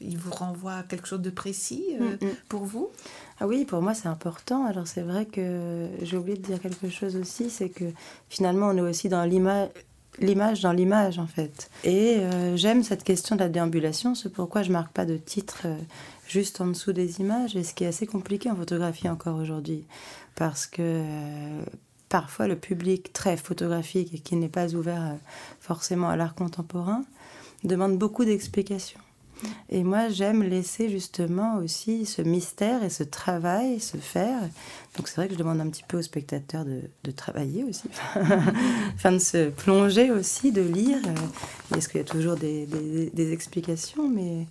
il 0.00 0.18
vous 0.18 0.32
renvoie 0.32 0.78
à 0.78 0.82
quelque 0.82 1.06
chose 1.06 1.22
de 1.22 1.30
précis 1.30 1.84
euh, 2.00 2.16
mm, 2.20 2.24
mm. 2.26 2.36
pour 2.48 2.64
vous? 2.64 2.90
Ah 3.40 3.46
oui, 3.46 3.64
pour 3.64 3.82
moi 3.82 3.94
c'est 3.94 4.08
important. 4.08 4.66
Alors 4.66 4.86
c'est 4.86 5.02
vrai 5.02 5.26
que 5.26 5.88
j'ai 6.02 6.16
oublié 6.16 6.36
de 6.36 6.42
dire 6.42 6.60
quelque 6.60 6.88
chose 6.88 7.16
aussi, 7.16 7.50
c'est 7.50 7.68
que 7.68 7.84
finalement 8.28 8.68
on 8.68 8.76
est 8.76 8.80
aussi 8.80 9.08
dans 9.08 9.24
l'image 9.24 9.68
l'image 10.20 10.62
dans 10.62 10.72
l'image 10.72 11.20
en 11.20 11.28
fait. 11.28 11.70
Et 11.84 12.20
j'aime 12.56 12.82
cette 12.82 13.04
question 13.04 13.36
de 13.36 13.40
la 13.40 13.48
déambulation, 13.48 14.16
c'est 14.16 14.32
pourquoi 14.32 14.64
je 14.64 14.72
marque 14.72 14.92
pas 14.92 15.04
de 15.04 15.16
titre 15.16 15.68
juste 16.26 16.60
en 16.60 16.66
dessous 16.66 16.92
des 16.92 17.20
images, 17.20 17.54
et 17.54 17.62
ce 17.62 17.72
qui 17.72 17.84
est 17.84 17.86
assez 17.86 18.06
compliqué 18.06 18.50
en 18.50 18.56
photographie 18.56 19.08
encore 19.08 19.38
aujourd'hui, 19.38 19.84
parce 20.34 20.66
que 20.66 21.04
parfois 22.08 22.46
le 22.46 22.56
public 22.56 23.12
très 23.12 23.36
photographique 23.36 24.14
et 24.14 24.18
qui 24.18 24.36
n'est 24.36 24.48
pas 24.48 24.74
ouvert 24.74 25.02
euh, 25.02 25.14
forcément 25.60 26.08
à 26.08 26.16
l'art 26.16 26.34
contemporain 26.34 27.04
demande 27.64 27.98
beaucoup 27.98 28.24
d'explications. 28.24 29.00
Et 29.70 29.84
moi, 29.84 30.08
j'aime 30.08 30.42
laisser 30.42 30.88
justement 30.88 31.58
aussi 31.58 32.06
ce 32.06 32.22
mystère 32.22 32.82
et 32.82 32.90
ce 32.90 33.02
travail 33.02 33.80
se 33.80 33.96
faire. 33.96 34.40
Donc 34.96 35.08
c'est 35.08 35.16
vrai 35.16 35.28
que 35.28 35.34
je 35.34 35.38
demande 35.38 35.60
un 35.60 35.68
petit 35.68 35.84
peu 35.86 35.98
aux 35.98 36.02
spectateurs 36.02 36.64
de, 36.64 37.10
travailler 37.10 37.64
aussi, 37.64 37.88
enfin 38.94 39.12
de 39.12 39.18
se 39.18 39.50
plonger 39.50 40.10
aussi, 40.10 40.52
de 40.52 40.62
lire. 40.62 40.98
Euh, 41.06 41.76
est-ce 41.76 41.88
qu'il 41.88 41.98
y 41.98 42.04
a 42.04 42.06
toujours 42.06 42.36
des, 42.36 43.32
explications? 43.32 44.08
Mais 44.08 44.46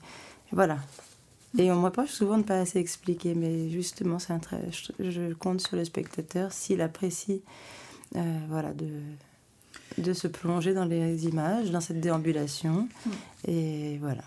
voilà, 0.52 0.78
et 1.58 1.72
on 1.72 1.76
me 1.78 1.86
reproche 1.86 2.10
souvent 2.10 2.36
de 2.36 2.44
ne 2.44 2.48
pas 2.48 2.60
assez 2.60 2.80
expliquer, 2.80 3.36
mais 3.36 3.70
justement, 3.70 4.18
un 4.30 4.40
je, 5.00 5.34
compte 5.34 5.62
sur 5.62 5.76
le 5.76 5.86
spectateur 5.86 6.52
s'il 6.52 6.82
apprécie 6.82 7.42
euh, 8.16 8.40
voilà, 8.50 8.74
de, 8.74 8.88
de 9.98 10.14
se 10.14 10.28
plonger 10.28 10.74
dans 10.74 10.86
les 10.86 11.26
images, 11.26 11.72
dans 11.72 11.82
cette 11.82 12.00
déambulation. 12.00 12.88
Mm. 13.06 13.12
Et 13.48 13.98
voilà. 14.00 14.24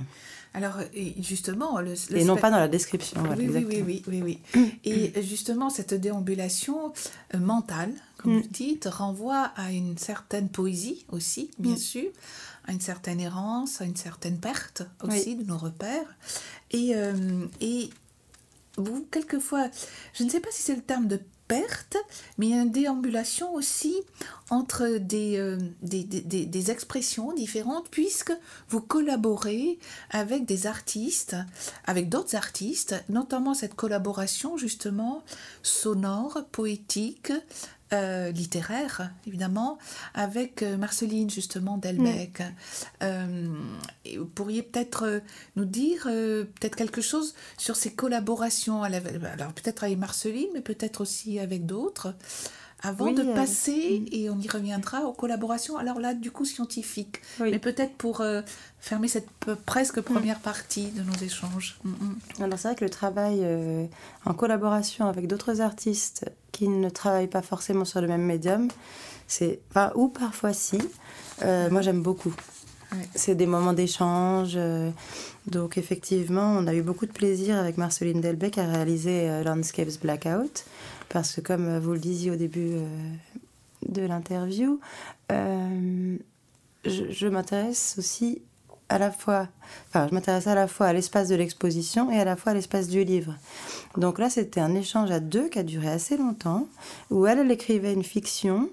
Alors, 0.52 0.78
justement... 1.20 1.80
Le, 1.80 1.94
et 2.16 2.24
non 2.24 2.36
pas 2.36 2.50
dans 2.50 2.58
la 2.58 2.66
description. 2.66 3.22
oui, 3.38 3.48
oui, 3.48 3.82
oui, 3.86 4.02
oui, 4.08 4.22
oui, 4.54 4.78
Et 4.84 5.22
justement, 5.22 5.70
cette 5.70 5.94
déambulation 5.94 6.92
euh, 7.34 7.38
mentale, 7.38 7.92
comme 8.16 8.36
mm. 8.36 8.40
vous 8.40 8.48
dites, 8.48 8.88
renvoie 8.90 9.52
à 9.56 9.70
une 9.70 9.96
certaine 9.96 10.48
poésie 10.48 11.06
aussi, 11.08 11.52
bien 11.58 11.74
mm. 11.74 11.78
sûr, 11.78 12.10
à 12.66 12.72
une 12.72 12.80
certaine 12.80 13.20
errance, 13.20 13.80
à 13.80 13.84
une 13.84 13.96
certaine 13.96 14.38
perte 14.38 14.82
aussi 15.02 15.36
de 15.36 15.44
nos 15.44 15.58
repères. 15.58 16.16
Et, 16.72 16.96
euh, 16.96 17.46
et 17.60 17.90
vous, 18.76 19.06
quelquefois, 19.10 19.68
je 20.14 20.24
ne 20.24 20.30
sais 20.30 20.40
pas 20.40 20.50
si 20.50 20.62
c'est 20.62 20.76
le 20.76 20.82
terme 20.82 21.06
de 21.06 21.20
mais 22.38 22.46
il 22.46 22.56
y 22.56 22.58
a 22.58 22.62
une 22.62 22.70
déambulation 22.70 23.54
aussi 23.54 23.94
entre 24.50 24.98
des, 24.98 25.38
euh, 25.38 25.58
des, 25.82 26.04
des, 26.04 26.46
des, 26.46 26.70
expressions 26.70 27.32
différentes, 27.32 27.88
puisque 27.90 28.32
vous 28.68 28.80
collaborez 28.80 29.78
avec 30.10 30.44
des 30.44 30.66
artistes, 30.66 31.36
avec 31.84 32.08
d'autres 32.08 32.34
artistes, 32.34 32.94
notamment 33.08 33.54
cette 33.54 33.74
collaboration 33.74 34.56
justement 34.56 35.22
sonore, 35.62 36.44
poétique, 36.50 37.32
euh, 37.92 38.30
littéraire, 38.30 39.10
évidemment, 39.26 39.78
avec 40.14 40.62
euh, 40.62 40.76
Marceline, 40.76 41.28
justement, 41.28 41.76
Delbecq. 41.76 42.42
Euh, 43.02 43.48
et 44.04 44.16
vous 44.16 44.26
pourriez 44.26 44.62
peut-être 44.62 45.22
nous 45.56 45.64
dire 45.64 46.04
peut-être 46.04 46.76
quelque 46.76 47.00
chose 47.00 47.34
sur 47.58 47.74
ces 47.74 47.92
collaborations, 47.92 48.82
alors 48.84 49.52
peut-être 49.54 49.82
avec 49.84 49.98
Marceline, 49.98 50.48
mais 50.54 50.60
peut-être 50.60 51.00
aussi 51.00 51.40
avec 51.40 51.66
d'autres. 51.66 52.14
Avant 52.82 53.12
de 53.12 53.22
passer, 53.34 54.04
et 54.10 54.30
on 54.30 54.38
y 54.38 54.48
reviendra, 54.48 55.02
aux 55.02 55.12
collaborations, 55.12 55.76
alors 55.76 56.00
là, 56.00 56.14
du 56.14 56.30
coup, 56.30 56.44
scientifiques. 56.44 57.20
Mais 57.40 57.58
peut-être 57.58 57.94
pour 57.94 58.22
fermer 58.80 59.08
cette 59.08 59.28
presque 59.66 59.98
mm. 59.98 60.02
première 60.02 60.40
partie 60.40 60.90
de 60.90 61.02
nos 61.02 61.14
échanges. 61.14 61.78
Mm, 61.84 61.90
mm. 61.90 62.42
Alors 62.42 62.58
c'est 62.58 62.68
vrai 62.68 62.74
que 62.74 62.84
le 62.84 62.90
travail 62.90 63.40
euh, 63.42 63.86
en 64.24 64.34
collaboration 64.34 65.06
avec 65.06 65.26
d'autres 65.26 65.60
artistes 65.60 66.30
qui 66.52 66.68
ne 66.68 66.88
travaillent 66.88 67.28
pas 67.28 67.42
forcément 67.42 67.84
sur 67.84 68.00
le 68.00 68.08
même 68.08 68.24
médium, 68.24 68.68
c'est 69.28 69.60
enfin, 69.70 69.92
ou 69.94 70.08
parfois 70.08 70.52
si. 70.52 70.78
Euh, 71.42 71.70
moi 71.70 71.82
j'aime 71.82 72.02
beaucoup. 72.02 72.34
C'est 73.14 73.36
des 73.36 73.46
moments 73.46 73.72
d'échange. 73.72 74.54
Euh, 74.56 74.90
donc 75.46 75.78
effectivement, 75.78 76.56
on 76.58 76.66
a 76.66 76.74
eu 76.74 76.82
beaucoup 76.82 77.06
de 77.06 77.12
plaisir 77.12 77.56
avec 77.56 77.76
Marceline 77.76 78.20
Delbecq 78.20 78.58
à 78.58 78.66
réaliser 78.66 79.44
Landscapes 79.44 80.00
Blackout 80.02 80.64
parce 81.10 81.34
que 81.34 81.42
comme 81.42 81.78
vous 81.78 81.92
le 81.92 81.98
disiez 81.98 82.30
au 82.30 82.36
début 82.36 82.76
de 83.86 84.02
l'interview, 84.02 84.80
je, 85.28 86.16
je 86.84 87.26
m'intéresse 87.28 87.96
aussi 87.98 88.40
à 88.90 88.98
la 88.98 89.10
fois, 89.12 89.48
enfin, 89.88 90.08
je 90.08 90.14
m'intéresse 90.14 90.48
à 90.48 90.54
la 90.54 90.66
fois 90.66 90.86
à 90.86 90.92
l'espace 90.92 91.28
de 91.28 91.36
l'exposition 91.36 92.10
et 92.10 92.18
à 92.18 92.24
la 92.24 92.36
fois 92.36 92.52
à 92.52 92.54
l'espace 92.54 92.88
du 92.88 93.04
livre. 93.04 93.34
Donc 93.96 94.18
là, 94.18 94.28
c'était 94.28 94.60
un 94.60 94.74
échange 94.74 95.10
à 95.12 95.20
deux 95.20 95.48
qui 95.48 95.60
a 95.60 95.62
duré 95.62 95.88
assez 95.88 96.16
longtemps, 96.16 96.66
où 97.08 97.26
elle, 97.26 97.38
elle 97.38 97.50
écrivait 97.52 97.92
une 97.92 98.02
fiction 98.02 98.68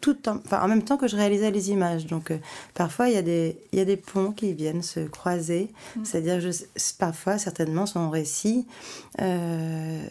tout 0.00 0.28
en, 0.28 0.36
enfin, 0.36 0.62
en 0.62 0.68
même 0.68 0.82
temps 0.82 0.96
que 0.96 1.08
je 1.08 1.16
réalisais 1.16 1.50
les 1.50 1.70
images. 1.70 2.06
Donc 2.06 2.30
euh, 2.30 2.38
parfois, 2.72 3.08
il 3.08 3.14
y, 3.14 3.18
a 3.18 3.22
des, 3.22 3.58
il 3.72 3.78
y 3.78 3.82
a 3.82 3.84
des 3.84 3.98
ponts 3.98 4.32
qui 4.32 4.54
viennent 4.54 4.82
se 4.82 5.00
croiser. 5.00 5.70
Mmh. 5.96 6.04
C'est-à-dire, 6.04 6.50
parfois, 6.98 7.36
certainement, 7.36 7.84
son 7.84 8.08
récit 8.08 8.66
euh, 9.20 10.06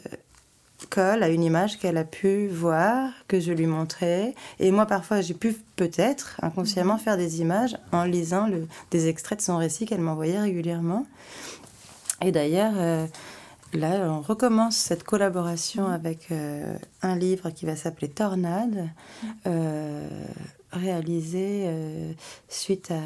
colle 0.87 1.23
à 1.23 1.29
une 1.29 1.43
image 1.43 1.79
qu'elle 1.79 1.97
a 1.97 2.03
pu 2.03 2.47
voir, 2.47 3.11
que 3.27 3.39
je 3.39 3.51
lui 3.51 3.65
montrais. 3.65 4.35
Et 4.59 4.71
moi, 4.71 4.85
parfois, 4.85 5.21
j'ai 5.21 5.33
pu 5.33 5.55
peut-être 5.75 6.37
inconsciemment 6.41 6.95
mhm. 6.95 6.99
faire 6.99 7.17
des 7.17 7.41
images 7.41 7.77
en 7.91 8.03
lisant 8.03 8.47
le, 8.47 8.67
des 8.91 9.07
extraits 9.07 9.39
de 9.39 9.43
son 9.43 9.57
récit 9.57 9.85
qu'elle 9.85 10.01
m'envoyait 10.01 10.39
régulièrement. 10.39 11.05
Et 12.21 12.31
d'ailleurs, 12.31 12.73
euh, 12.77 13.05
là, 13.73 14.07
on 14.09 14.21
recommence 14.21 14.77
cette 14.77 15.03
collaboration 15.03 15.87
mhm. 15.87 15.93
avec 15.93 16.31
euh, 16.31 16.77
un 17.01 17.15
livre 17.15 17.49
qui 17.49 17.65
va 17.65 17.75
s'appeler 17.75 18.09
Tornade, 18.09 18.89
mhm. 19.23 19.29
euh, 19.47 20.09
réalisé 20.71 21.69
suite 22.47 22.91
à 22.91 23.01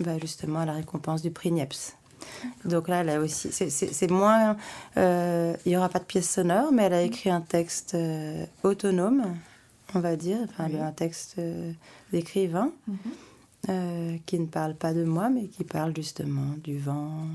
bah, 0.00 0.18
justement 0.18 0.60
à 0.60 0.66
la 0.66 0.72
récompense 0.72 1.22
du 1.22 1.30
prix 1.30 1.52
Niepce. 1.52 1.94
Donc 2.64 2.88
là, 2.88 3.02
là 3.02 3.20
aussi, 3.20 3.50
c'est 3.52 4.10
moins. 4.10 4.56
Euh, 4.96 5.54
il 5.64 5.70
n'y 5.70 5.76
aura 5.76 5.88
pas 5.88 5.98
de 5.98 6.04
pièce 6.04 6.30
sonore, 6.30 6.72
mais 6.72 6.84
elle 6.84 6.94
a 6.94 7.02
écrit 7.02 7.30
un 7.30 7.40
texte 7.40 7.94
euh, 7.94 8.44
autonome, 8.62 9.36
on 9.94 10.00
va 10.00 10.16
dire, 10.16 10.38
enfin, 10.44 10.68
un 10.74 10.92
texte 10.92 11.36
euh, 11.38 11.72
d'écrivain, 12.12 12.72
mhm. 12.88 14.20
qui 14.26 14.38
ne 14.38 14.46
parle 14.46 14.74
pas 14.74 14.94
de 14.94 15.04
moi, 15.04 15.30
mais 15.30 15.46
qui 15.46 15.64
parle 15.64 15.94
justement 15.94 16.54
du 16.62 16.78
vent, 16.78 17.26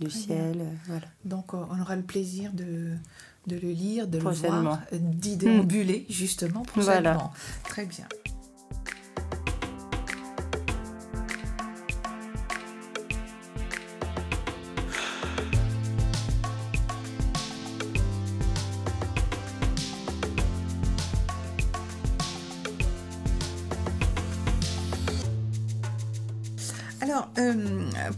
du 0.00 0.10
ciel. 0.10 0.64
voilà. 0.86 1.06
Donc 1.24 1.54
on 1.54 1.80
aura 1.80 1.96
le 1.96 2.02
plaisir 2.02 2.52
de, 2.52 2.96
de 3.46 3.56
le 3.56 3.70
lire, 3.70 4.08
de 4.08 4.18
le 4.18 4.30
voir, 4.30 4.80
d'y 4.92 5.36
déambuler, 5.36 6.06
justement, 6.08 6.62
prochainement. 6.62 7.00
Voilà. 7.00 7.30
Très 7.64 7.86
bien. 7.86 8.06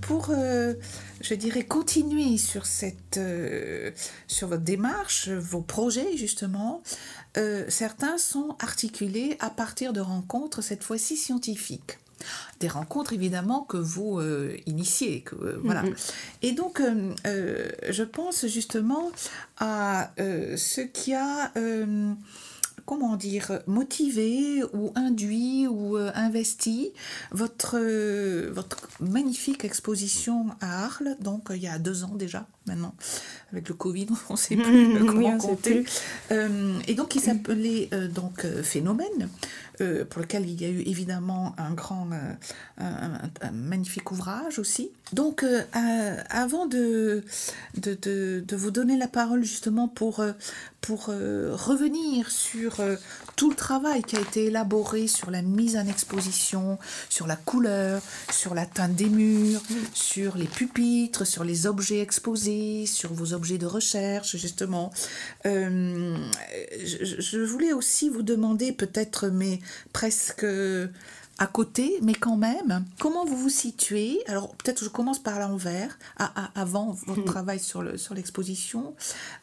Pour, 0.07 0.29
euh, 0.31 0.75
je 1.21 1.35
dirais, 1.35 1.65
continuer 1.65 2.39
sur, 2.39 2.65
cette, 2.67 3.17
euh, 3.19 3.91
sur 4.29 4.49
votre 4.49 4.63
démarche, 4.63 5.29
vos 5.29 5.63
projets 5.63 6.17
justement, 6.17 6.83
certains 7.69 8.17
sont 8.17 8.57
articulés 8.61 9.37
à 9.41 9.51
partir 9.51 9.93
de 9.93 10.01
rencontres, 10.01 10.63
cette 10.63 10.83
fois-ci 10.83 11.19
scientifiques. 11.19 11.99
Des 12.61 12.69
rencontres 12.69 13.13
évidemment 13.13 13.61
que 13.61 13.77
vous 13.77 14.23
initiez, 14.65 15.21
que, 15.21 15.61
voilà. 15.63 15.83
Mm-hmm. 15.83 16.13
Et 16.41 16.53
donc, 16.53 16.81
je 17.27 18.03
pense 18.03 18.47
justement 18.47 19.13
à 19.59 20.13
ce 20.17 20.81
qui 20.81 21.13
a 21.13 21.53
comment 22.85 23.17
dire, 23.17 23.61
motivé 23.67 24.63
ou 24.73 24.93
induit 24.95 25.67
ou 25.67 25.97
euh, 25.97 26.11
investi 26.15 26.93
euh, 27.75 28.51
votre 28.53 28.89
magnifique 29.01 29.65
exposition 29.65 30.47
à 30.61 30.85
Arles, 30.85 31.17
donc 31.21 31.49
il 31.51 31.63
y 31.63 31.69
a 31.69 31.79
deux 31.79 32.05
ans 32.05 32.15
déjà 32.15 32.47
maintenant. 32.67 32.95
Avec 33.53 33.69
le 33.69 33.75
Covid, 33.75 34.09
on 34.29 34.35
ne 34.35 34.39
sait 34.39 34.57
plus 34.57 35.05
comment 35.07 35.39
compter. 35.39 35.85
Euh, 36.33 36.79
et 36.89 36.95
donc, 36.95 37.15
il 37.15 37.21
s'appelait 37.21 37.89
donc 38.15 38.47
Phénomène, 38.63 39.29
pour 40.11 40.23
lequel 40.23 40.49
il 40.49 40.61
y 40.61 40.65
a 40.65 40.69
eu 40.69 40.81
évidemment 40.81 41.55
un 41.59 41.73
grand, 41.73 42.09
un, 42.79 43.51
magnifique 43.53 44.11
ouvrage 44.11 44.59
aussi. 44.59 44.91
Donc, 45.13 45.45
avant 45.73 46.67
de 46.67 47.23
de, 47.77 47.95
de, 47.95 48.45
de, 48.47 48.57
vous 48.57 48.71
donner 48.71 48.97
la 48.97 49.09
parole 49.09 49.45
justement 49.45 49.87
pour, 49.89 50.25
pour 50.81 51.07
revenir 51.07 52.31
sur 52.31 52.81
euh, 52.81 52.97
tout 53.37 53.51
le 53.51 53.57
travail 53.57 54.03
qui 54.03 54.17
a 54.17 54.21
été 54.21 54.47
élaboré 54.47 55.07
sur 55.07 55.31
la 55.31 55.43
mise 55.43 55.77
en 55.77 55.87
exposition, 55.87 56.79
sur 57.11 57.27
la 57.27 57.37
couleur, 57.37 58.01
sur 58.31 58.55
la 58.55 58.65
teinte 58.65 58.95
des 58.95 59.11
murs, 59.11 59.63
sur 59.93 60.39
les 60.39 60.47
pupitres, 60.47 61.27
sur 61.27 61.45
les 61.45 61.67
objets 61.67 62.01
exposés, 62.01 62.87
sur 62.87 63.13
vos 63.13 63.35
objets 63.35 63.59
de 63.59 63.67
recherche, 63.67 64.37
justement. 64.37 64.91
Euh, 65.45 66.17
je, 66.83 67.39
voulais 67.39 67.75
aussi 67.75 68.09
vous 68.09 68.23
demander 68.23 68.73
peut-être, 68.73 69.29
mais 69.29 69.61
presque 69.93 70.47
à 71.39 71.47
côté, 71.47 71.99
mais 72.03 72.15
quand 72.15 72.37
même, 72.37 72.85
comment 72.99 73.25
vous 73.25 73.37
vous 73.37 73.51
situez? 73.51 74.21
Alors 74.27 74.55
peut-être 74.57 74.83
je 74.83 74.89
commence 74.89 75.19
par 75.19 75.39
l'envers, 75.39 75.99
avant 76.55 76.93
votre 77.07 77.21
hmm. 77.21 77.25
travail 77.25 77.61
sur 77.61 77.83
l'exposition, 77.83 78.95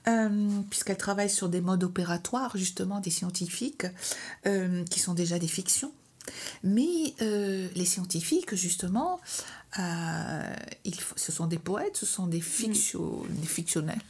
euh, 0.08 0.48
puisqu'elle 0.70 0.98
travaille 0.98 1.30
sur 1.30 1.50
des 1.50 1.62
modes 1.62 1.84
opératoires, 1.84 2.58
justement, 2.58 3.00
des 3.00 3.12
scientifiques, 3.12 3.86
euh, 4.48 4.84
qui 4.86 5.00
sont 5.00 5.14
déjà 5.14 5.38
des 5.38 5.48
fictions. 5.48 5.92
Mais 6.64 7.14
euh, 7.22 7.68
les 7.76 7.86
scientifiques, 7.86 8.56
justement, 8.56 9.20
il 9.78 10.96
ce 11.16 11.32
sont 11.32 11.48
des 11.48 11.60
poètes, 11.60 11.98
ce 11.98 12.06
sont 12.06 12.28
des, 12.28 12.42
fiction, 12.42 13.22
des 13.30 13.48
fictionnels. 13.48 14.02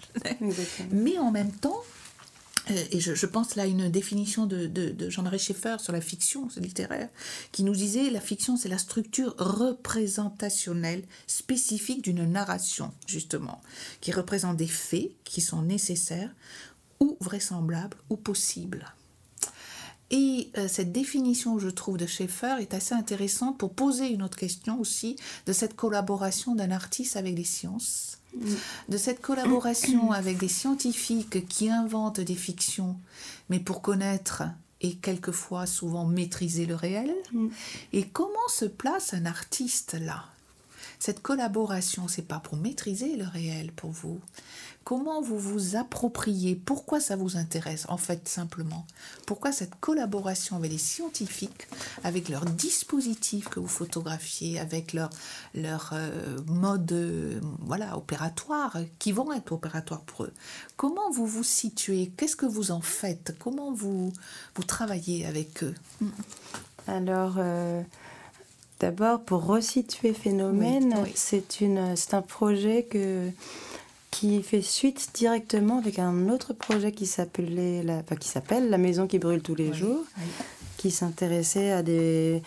Mais 0.91 1.17
en 1.17 1.32
même 1.32 1.52
temps, 1.52 1.82
et 2.69 2.99
je, 3.02 3.26
pense 3.26 3.56
là 3.56 3.63
à 3.63 3.65
une 3.65 3.89
définition 3.89 4.45
de, 4.45 4.67
de, 4.67 5.10
Jean-Marie 5.10 5.39
Schaeffer 5.39 5.78
sur 5.80 5.91
la 5.91 5.99
fiction 5.99 6.47
littéraire, 6.58 7.10
qui 7.52 7.63
nous 7.63 7.73
disait 7.73 8.10
la 8.10 8.21
fiction, 8.21 8.56
c'est 8.56 8.69
la 8.69 8.78
structure 8.78 9.36
représentationnelle 9.38 11.04
spécifique 11.28 12.02
d'une 12.02 12.23
narration, 12.23 12.93
justement, 13.06 13.62
qui 13.99 14.13
représente 14.13 14.56
des 14.56 14.67
faits 14.67 15.12
qui 15.26 15.41
sont 15.41 15.62
nécessaires 15.62 16.34
ou 17.02 17.17
vraisemblables 17.19 17.97
ou 18.10 18.15
possibles. 18.15 18.93
Et 20.10 20.52
euh, 20.58 20.67
cette 20.67 20.91
définition, 20.91 21.60
je 21.60 21.69
trouve, 21.69 21.97
de 21.97 22.06
Schaeffer 22.06 22.58
est 22.62 22.73
assez 22.73 22.93
intéressante 22.93 23.58
pour 23.58 23.73
poser 23.73 24.08
une 24.08 24.21
autre 24.21 24.38
question 24.38 24.80
aussi 24.80 25.17
de 25.47 25.54
cette 25.54 25.76
collaboration 25.76 26.56
d'un 26.56 26.71
artiste 26.71 27.17
avec 27.17 27.36
les 27.36 27.43
sciences 27.43 28.19
de 28.89 28.98
cette 28.98 29.22
collaboration 29.22 30.12
avec 30.12 30.38
des 30.38 30.48
scientifiques 30.48 31.48
qui 31.48 31.69
inventent 31.69 32.19
des 32.19 32.36
fictions, 32.36 32.98
mais 33.50 33.60
pour 33.60 33.82
connaître 33.82 34.43
et 34.82 34.96
quelquefois 34.96 35.65
souvent 35.65 36.06
maîtriser 36.06 36.65
le 36.65 36.76
réel. 36.76 37.13
Et 37.93 38.08
comment 38.08 38.50
se 38.50 38.65
place 38.65 39.13
un 39.13 39.26
artiste 39.26 39.93
là? 39.93 40.26
Cette 41.00 41.22
collaboration, 41.22 42.08
c'est 42.08 42.28
pas 42.28 42.39
pour 42.39 42.58
maîtriser 42.58 43.17
le 43.17 43.26
réel 43.26 43.72
pour 43.72 43.91
vous. 43.91 44.22
Comment 44.84 45.22
vous 45.22 45.39
vous 45.39 45.76
appropriez? 45.78 46.56
Pourquoi 46.56 47.00
ça 47.00 47.15
vous 47.15 47.38
intéresse 47.38 47.86
En 47.88 47.98
fait, 47.98 48.28
simplement, 48.28 48.86
pourquoi 49.26 49.54
cette 49.54 49.76
collaboration 49.80 50.58
avec 50.58 50.72
les 50.72 50.78
scientifiques, 50.78 51.67
avec 52.04 52.28
leurs 52.28 52.46
dispositifs 52.46 53.48
que 53.48 53.62
vous 53.62 53.67
photographiez, 53.67 54.60
avec 54.60 54.91
leur, 54.91 55.10
leur 55.56 55.91
euh, 55.93 56.38
mode 56.48 56.91
euh, 56.91 57.39
voilà, 57.60 57.98
opératoire, 57.98 58.78
qui 59.00 59.13
vont 59.13 59.32
être 59.32 59.54
opératoires 59.54 60.02
pour 60.02 60.26
eux? 60.26 60.34
Comment 60.76 61.10
vous 61.12 61.28
vous 61.28 61.43
situez? 61.43 62.12
Qu'est-ce 62.17 62.36
que 62.36 62.46
vous 62.46 62.72
en 62.72 62.82
faites? 62.82 63.36
Comment 63.39 63.72
vous, 63.72 64.12
vous 64.56 64.63
travaillez 64.63 65.26
avec 65.26 65.63
eux? 65.63 65.76
Alors, 66.88 67.36
euh, 67.38 67.82
d'abord, 68.82 69.22
pour 69.22 69.46
resituer 69.46 70.13
Phénomène, 70.13 70.93
c'est 71.15 72.13
un 72.13 72.22
projet 72.22 72.84
que 72.84 73.30
qui 74.13 74.43
fait 74.43 74.62
suite 74.62 75.10
directement 75.15 75.80
avec 75.80 75.97
un 75.97 76.30
autre 76.30 76.54
projet 76.54 76.91
qui 76.91 77.08
s'appelait 77.08 77.82
la, 77.82 78.04
qui 78.04 78.30
s'appelle 78.30 78.69
La 78.69 78.78
maison 78.78 79.08
qui 79.08 79.17
brûle 79.17 79.41
tous 79.41 79.56
les 79.56 79.73
jours, 79.73 80.04
qui 80.78 80.91
s'intéressait 80.91 81.71
à 81.71 81.82
des, 81.82 82.43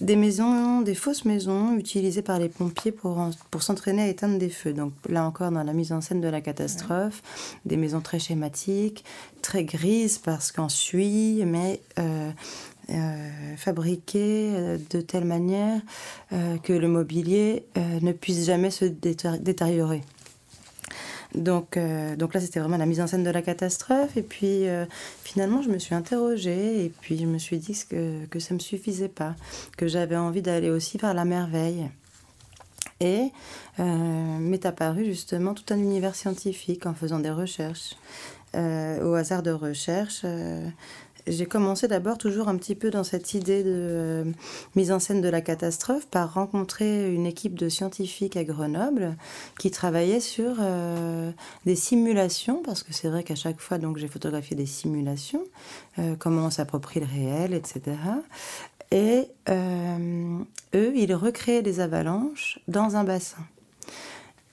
des 0.00 0.16
maisons, 0.16 0.80
des 0.80 0.94
fausses 0.94 1.26
maisons 1.26 1.76
utilisées 1.76 2.22
par 2.22 2.38
les 2.38 2.48
pompiers 2.48 2.90
pour, 2.90 3.22
pour 3.50 3.62
s'entraîner 3.62 4.02
à 4.02 4.08
éteindre 4.08 4.38
des 4.38 4.48
feux. 4.48 4.72
Donc 4.72 4.92
là 5.06 5.26
encore, 5.26 5.50
dans 5.50 5.62
la 5.62 5.74
mise 5.74 5.92
en 5.92 6.00
scène 6.00 6.22
de 6.22 6.28
la 6.28 6.40
catastrophe, 6.40 7.22
des 7.66 7.76
maisons 7.76 8.00
très 8.00 8.18
schématiques, 8.18 9.04
très 9.42 9.64
grises 9.64 10.16
parce 10.16 10.52
qu'en 10.52 10.70
suie, 10.70 11.42
mais 11.44 11.82
euh, 11.98 12.30
euh, 12.88 13.56
fabriquées 13.58 14.52
euh, 14.54 14.78
de 14.88 15.02
telle 15.02 15.26
manière 15.26 15.82
que 16.62 16.72
le 16.72 16.88
mobilier 16.88 17.66
ne 17.76 18.12
puisse 18.12 18.46
jamais 18.46 18.70
se 18.70 18.86
détériorer. 18.86 20.00
Donc, 21.34 21.76
euh, 21.76 22.14
donc 22.16 22.34
là, 22.34 22.40
c'était 22.40 22.60
vraiment 22.60 22.76
la 22.76 22.86
mise 22.86 23.00
en 23.00 23.06
scène 23.06 23.24
de 23.24 23.30
la 23.30 23.42
catastrophe. 23.42 24.16
Et 24.16 24.22
puis, 24.22 24.68
euh, 24.68 24.86
finalement, 25.24 25.62
je 25.62 25.68
me 25.68 25.78
suis 25.78 25.94
interrogée 25.94 26.84
et 26.84 26.92
puis 27.00 27.18
je 27.18 27.26
me 27.26 27.38
suis 27.38 27.58
dit 27.58 27.78
que, 27.88 28.24
que 28.26 28.38
ça 28.38 28.54
ne 28.54 28.58
me 28.58 28.60
suffisait 28.60 29.08
pas, 29.08 29.34
que 29.76 29.88
j'avais 29.88 30.16
envie 30.16 30.42
d'aller 30.42 30.70
aussi 30.70 30.98
vers 30.98 31.14
la 31.14 31.24
merveille. 31.24 31.90
Et 33.00 33.32
euh, 33.80 34.38
m'est 34.38 34.66
apparu 34.66 35.04
justement 35.04 35.54
tout 35.54 35.74
un 35.74 35.78
univers 35.78 36.14
scientifique 36.14 36.86
en 36.86 36.94
faisant 36.94 37.18
des 37.18 37.30
recherches. 37.30 37.96
au 38.54 39.14
hasard 39.14 39.42
de 39.42 39.50
recherche, 39.50 40.24
j'ai 41.26 41.46
commencé 41.46 41.88
d'abord 41.88 42.18
toujours 42.18 42.48
un 42.48 42.56
petit 42.56 42.74
peu 42.74 42.90
dans 42.90 43.04
cette 43.04 43.34
idée 43.34 43.62
de 43.62 43.72
euh, 43.72 44.24
mise 44.74 44.92
en 44.92 44.98
scène 44.98 45.22
de 45.22 45.28
la 45.28 45.40
catastrophe 45.40 46.06
par 46.06 46.34
rencontrer 46.34 47.12
une 47.12 47.26
équipe 47.26 47.54
de 47.54 47.68
scientifiques 47.68 48.36
à 48.36 48.44
Grenoble 48.44 49.16
qui 49.58 49.70
travaillait 49.70 50.20
sur 50.20 50.56
euh, 50.60 51.30
des 51.64 51.76
simulations, 51.76 52.62
parce 52.62 52.82
que 52.82 52.92
c'est 52.92 53.08
vrai 53.08 53.24
qu'à 53.24 53.36
chaque 53.36 53.60
fois 53.60 53.78
donc 53.78 53.96
j'ai 53.96 54.08
photographié 54.08 54.54
des 54.56 54.66
simulations, 54.66 55.44
euh, 55.98 56.14
comment 56.18 56.46
on 56.46 56.50
s'approprie 56.50 57.00
le 57.00 57.06
réel, 57.06 57.54
etc. 57.54 57.96
Et 58.90 59.28
eux, 59.48 60.92
ils 60.94 61.14
recréaient 61.14 61.62
des 61.62 61.80
avalanches 61.80 62.60
dans 62.68 62.94
un 62.94 63.02
bassin. 63.02 63.44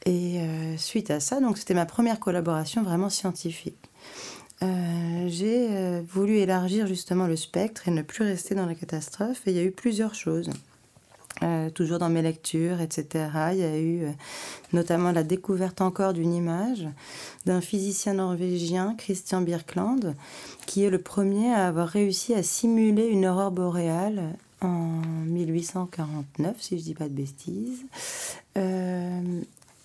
Et 0.06 0.40
suite 0.78 1.12
à 1.12 1.20
ça, 1.20 1.40
donc 1.40 1.60
c'était 1.60 1.76
ma 1.76 1.86
première 1.86 2.20
collaboration 2.20 2.82
vraiment 2.82 3.10
scientifique. 3.10 3.78
Euh, 4.64 5.26
j'ai 5.28 5.70
euh, 5.72 6.02
voulu 6.08 6.38
élargir 6.38 6.86
justement 6.86 7.26
le 7.26 7.36
spectre 7.36 7.88
et 7.88 7.92
ne 7.92 8.04
plus 8.04 8.24
rester 8.24 8.54
dans 8.54 8.66
la 8.66 8.76
catastrophe. 8.76 9.42
Et 9.48 9.52
il 9.52 9.58
y 9.58 9.60
a 9.60 9.64
eu 9.64 9.72
plusieurs 9.72 10.16
choses. 10.16 10.50
Euh, 11.44 11.72
toujours 11.72 11.98
dans 11.98 12.10
mes 12.10 12.22
lectures, 12.22 12.82
etc. 12.82 13.30
Il 13.54 13.58
y 13.58 13.64
a 13.64 13.80
eu 13.80 14.06
notamment 14.74 15.12
la 15.12 15.24
découverte 15.24 15.82
encore 15.82 16.14
d'une 16.14 16.36
image 16.36 16.88
d'un 17.48 17.62
physicien 17.62 18.14
norvégien, 18.14 18.94
Christian 18.96 19.42
Birkland, 19.42 20.14
qui 20.68 20.84
est 20.84 20.92
le 20.92 21.02
premier 21.02 21.52
à 21.52 21.68
avoir 21.68 21.88
réussi 21.88 22.36
à 22.36 22.44
simuler 22.44 23.08
une 23.08 23.26
aurore 23.26 23.50
boréale 23.50 24.22
en 24.62 25.02
1849, 25.26 26.58
si 26.60 26.76
je 26.78 26.82
ne 26.82 26.86
dis 26.86 26.94
pas 26.94 27.10
de 27.10 27.14
bêtises. 27.14 27.86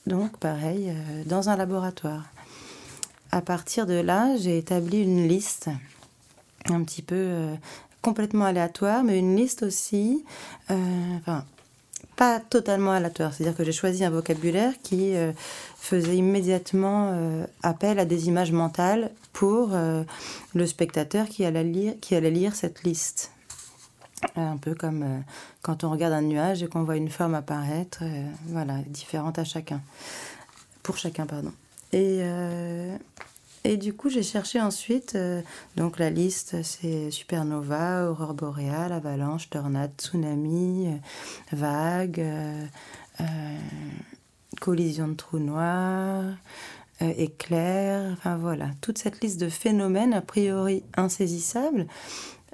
donc, 0.06 0.36
pareil, 0.36 0.92
dans 1.24 1.48
un 1.48 1.56
laboratoire 1.56 2.24
à 3.30 3.40
partir 3.40 3.86
de 3.86 3.94
là, 3.94 4.36
j'ai 4.36 4.58
établi 4.58 5.02
une 5.02 5.26
liste 5.28 5.68
un 6.70 6.82
petit 6.82 7.02
peu 7.02 7.16
euh, 7.16 7.54
complètement 8.02 8.44
aléatoire, 8.44 9.04
mais 9.04 9.18
une 9.18 9.36
liste 9.36 9.62
aussi, 9.62 10.24
euh, 10.70 11.16
enfin, 11.18 11.44
pas 12.16 12.40
totalement 12.40 12.92
aléatoire. 12.92 13.34
C'est-à-dire 13.34 13.56
que 13.56 13.64
j'ai 13.64 13.72
choisi 13.72 14.04
un 14.04 14.10
vocabulaire 14.10 14.72
qui 14.82 15.14
euh, 15.14 15.32
faisait 15.76 16.16
immédiatement 16.16 17.44
appel 17.62 17.98
à 17.98 18.04
des 18.04 18.26
images 18.26 18.52
mentales 18.52 19.10
pour 19.32 19.70
le 20.54 20.66
spectateur 20.66 21.28
qui 21.28 21.44
allait 21.44 21.62
lire, 21.62 21.94
qui 22.00 22.16
allait 22.16 22.30
lire 22.30 22.56
cette 22.56 22.82
liste. 22.82 23.30
Un 24.34 24.56
peu 24.56 24.74
comme 24.74 25.22
quand 25.62 25.84
on 25.84 25.90
regarde 25.90 26.14
un 26.14 26.22
nuage 26.22 26.62
et 26.62 26.66
qu'on 26.66 26.82
voit 26.82 26.96
une 26.96 27.10
forme 27.10 27.34
apparaître, 27.34 28.02
voilà, 28.48 28.78
différente 28.88 29.38
à 29.38 29.44
chacun. 29.44 29.80
Pour 30.82 30.96
chacun, 30.96 31.26
pardon. 31.26 31.52
Et, 31.92 32.18
euh, 32.22 32.96
et 33.64 33.76
du 33.76 33.94
coup, 33.94 34.08
j'ai 34.10 34.22
cherché 34.22 34.60
ensuite, 34.60 35.14
euh, 35.14 35.42
donc 35.76 35.98
la 35.98 36.10
liste, 36.10 36.62
c'est 36.62 37.10
supernova, 37.10 38.10
aurore 38.10 38.34
boréale, 38.34 38.92
avalanche, 38.92 39.50
tornade, 39.50 39.92
tsunami, 39.98 40.88
euh, 40.88 41.56
vague, 41.56 42.24
collision 44.60 45.08
de 45.08 45.14
trous 45.14 45.38
noirs, 45.38 46.24
éclair, 47.00 48.10
enfin 48.12 48.36
voilà, 48.36 48.70
toute 48.80 48.98
cette 48.98 49.22
liste 49.22 49.40
de 49.40 49.48
phénomènes 49.48 50.14
a 50.14 50.22
priori 50.22 50.82
insaisissables. 50.96 51.86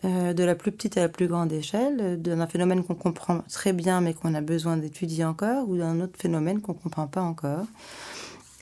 de 0.05 0.45
la 0.45 0.55
plus 0.57 0.73
petite 0.73 0.97
à 0.97 1.03
la 1.03 1.09
plus 1.09 1.29
grande 1.29 1.53
échelle, 1.53 2.21
d'un 2.21 2.47
phénomène 2.49 2.83
qu'on 2.83 2.97
comprend 2.97 3.43
très 3.49 3.73
bien 3.73 4.01
mais 4.01 4.15
qu'on 4.15 4.35
a 4.35 4.41
besoin 4.41 4.77
d'étudier 4.77 5.25
encore, 5.25 5.69
ou 5.69 5.77
d'un 5.77 6.01
autre 6.01 6.19
phénomène 6.19 6.61
qu'on 6.61 6.75
ne 6.75 6.79
comprend 6.79 7.07
pas 7.07 7.23
encore 7.23 7.67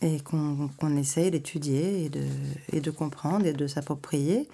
et 0.03 0.21
qu'on 0.21 0.97
essaye 0.97 1.31
d'étudier 1.31 2.05
et 2.05 2.09
de, 2.09 2.23
et 2.73 2.81
de 2.81 2.91
comprendre 2.91 3.45
et 3.47 3.53
de 3.53 3.67
s'approprier. 3.67 4.49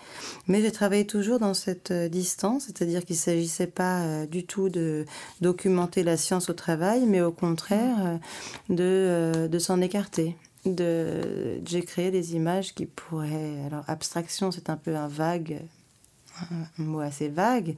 Mais 0.49 0.61
j'ai 0.61 0.73
travaillé 0.73 1.07
toujours 1.07 1.39
dans 1.39 1.55
cette 1.55 1.93
euh, 1.93 2.09
distance, 2.09 2.65
c'est-à-dire 2.65 3.05
qu'il 3.05 3.15
ne 3.15 3.21
s'agissait 3.21 3.69
pas 3.69 4.03
euh, 4.03 4.27
du 4.27 4.45
tout 4.45 4.69
de 4.69 5.07
documenter 5.41 6.03
la 6.03 6.17
science 6.17 6.51
au 6.51 6.53
travail, 6.53 7.07
mais 7.07 7.21
au 7.21 7.31
contraire 7.31 8.21
euh, 8.71 9.45
de, 9.47 9.47
de 9.47 9.59
s'en 9.59 9.81
écarter. 9.81 10.37
J'ai 10.65 11.83
créé 11.87 12.11
des 12.11 12.35
images 12.35 12.75
qui 12.75 12.87
pourraient... 12.87 13.65
Alors 13.67 13.85
abstraction, 13.87 14.51
c'est 14.51 14.69
un 14.69 14.77
peu 14.77 14.97
un 14.97 15.07
vague 15.07 15.61
un 16.51 16.83
mot 16.83 17.01
assez 17.01 17.29
vague, 17.29 17.77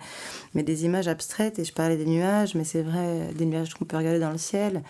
mais 0.54 0.62
des 0.62 0.84
images 0.84 1.06
abstraites, 1.06 1.58
et 1.58 1.64
je 1.64 1.72
parlais 1.72 1.96
des 1.96 2.06
nuages, 2.06 2.54
mais 2.54 2.64
c'est 2.64 2.82
vrai, 2.82 3.32
des 3.34 3.46
nuages 3.46 3.74
qu'on 3.74 3.84
peut 3.84 3.96
regarder 3.96 4.18
dans 4.18 4.32
le 4.32 4.38
ciel, 4.38 4.82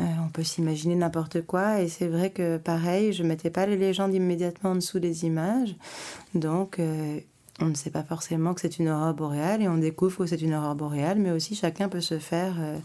euh, 0.00 0.04
on 0.24 0.28
peut 0.28 0.42
s'imaginer 0.42 0.96
n'importe 0.96 1.42
quoi 1.42 1.80
et 1.80 1.88
c'est 1.88 2.08
vrai 2.08 2.30
que 2.30 2.56
pareil, 2.56 3.12
je 3.12 3.22
mettais 3.22 3.50
pas 3.50 3.64
les 3.64 3.76
légendes 3.76 4.12
immédiatement 4.12 4.70
en 4.70 4.74
dessous 4.74 4.98
des 4.98 5.24
images. 5.24 5.76
Donc 6.34 6.80
euh, 6.80 7.20
on 7.60 7.66
ne 7.66 7.74
sait 7.74 7.90
pas 7.90 8.02
forcément 8.02 8.54
que 8.54 8.60
c'est 8.60 8.78
une 8.78 8.88
aurore 8.88 9.14
boréale 9.14 9.62
et 9.62 9.68
on 9.68 9.78
découvre 9.78 10.18
que 10.18 10.26
c'est 10.26 10.42
une 10.42 10.54
aurore 10.54 10.74
boréale, 10.74 11.18
mais 11.18 11.30
aussi 11.30 11.54
chacun 11.54 11.88
peut 11.88 12.00
se 12.00 12.18
faire 12.18 12.56
euh, 12.58 12.76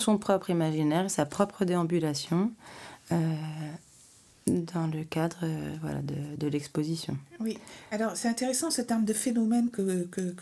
son 0.00 0.18
propre 0.18 0.50
imaginaire, 0.50 1.08
sa 1.10 1.26
propre 1.26 1.64
déambulation 1.64 2.50
dans 4.46 4.86
le 4.92 5.04
cadre 5.04 5.46
voilà, 5.82 6.00
de, 6.02 6.48
l'exposition. 6.48 7.16
Oui, 7.38 7.58
alors 7.92 8.16
c'est 8.16 8.28
intéressant 8.28 8.70
ce 8.70 8.82
terme 8.82 9.04
de 9.04 9.12
phénomène 9.12 9.70
que, 9.70 10.04
que 10.06 10.34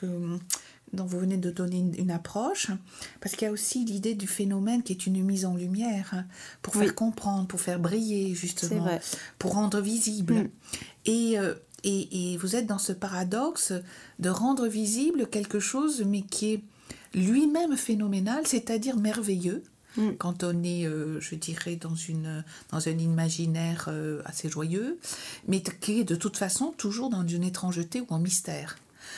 dont 0.92 1.04
vous 1.04 1.18
venez 1.18 1.36
de 1.36 1.50
donner 1.50 1.84
une, 1.96 2.10
approche, 2.10 2.68
parce 3.20 3.34
qu'il 3.34 3.46
y 3.46 3.48
a 3.48 3.52
aussi 3.52 3.84
l'idée 3.84 4.14
du 4.14 4.26
phénomène 4.26 4.82
qui 4.82 4.92
est 4.92 5.06
une 5.06 5.22
mise 5.22 5.46
en 5.46 5.56
lumière, 5.56 6.10
hein, 6.12 6.24
pour 6.60 6.74
faire 6.74 6.94
comprendre, 6.94 7.46
pour 7.46 7.60
faire 7.60 7.78
briller, 7.78 8.34
justement, 8.34 8.88
pour 9.38 9.54
rendre 9.54 9.80
visible. 9.80 10.34
Mm. 10.34 10.48
Et, 11.06 11.38
euh, 11.38 11.54
et, 11.84 12.32
et, 12.32 12.36
vous 12.36 12.56
êtes 12.56 12.66
dans 12.66 12.78
ce 12.78 12.92
paradoxe 12.92 13.72
de 14.18 14.28
rendre 14.28 14.66
visible 14.66 15.26
quelque 15.26 15.60
chose, 15.60 16.04
mais 16.06 16.22
qui 16.22 16.52
est 16.54 16.62
lui-même 17.14 17.76
phénoménal, 17.76 18.46
c'est-à-dire 18.46 18.96
merveilleux. 18.96 19.62
Mm. 19.96 20.12
Quand 20.18 20.44
on 20.44 20.62
est, 20.62 20.86
euh, 20.86 21.20
je 21.20 21.34
dirais, 21.34 21.76
dans, 21.76 21.94
une, 21.94 22.44
dans 22.70 22.88
un 22.88 22.98
imaginaire 22.98 23.86
euh, 23.88 24.22
assez 24.24 24.48
joyeux, 24.48 24.98
mais 25.48 25.62
qui 25.62 26.00
est 26.00 26.04
de 26.04 26.16
toute 26.16 26.36
façon 26.36 26.72
toujours 26.76 27.10
dans 27.10 27.26
une 27.26 27.44
étrangeté 27.44 28.00
ou 28.00 28.06
en 28.10 28.18
mystère. 28.18 28.76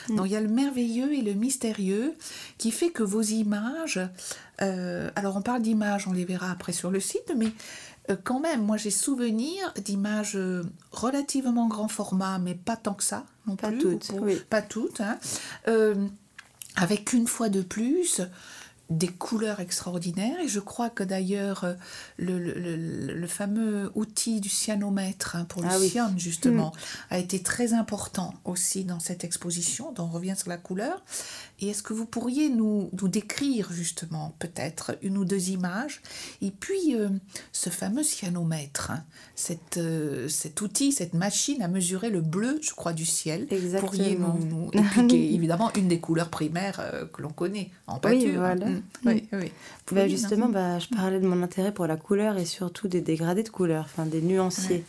Mm. 0.08 0.16
Donc 0.16 0.26
il 0.26 0.32
y 0.32 0.36
a 0.36 0.40
le 0.40 0.48
merveilleux 0.48 1.12
et 1.12 1.22
le 1.22 1.32
mystérieux 1.32 2.14
qui 2.58 2.70
fait 2.70 2.90
que 2.90 3.02
vos 3.02 3.22
images, 3.22 4.00
euh, 4.62 5.10
alors 5.16 5.36
on 5.36 5.42
parle 5.42 5.62
d'images, 5.62 6.06
on 6.06 6.12
les 6.12 6.24
verra 6.24 6.50
après 6.50 6.72
sur 6.72 6.90
le 6.90 7.00
site, 7.00 7.32
mais 7.36 7.52
euh, 8.10 8.16
quand 8.22 8.40
même, 8.40 8.62
moi 8.62 8.76
j'ai 8.76 8.90
souvenir 8.90 9.72
d'images 9.82 10.36
euh, 10.36 10.62
relativement 10.92 11.68
grand 11.68 11.88
format, 11.88 12.38
mais 12.38 12.54
pas 12.54 12.76
tant 12.76 12.94
que 12.94 13.04
ça 13.04 13.24
non 13.46 13.56
pas 13.56 13.68
plus. 13.68 13.78
Toutes, 13.78 14.46
Pas 14.48 14.62
toutes, 14.62 15.02
hein. 15.02 15.18
avec 16.76 17.12
une 17.12 17.26
fois 17.26 17.50
de 17.50 17.60
plus 17.60 18.22
des 18.90 19.08
couleurs 19.08 19.60
extraordinaires. 19.60 20.38
Et 20.40 20.48
je 20.48 20.60
crois 20.60 20.90
que 20.90 21.02
d'ailleurs 21.02 21.64
euh, 21.64 21.74
le, 22.18 22.38
le, 22.38 22.76
le, 22.76 23.26
fameux 23.26 23.90
outil 23.94 24.40
du 24.40 24.48
cyanomètre 24.48 25.36
hein, 25.36 25.44
pour 25.46 25.62
le 25.62 25.68
ah 25.70 26.10
justement 26.16 26.70
mm. 26.70 27.14
a 27.14 27.18
été 27.18 27.42
très 27.42 27.72
important 27.72 28.34
aussi 28.44 28.84
dans 28.84 29.00
cette 29.00 29.24
exposition. 29.24 29.92
Dont 29.92 30.04
on 30.04 30.08
revient 30.08 30.34
sur 30.36 30.50
la 30.50 30.58
couleur 30.58 31.02
et 31.60 31.68
est-ce 31.68 31.82
que 31.82 31.92
vous 31.92 32.06
pourriez 32.06 32.48
nous, 32.48 32.90
nous 33.00 33.08
décrire 33.08 33.72
justement 33.72 34.34
peut-être 34.38 34.96
une 35.02 35.18
ou 35.18 35.24
deux 35.24 35.50
images 35.50 36.02
et 36.42 36.50
puis 36.50 36.94
euh, 36.94 37.08
ce 37.52 37.70
fameux 37.70 38.02
cyanomètre 38.02 38.90
hein, 38.90 39.04
cette, 39.34 39.78
euh, 39.78 40.28
cet 40.28 40.60
outil 40.60 40.92
cette 40.92 41.14
machine 41.14 41.62
à 41.62 41.68
mesurer 41.68 42.10
le 42.10 42.20
bleu 42.20 42.58
je 42.62 42.72
crois 42.72 42.92
du 42.92 43.06
ciel 43.06 43.46
Exactement. 43.50 43.90
pourriez 43.90 44.16
nous, 44.16 44.70
expliquer 44.72 45.34
évidemment 45.34 45.70
une 45.76 45.88
des 45.88 46.00
couleurs 46.00 46.30
primaires 46.30 47.08
que 47.12 47.22
l'on 47.22 47.30
connaît 47.30 47.70
en 47.86 47.98
peinture 47.98 48.24
oui, 48.24 48.36
voilà. 48.36 48.66
Mm. 48.66 48.82
Oui, 49.04 49.28
oui. 49.32 49.52
Bah, 49.92 50.08
justement, 50.08 50.48
bah, 50.48 50.78
je 50.78 50.88
parlais 50.88 51.20
de 51.20 51.26
mon 51.26 51.42
intérêt 51.42 51.72
pour 51.72 51.86
la 51.86 51.96
couleur 51.96 52.38
et 52.38 52.44
surtout 52.44 52.88
des 52.88 53.00
dégradés 53.00 53.42
de 53.42 53.48
couleurs, 53.48 53.84
enfin 53.84 54.06
des 54.06 54.22
nuanciers. 54.22 54.84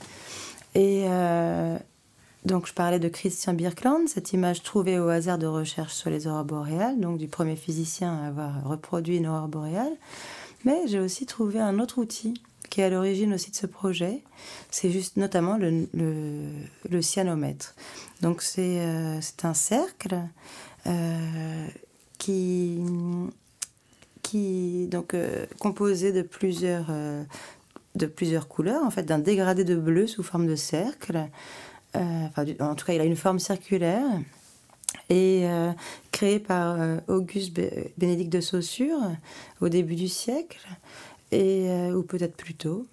Et 0.73 1.05
euh, 1.07 1.77
donc 2.45 2.67
je 2.67 2.73
parlais 2.73 2.99
de 2.99 3.09
Christian 3.09 3.53
Birkeland, 3.53 4.07
cette 4.07 4.31
image 4.33 4.61
trouvée 4.61 4.99
au 4.99 5.09
hasard 5.09 5.39
de 5.39 5.47
recherche 5.47 5.93
sur 5.93 6.11
les 6.11 6.27
aurores 6.27 6.45
boréales, 6.45 6.99
donc 6.99 7.17
du 7.17 7.27
premier 7.27 7.55
physicien 7.55 8.13
à 8.15 8.27
avoir 8.27 8.63
reproduit 8.63 9.17
une 9.17 9.27
aurore 9.27 9.47
boréale. 9.47 9.93
Mais 10.63 10.87
j'ai 10.87 10.99
aussi 10.99 11.25
trouvé 11.25 11.59
un 11.59 11.79
autre 11.79 11.97
outil 11.97 12.35
qui 12.69 12.81
est 12.81 12.83
à 12.83 12.89
l'origine 12.89 13.33
aussi 13.33 13.49
de 13.49 13.55
ce 13.55 13.65
projet. 13.65 14.21
C'est 14.69 14.91
juste 14.91 15.17
notamment 15.17 15.57
le, 15.57 17.01
cyanomètre. 17.01 17.75
Donc 18.21 18.41
c'est 18.41 18.79
euh, 18.79 19.19
un 19.43 19.53
cercle 19.53 20.19
euh, 20.85 21.67
qui 22.19 22.79
qui 24.21 24.87
donc 24.87 25.13
euh, 25.13 25.45
composé 25.59 26.11
de 26.11 26.21
plusieurs 26.21 26.87
de 27.95 28.05
plusieurs 28.05 28.47
couleurs 28.47 28.83
en 28.83 28.91
fait 28.91 29.03
d'un 29.03 29.19
dégradé 29.19 29.63
de 29.63 29.75
bleu 29.75 30.05
sous 30.05 30.23
forme 30.23 30.47
de 30.47 30.55
cercle. 30.55 31.29
Euh, 31.95 32.27
enfin, 32.27 32.45
en 32.59 32.75
tout 32.75 32.85
cas, 32.85 32.93
il 32.93 33.01
a 33.01 33.05
une 33.05 33.15
forme 33.15 33.39
circulaire 33.39 34.03
et 35.09 35.45
créé 36.11 36.39
par 36.39 36.77
Auguste 37.07 37.59
Bénédicte 37.97 38.31
de 38.31 38.39
Saussure 38.39 38.97
au 39.61 39.69
début 39.69 39.95
du 39.95 40.07
siècle 40.07 40.59
et 41.31 41.67
ou 41.93 42.01
peut-être 42.01 42.35
plus 42.35 42.53
tôt 42.53 42.87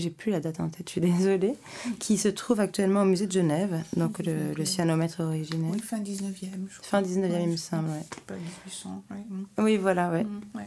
j'ai 0.00 0.10
plus 0.10 0.30
la 0.30 0.40
date 0.40 0.60
en 0.60 0.68
tête, 0.68 0.86
je 0.86 0.92
suis 0.92 1.00
désolée, 1.00 1.54
qui 1.98 2.18
se 2.18 2.28
trouve 2.28 2.60
actuellement 2.60 3.02
au 3.02 3.04
musée 3.04 3.26
de 3.26 3.32
Genève, 3.32 3.82
donc 3.96 4.18
le, 4.18 4.52
le 4.54 4.64
cyanomètre 4.64 5.20
originel. 5.20 5.70
Oui, 5.72 5.80
fin 5.80 6.00
19e. 6.00 6.32
Je 6.68 6.82
fin 6.82 7.02
19e, 7.02 7.42
il 7.42 7.48
me 7.48 7.56
semble, 7.56 7.88
oui. 7.90 8.06
Pas 8.26 8.34
1800, 8.34 9.02
oui. 9.10 9.16
Oui, 9.58 9.76
voilà, 9.76 10.10
ouais. 10.10 10.24
Mm, 10.24 10.40
ouais. 10.54 10.64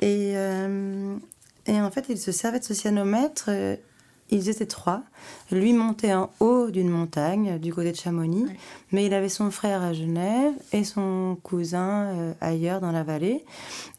Et, 0.00 0.36
euh, 0.36 1.16
et 1.66 1.80
en 1.80 1.90
fait, 1.90 2.06
il 2.08 2.18
se 2.18 2.32
servait 2.32 2.58
de 2.58 2.64
ce 2.64 2.74
cyanomètre 2.74 3.46
euh, 3.48 3.76
ils 4.30 4.48
étaient 4.48 4.66
trois. 4.66 5.02
Lui 5.50 5.72
montait 5.72 6.14
en 6.14 6.30
haut 6.40 6.70
d'une 6.70 6.88
montagne 6.88 7.58
du 7.58 7.72
côté 7.72 7.92
de 7.92 7.96
Chamonix, 7.96 8.46
mais 8.90 9.04
il 9.04 9.14
avait 9.14 9.28
son 9.28 9.50
frère 9.50 9.82
à 9.82 9.92
Genève 9.92 10.54
et 10.72 10.84
son 10.84 11.36
cousin 11.42 12.04
euh, 12.04 12.32
ailleurs 12.40 12.80
dans 12.80 12.92
la 12.92 13.02
vallée. 13.02 13.44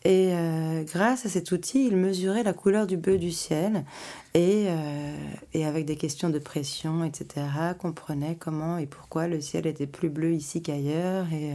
Et 0.05 0.29
euh, 0.31 0.83
grâce 0.83 1.25
à 1.25 1.29
cet 1.29 1.51
outil, 1.51 1.85
il 1.85 1.95
mesurait 1.95 2.43
la 2.43 2.53
couleur 2.53 2.87
du 2.87 2.97
bleu 2.97 3.17
du 3.17 3.31
ciel 3.31 3.85
et, 4.33 4.65
euh, 4.67 5.15
et 5.53 5.65
avec 5.65 5.85
des 5.85 5.95
questions 5.95 6.29
de 6.29 6.39
pression, 6.39 7.03
etc., 7.03 7.45
comprenait 7.77 8.35
comment 8.35 8.77
et 8.77 8.87
pourquoi 8.87 9.27
le 9.27 9.39
ciel 9.39 9.67
était 9.67 9.87
plus 9.87 10.09
bleu 10.09 10.33
ici 10.33 10.63
qu'ailleurs. 10.63 11.27
Et, 11.31 11.53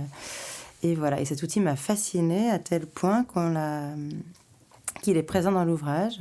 et 0.85 0.95
voilà, 0.95 1.21
et 1.21 1.25
cet 1.25 1.43
outil 1.43 1.59
m'a 1.59 1.75
fasciné 1.75 2.51
à 2.51 2.61
tel 2.61 2.87
point 2.87 3.25
qu'on 3.25 3.55
qu'il 5.03 5.17
est 5.17 5.23
présent 5.23 5.53
dans 5.53 5.65
l'ouvrage 5.65 6.19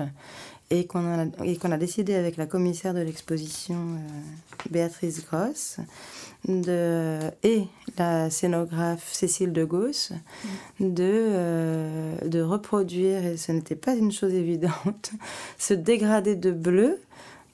et 0.70 0.86
qu'on 0.86 1.06
a, 1.06 1.78
décidé 1.78 2.16
avec 2.16 2.38
la 2.38 2.46
commissaire 2.46 2.94
de 2.94 3.00
l'exposition 3.00 3.76
euh, 3.76 4.70
Béatrice 4.70 5.26
Gross 5.26 5.78
de, 6.46 7.20
et 7.44 7.64
la 7.98 8.30
scénographe 8.30 9.14
Cécile 9.14 9.54
de 9.54 9.64
Gauss 9.64 10.12
de, 10.80 11.04
euh, 11.04 12.18
de 12.28 12.42
reproduire, 12.42 13.26
et 13.26 13.38
ce 13.38 13.52
n'était 13.52 13.76
pas 13.76 13.96
une 13.96 14.12
chose 14.12 14.34
évidente, 14.34 15.12
ce 15.58 15.74
dégradé 15.74 16.36
de 16.36 16.52
bleu 16.52 17.00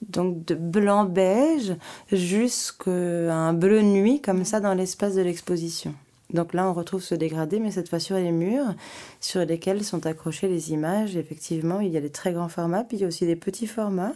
donc 0.08 0.44
de 0.44 0.54
blanc 0.54 1.04
beige 1.04 1.74
jusqu'à 2.12 2.90
un 2.90 3.54
bleu 3.54 3.80
nuit 3.80 4.20
comme 4.20 4.44
ça 4.44 4.60
dans 4.60 4.74
l'espace 4.74 5.14
de 5.14 5.22
l'exposition. 5.22 5.94
Donc 6.30 6.54
là, 6.54 6.68
on 6.68 6.72
retrouve 6.72 7.02
ce 7.02 7.14
dégradé, 7.14 7.60
mais 7.60 7.70
cette 7.70 7.88
fois 7.88 8.00
sur 8.00 8.16
les 8.16 8.32
murs, 8.32 8.74
sur 9.20 9.44
lesquels 9.44 9.84
sont 9.84 10.06
accrochées 10.06 10.48
les 10.48 10.72
images. 10.72 11.16
Effectivement, 11.16 11.80
il 11.80 11.92
y 11.92 11.96
a 11.96 12.00
des 12.00 12.10
très 12.10 12.32
grands 12.32 12.48
formats, 12.48 12.84
puis 12.84 12.96
il 12.96 13.00
y 13.00 13.04
a 13.04 13.08
aussi 13.08 13.26
des 13.26 13.36
petits 13.36 13.66
formats. 13.66 14.14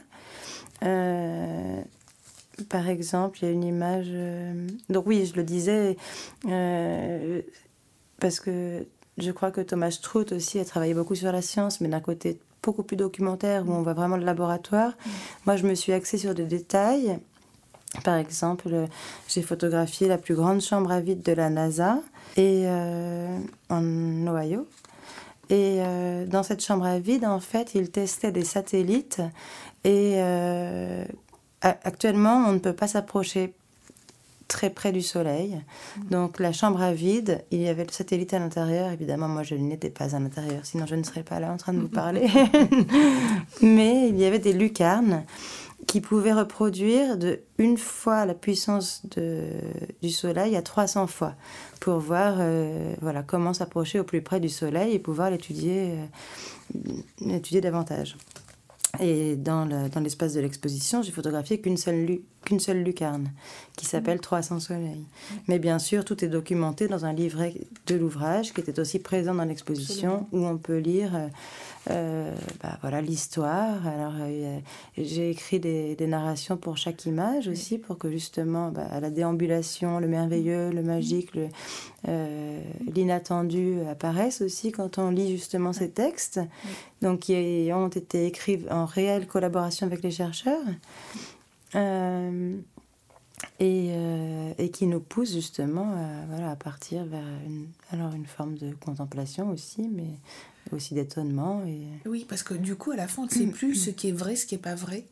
Euh, 0.84 1.80
par 2.68 2.88
exemple, 2.88 3.38
il 3.42 3.44
y 3.44 3.48
a 3.48 3.52
une 3.52 3.64
image. 3.64 4.08
Euh, 4.10 4.66
donc 4.88 5.06
oui, 5.06 5.26
je 5.26 5.36
le 5.36 5.44
disais 5.44 5.96
euh, 6.48 7.40
parce 8.20 8.40
que 8.40 8.86
je 9.18 9.30
crois 9.30 9.50
que 9.50 9.60
Thomas 9.60 9.90
Struth 9.90 10.32
aussi 10.32 10.58
a 10.58 10.64
travaillé 10.64 10.94
beaucoup 10.94 11.14
sur 11.14 11.30
la 11.30 11.42
science, 11.42 11.80
mais 11.80 11.88
d'un 11.88 12.00
côté 12.00 12.38
beaucoup 12.62 12.82
plus 12.82 12.96
documentaire 12.96 13.68
où 13.68 13.72
on 13.72 13.82
voit 13.82 13.94
vraiment 13.94 14.16
le 14.16 14.24
laboratoire. 14.24 14.90
Mm. 14.90 15.10
Moi, 15.46 15.56
je 15.56 15.66
me 15.66 15.74
suis 15.74 15.92
axée 15.92 16.18
sur 16.18 16.34
des 16.34 16.44
détails 16.44 17.18
par 18.04 18.16
exemple, 18.16 18.86
j'ai 19.28 19.42
photographié 19.42 20.08
la 20.08 20.18
plus 20.18 20.34
grande 20.34 20.60
chambre 20.60 20.92
à 20.92 21.00
vide 21.00 21.22
de 21.22 21.32
la 21.32 21.48
NASA 21.48 21.98
et, 22.36 22.64
euh, 22.66 23.38
en 23.70 24.26
Ohio. 24.26 24.66
Et 25.50 25.78
euh, 25.80 26.26
dans 26.26 26.42
cette 26.42 26.62
chambre 26.62 26.84
à 26.84 26.98
vide, 26.98 27.24
en 27.24 27.40
fait, 27.40 27.74
ils 27.74 27.90
testaient 27.90 28.32
des 28.32 28.44
satellites. 28.44 29.22
Et 29.84 30.16
euh, 30.16 31.04
actuellement, 31.62 32.44
on 32.46 32.52
ne 32.52 32.58
peut 32.58 32.74
pas 32.74 32.88
s'approcher 32.88 33.54
très 34.48 34.70
près 34.70 34.92
du 34.92 35.02
Soleil. 35.02 35.60
Donc 36.10 36.40
la 36.40 36.52
chambre 36.52 36.82
à 36.82 36.92
vide, 36.92 37.44
il 37.50 37.60
y 37.60 37.68
avait 37.68 37.84
le 37.84 37.92
satellite 37.92 38.34
à 38.34 38.38
l'intérieur. 38.38 38.90
Évidemment, 38.90 39.28
moi, 39.28 39.42
je 39.42 39.54
n'étais 39.54 39.90
pas 39.90 40.14
à 40.14 40.18
l'intérieur, 40.18 40.60
sinon 40.64 40.86
je 40.86 40.94
ne 40.94 41.02
serais 41.02 41.22
pas 41.22 41.40
là 41.40 41.52
en 41.52 41.56
train 41.56 41.72
de 41.72 41.80
vous 41.80 41.88
parler. 42.02 42.28
Mais 43.62 44.08
il 44.08 44.18
y 44.18 44.24
avait 44.24 44.38
des 44.38 44.52
lucarnes 44.52 45.24
qui 45.86 46.00
pouvait 46.00 46.32
reproduire 46.32 47.16
de 47.16 47.40
une 47.56 47.78
fois 47.78 48.26
la 48.26 48.34
puissance 48.34 49.02
de, 49.16 49.44
du 50.02 50.10
Soleil 50.10 50.56
à 50.56 50.62
300 50.62 51.06
fois 51.06 51.34
pour 51.80 51.98
voir 51.98 52.36
euh, 52.38 52.94
voilà, 53.00 53.22
comment 53.22 53.54
s'approcher 53.54 54.00
au 54.00 54.04
plus 54.04 54.20
près 54.20 54.40
du 54.40 54.48
Soleil 54.48 54.94
et 54.94 54.98
pouvoir 54.98 55.30
l'étudier 55.30 55.94
euh, 57.22 57.60
davantage. 57.60 58.16
Et 59.00 59.36
dans 59.36 59.66
l'espace 60.00 60.32
de 60.32 60.40
l'exposition, 60.40 61.02
j'ai 61.02 61.12
photographié 61.12 61.60
qu'une 61.60 61.76
seule, 61.76 62.20
qu'une 62.44 62.58
seule 62.58 62.82
lucarne, 62.82 63.30
qui 63.76 63.84
s'appelle 63.84 64.18
300 64.18 64.60
soleils. 64.60 65.04
Mais 65.46 65.58
bien 65.58 65.78
sûr, 65.78 66.04
tout 66.04 66.24
est 66.24 66.28
documenté 66.28 66.88
dans 66.88 67.04
un 67.04 67.12
livret 67.12 67.54
de 67.86 67.94
l'ouvrage 67.94 68.54
qui 68.54 68.60
était 68.60 68.80
aussi 68.80 68.98
présent 68.98 69.34
dans 69.34 69.44
l'exposition, 69.44 70.26
où 70.32 70.46
on 70.46 70.56
peut 70.56 70.78
lire 70.78 71.14
euh, 71.14 71.28
euh, 71.90 72.34
bah, 72.62 72.76
voilà 72.82 73.00
l'histoire. 73.00 73.86
Alors 73.86 74.12
euh, 74.20 74.58
j'ai 74.96 75.30
écrit 75.30 75.58
des, 75.58 75.96
narrations 76.06 76.56
pour 76.56 76.76
chaque 76.76 77.06
image 77.06 77.48
aussi 77.48 77.78
pour 77.78 77.98
que 77.98 78.10
justement 78.10 78.70
bah, 78.70 79.00
la 79.00 79.10
déambulation, 79.10 79.98
le 79.98 80.08
merveilleux, 80.08 80.70
le 80.70 80.82
magique, 80.82 81.30
euh, 82.06 82.62
l'inattendu 82.94 83.80
apparaissent 83.90 84.42
aussi 84.42 84.72
quand 84.72 84.98
on 84.98 85.10
lit 85.10 85.30
justement 85.30 85.72
ces 85.72 85.90
textes. 85.90 86.40
Donc 87.00 87.20
qui 87.20 87.70
ont 87.72 87.88
été 87.88 88.26
écrits 88.26 88.60
en 88.70 88.84
réelle 88.84 89.26
collaboration 89.26 89.86
avec 89.86 90.02
les 90.02 90.10
chercheurs. 90.10 90.64
Et, 93.60 93.90
et, 94.58 94.70
qui 94.70 94.86
nous 94.86 94.98
poussent 94.98 95.32
justement 95.32 95.92
à, 95.92 96.26
voilà, 96.28 96.50
à 96.50 96.56
partir 96.56 97.04
vers 97.04 97.22
une, 97.46 97.68
alors 97.92 98.12
une 98.12 98.26
forme 98.26 98.56
de 98.56 98.72
contemplation 98.84 99.50
aussi, 99.50 99.88
mais 99.88 100.10
aussi 100.72 100.94
d'étonnement. 100.94 101.62
Et... 101.66 101.86
Oui, 102.08 102.26
parce 102.28 102.42
que 102.42 102.54
du 102.54 102.76
coup, 102.76 102.90
à 102.90 102.96
la 102.96 103.08
fin, 103.08 103.22
on 103.22 103.26
ne 103.26 103.30
sait 103.30 103.46
plus 103.46 103.74
ce 103.74 103.90
qui 103.90 104.08
est 104.08 104.12
vrai, 104.12 104.36
ce 104.36 104.46
qui 104.46 104.54
n'est 104.54 104.60
pas 104.60 104.74
vrai. 104.74 105.04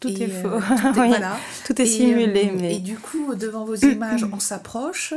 Tout 0.00 0.08
est 0.08 0.28
faux. 0.28 0.48
Euh, 0.48 0.60
tout, 0.60 0.88
est, 0.88 0.92
voilà. 1.08 1.36
tout 1.66 1.80
est 1.80 1.86
simulé. 1.86 2.50
Euh, 2.50 2.56
mais... 2.58 2.76
Et 2.76 2.78
du 2.78 2.96
coup, 2.96 3.34
devant 3.34 3.64
vos 3.64 3.76
images, 3.76 4.26
on 4.32 4.40
s'approche, 4.40 5.14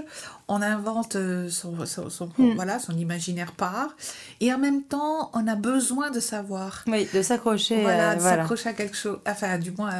on 0.48 0.62
invente 0.62 1.16
euh, 1.16 1.50
son, 1.50 1.86
son, 1.86 2.30
mm. 2.38 2.54
voilà, 2.56 2.80
son 2.80 2.96
imaginaire 2.96 3.54
part, 3.54 3.96
et 4.40 4.54
en 4.54 4.60
même 4.60 4.84
temps, 4.84 5.32
on 5.34 5.48
a 5.48 5.56
besoin 5.56 6.12
de 6.12 6.20
savoir. 6.20 6.84
Oui, 6.88 7.08
de 7.14 7.22
s'accrocher. 7.22 7.82
Voilà, 7.82 8.16
de 8.16 8.22
s'accrocher 8.22 8.70
à 8.70 8.74
quelque 8.74 8.96
chose, 8.96 9.20
enfin, 9.28 9.58
du 9.58 9.72
moins, 9.72 9.92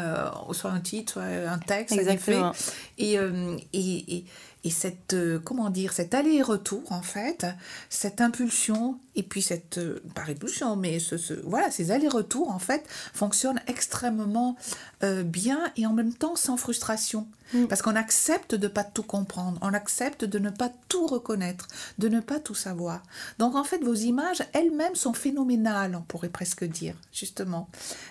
soit 0.52 0.72
un 0.72 0.80
titre, 0.80 1.14
soit 1.14 1.24
un 1.24 1.60
texte. 1.60 1.98
Exactement. 1.98 2.52
Et, 2.98 3.14
et, 3.16 4.16
et, 4.16 4.26
et 4.64 4.70
cette, 4.70 5.16
comment 5.44 5.70
dire, 5.70 5.92
cet 5.92 6.14
aller-retour, 6.14 6.92
en 6.92 7.02
fait, 7.02 7.46
cette 7.90 8.22
impulsion, 8.22 9.00
et 9.18 9.24
puis 9.24 9.42
cette, 9.42 9.78
euh, 9.80 10.00
pas 10.16 10.22
répulsion, 10.24 10.76
mais 10.78 11.00
ce, 11.00 11.18
ce- 11.18 11.34
voilà, 11.34 11.70
ces 11.72 11.92
allers-retours, 11.92 12.50
en 12.50 12.60
fait, 12.60 12.86
fonctionnent 13.14 13.60
extrêmement 13.68 14.56
euh, 15.04 15.24
bien 15.24 15.60
et 15.76 15.86
en 15.86 15.92
même 15.94 16.14
temps 16.14 16.36
sans 16.38 16.56
frustration. 16.56 17.28
Mm. 17.54 17.66
Parce 17.68 17.82
qu'on 17.82 17.96
accepte 17.96 18.56
de 18.56 18.68
pas 18.68 18.84
tout 18.84 19.04
comprendre, 19.04 19.58
on 19.62 19.74
accepte 19.74 20.26
de 20.26 20.38
ne 20.38 20.50
pas 20.50 20.70
tout 20.90 21.08
reconnaître, 21.08 21.68
de 21.98 22.10
ne 22.10 22.20
pas 22.20 22.40
tout 22.42 22.56
savoir. 22.56 23.02
Donc 23.40 23.56
en 23.56 23.64
fait, 23.64 23.82
vos 23.84 23.94
images 23.94 24.44
elles-mêmes 24.54 24.96
sont 24.96 25.14
phénoménales, 25.14 25.96
on 25.96 26.02
pourrait 26.02 26.28
presque 26.30 26.66
dire, 26.66 26.96
justement. 27.14 27.70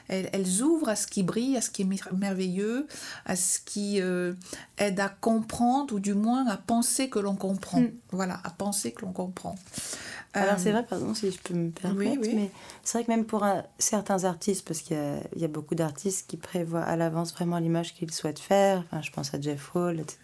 Elles, 0.08 0.30
elles 0.32 0.62
ouvrent 0.62 0.88
à 0.88 0.96
ce 0.96 1.06
qui 1.06 1.22
brille, 1.22 1.56
à 1.56 1.60
ce 1.60 1.68
qui 1.70 1.82
est 1.82 1.86
mer- 1.86 2.08
merveilleux, 2.16 2.86
à 3.26 3.36
ce 3.36 3.58
qui 3.60 4.00
euh, 4.00 4.32
aide 4.78 4.98
à 5.00 5.10
comprendre, 5.10 5.94
ou 5.94 6.00
du 6.00 6.14
moins 6.14 6.46
à 6.48 6.56
penser 6.56 7.10
que 7.10 7.18
l'on 7.18 7.36
comprend. 7.36 7.80
Mm. 7.80 7.90
Voilà, 8.12 8.40
à 8.42 8.50
penser 8.50 8.92
que 8.92 9.02
l'on 9.02 9.12
comprend. 9.12 9.56
Alors 10.34 10.54
Euh, 10.54 10.58
c'est 10.58 10.70
vrai, 10.72 10.84
pardon 10.84 11.14
si 11.14 11.30
je 11.30 11.38
peux 11.38 11.54
me 11.54 11.70
permettre, 11.70 12.20
oui. 12.22 12.32
mais 12.34 12.50
c'est 12.82 12.98
vrai 12.98 13.04
que 13.06 13.10
même 13.10 13.24
pour 13.24 13.42
un- 13.44 13.64
certains 13.78 14.24
artistes, 14.24 14.66
parce 14.66 14.80
qu'il 14.80 14.96
y 14.96 15.00
a, 15.00 15.16
il 15.34 15.40
y 15.40 15.44
a 15.44 15.48
beaucoup 15.48 15.74
d'artistes 15.74 16.26
qui 16.28 16.36
prévoient 16.36 16.82
à 16.82 16.94
l'avance 16.96 17.32
vraiment 17.32 17.58
l'image 17.58 17.94
qu'ils 17.94 18.12
souhaitent 18.12 18.38
faire, 18.38 18.84
enfin, 18.86 19.00
je 19.02 19.10
pense 19.12 19.32
à 19.32 19.40
Jeff 19.40 19.74
Hall, 19.74 20.00
etc. 20.00 20.18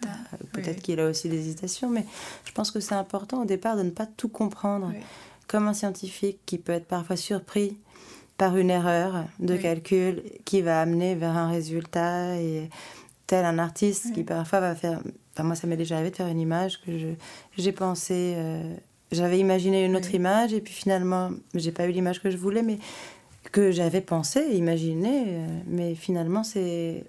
Peut-être 0.51 0.67
Ah, 0.67 0.71
oui. 0.75 0.81
qu'il 0.81 0.99
a 0.99 1.07
aussi 1.09 1.29
des 1.29 1.37
hésitations, 1.39 1.89
mais 1.89 2.05
je 2.45 2.51
pense 2.51 2.69
que 2.69 2.79
c'est 2.79 2.95
important 2.95 3.41
au 3.41 3.45
départ 3.45 3.75
de 3.75 3.81
ne 3.83 3.89
pas 3.89 4.05
tout 4.05 4.29
comprendre. 4.29 4.91
Oui. 4.93 5.01
Comme 5.47 5.67
un 5.67 5.73
scientifique 5.73 6.39
qui 6.45 6.57
peut 6.57 6.71
être 6.73 6.85
parfois 6.87 7.15
surpris 7.15 7.77
par 8.37 8.55
une 8.57 8.69
erreur 8.69 9.25
de 9.39 9.53
Oui. 9.55 9.61
calcul 9.61 10.23
qui 10.45 10.61
va 10.61 10.81
amener 10.81 11.15
vers 11.15 11.35
un 11.37 11.49
résultat 11.49 12.37
et 12.37 12.69
tel 13.27 13.45
un 13.45 13.57
artiste 13.59 14.11
qui 14.13 14.19
Oui. 14.21 14.23
parfois 14.25 14.59
va 14.59 14.75
faire 14.75 14.99
enfin 15.33 15.43
moi 15.43 15.55
ça 15.55 15.65
m'est 15.67 15.77
déjà 15.77 15.95
arrivé 15.95 16.11
de 16.11 16.15
faire 16.15 16.27
une 16.27 16.39
image 16.39 16.81
que 16.81 17.15
j'ai 17.57 17.71
pensé 17.71 18.33
euh, 18.37 18.75
j'avais 19.13 19.39
imaginé 19.39 19.85
une 19.85 19.95
autre 19.95 20.09
Oui. 20.09 20.15
image 20.17 20.53
et 20.53 20.61
puis 20.61 20.73
finalement 20.73 21.31
j'ai 21.55 21.71
pas 21.71 21.85
eu 21.87 21.91
l'image 21.91 22.21
que 22.21 22.29
je 22.29 22.37
voulais 22.37 22.63
mais 22.63 22.77
que 23.51 23.71
j'avais 23.71 24.01
pensé 24.01 24.41
imaginé 24.53 25.23
euh, 25.27 25.47
mais 25.67 25.95
finalement 25.95 26.43
c'est 26.43 27.03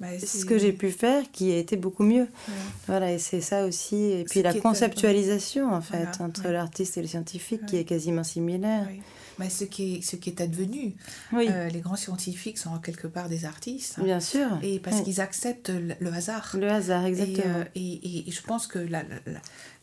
bah, 0.00 0.18
ce 0.18 0.44
que 0.46 0.56
j'ai 0.58 0.72
pu 0.72 0.90
faire 0.90 1.24
qui 1.30 1.52
a 1.52 1.58
été 1.58 1.76
beaucoup 1.76 2.04
mieux 2.04 2.22
Ouais. 2.48 2.54
voilà 2.86 3.12
et 3.12 3.18
c'est 3.18 3.40
ça 3.42 3.66
aussi 3.66 3.96
et 3.96 4.24
puis 4.24 4.42
la 4.42 4.54
conceptualisation 4.54 5.72
en 5.72 5.80
fait 5.80 5.96
Voilà, 5.98 6.22
entre 6.22 6.48
l'artiste 6.48 6.96
et 6.98 7.02
le 7.02 7.08
scientifique 7.08 7.66
qui 7.66 7.76
est 7.76 7.84
quasiment 7.84 8.24
similaire 8.24 8.86
Oui. 8.90 9.00
Bah, 9.38 9.48
ce, 9.48 9.64
qui 9.64 9.96
est, 9.96 10.02
ce 10.02 10.16
qui 10.16 10.28
est 10.28 10.40
advenu. 10.42 10.94
oui 11.32 11.48
Euh, 11.50 11.68
les 11.70 11.80
grands 11.80 11.96
scientifiques 11.96 12.58
sont 12.58 12.76
quelque 12.78 13.06
part 13.06 13.30
des 13.30 13.46
artistes. 13.46 13.94
hein. 13.98 14.02
bien 14.04 14.20
sûr 14.20 14.46
Et 14.62 14.78
parce 14.80 15.00
qu'ils 15.00 15.18
acceptent 15.22 15.70
le, 15.70 15.94
le 15.98 16.12
hasard. 16.12 16.54
le 16.58 16.68
hasard 16.68 17.06
Et, 17.06 17.08
exactement 17.08 17.54
euh, 17.60 17.64
et, 17.74 17.80
et- 17.80 18.28
et 18.28 18.30
je 18.30 18.42
pense 18.42 18.66
que 18.66 18.78
la, 18.78 19.02
la, 19.02 19.40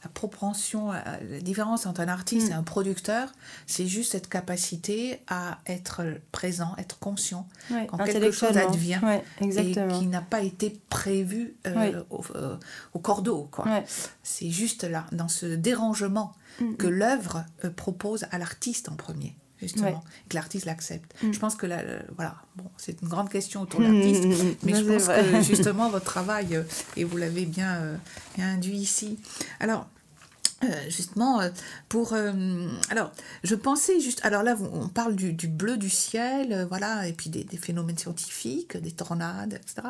la- 0.08 0.14
propension, 0.14 0.92
la 0.92 1.20
différence 1.42 1.86
entre 1.86 2.02
un 2.02 2.08
artiste 2.08 2.48
Mm. 2.50 2.52
et 2.52 2.54
un 2.56 2.64
producteur, 2.64 3.32
c'est 3.66 3.88
juste 3.88 4.12
cette 4.14 4.30
capacité 4.30 5.20
à 5.28 5.60
être 5.68 6.02
présent, 6.32 6.74
être 6.78 6.98
conscient, 7.00 7.48
Ouais, 7.72 7.88
quand 7.88 7.98
quelque 7.98 8.32
chose 8.32 8.58
advient 8.58 9.00
Ouais, 9.04 9.24
et 9.42 9.50
qui 10.00 10.08
n'a 10.08 10.22
pas 10.22 10.42
été 10.42 10.80
prévu 10.90 11.56
euh, 11.68 12.02
au, 12.10 12.22
euh, 12.36 12.56
au 12.94 13.00
cordeau. 13.00 13.48
Quoi. 13.52 13.84
C'est 14.24 14.50
juste 14.50 14.84
là, 14.84 15.06
dans 15.12 15.28
ce 15.28 15.46
dérangement, 15.46 16.34
Mm, 16.60 16.76
que 16.78 16.88
l'œuvre 16.88 17.46
euh, 17.66 17.70
propose 17.70 18.26
à 18.32 18.40
l'artiste 18.40 18.90
en 18.90 18.96
premier. 18.96 19.36
Justement, 19.62 19.88
Ouais. 19.88 19.94
et 20.26 20.30
que 20.30 20.36
l'artiste 20.36 20.66
l'accepte. 20.66 21.14
Mm. 21.24 21.32
Je 21.34 21.40
pense 21.40 21.56
que 21.56 21.66
la- 21.68 21.84
voilà, 22.16 22.36
bon, 22.56 22.66
c'est 22.78 23.00
une 23.02 23.08
grande 23.08 23.30
question 23.30 23.62
autour 23.62 23.80
de 23.82 23.86
l'artiste, 23.86 24.24
mais 24.64 24.74
je 24.76 24.84
pense 24.84 25.04
vrai. 25.04 25.24
que 25.24 25.42
justement 25.42 25.90
votre 25.90 26.06
travail, 26.06 26.56
euh, 26.56 26.64
et 26.96 27.04
vous 27.04 27.18
l'avez 27.18 27.46
bien, 27.46 27.76
euh, 27.76 27.96
bien 28.36 28.54
induit 28.54 28.78
ici. 28.78 29.20
Alors, 29.60 29.88
euh, 30.64 30.68
justement, 30.90 31.40
euh, 31.42 31.50
pour. 31.90 32.14
euh, 32.14 32.68
alors, 32.90 33.12
je 33.44 33.56
pensais 33.56 34.00
juste. 34.00 34.20
Alors 34.24 34.44
là, 34.44 34.56
on 34.74 34.88
parle 34.90 35.16
du, 35.16 35.34
du 35.34 35.48
bleu 35.48 35.78
du 35.78 35.90
ciel, 35.90 36.66
voilà, 36.70 37.08
et 37.08 37.14
puis 37.14 37.30
des, 37.30 37.44
des 37.44 37.58
phénomènes 37.58 37.98
scientifiques, 37.98 38.76
des 38.78 38.92
tornades, 38.92 39.54
etc. 39.54 39.90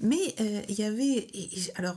Mais 0.00 0.34
il 0.68 0.74
y 0.78 0.84
avait. 0.84 1.28
et- 1.34 1.50
alors. 1.76 1.96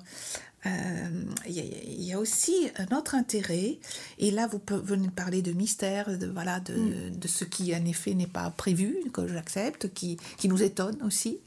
Il 0.65 1.53
y, 1.53 1.61
a- 1.61 1.63
il 1.63 2.03
y 2.03 2.11
a 2.11 2.19
aussi 2.19 2.69
un 2.77 2.93
autre 2.97 3.15
intérêt, 3.15 3.79
et 4.17 4.29
là 4.29 4.45
vous 4.45 4.59
venez 4.83 5.07
de 5.07 5.11
parler 5.13 5.41
de 5.41 5.53
mystère, 5.53 6.17
de, 6.17 6.27
voilà, 6.27 6.59
de, 6.59 7.09
de 7.09 7.27
ce 7.29 7.45
qui 7.45 7.73
en 7.73 7.85
effet 7.85 8.13
n'est 8.13 8.27
pas 8.27 8.49
prévu, 8.49 8.97
que 9.13 9.25
j'accepte, 9.25 9.93
qui, 9.93 10.17
qui 10.37 10.49
nous 10.49 10.61
étonne 10.61 11.01
aussi. 11.03 11.39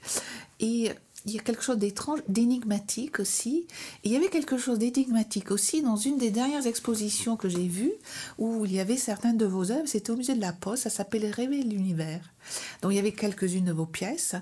Et 0.61 0.93
il 1.25 1.33
y 1.33 1.39
a 1.39 1.43
quelque 1.43 1.63
chose 1.63 1.79
d'étrange, 1.79 2.21
d'énigmatique 2.29 3.21
aussi. 3.21 3.67
Et 4.05 4.09
il 4.09 4.13
y 4.13 4.17
avait 4.17 4.29
quelque 4.29 4.59
chose 4.59 4.79
d'énigmatique 4.79 5.51
aussi 5.51 5.83
dans 5.83 5.97
une 5.97 6.19
des 6.19 6.31
dernières 6.31 6.67
expositions 6.67 7.37
que 7.37 7.49
j'ai 7.49 7.69
vues, 7.69 7.93
où 8.39 8.65
il 8.65 8.73
y 8.73 8.81
avait 8.81 8.97
certaines 8.97 9.37
de 9.37 9.47
vos 9.47 9.71
œuvres, 9.71 9.87
c'était 9.87 10.11
au 10.11 10.17
musée 10.17 10.35
de 10.35 10.41
la 10.41 10.53
Poste, 10.53 10.85
ça 10.85 10.91
s'appelait 10.91 11.31
Rêver 11.31 11.63
l'univers. 11.63 12.33
Donc 12.81 12.93
il 12.93 12.97
y 12.97 12.99
avait 12.99 13.13
quelques-unes 13.13 13.65
de 13.65 13.73
vos 13.73 13.87
pièces. 13.87 14.35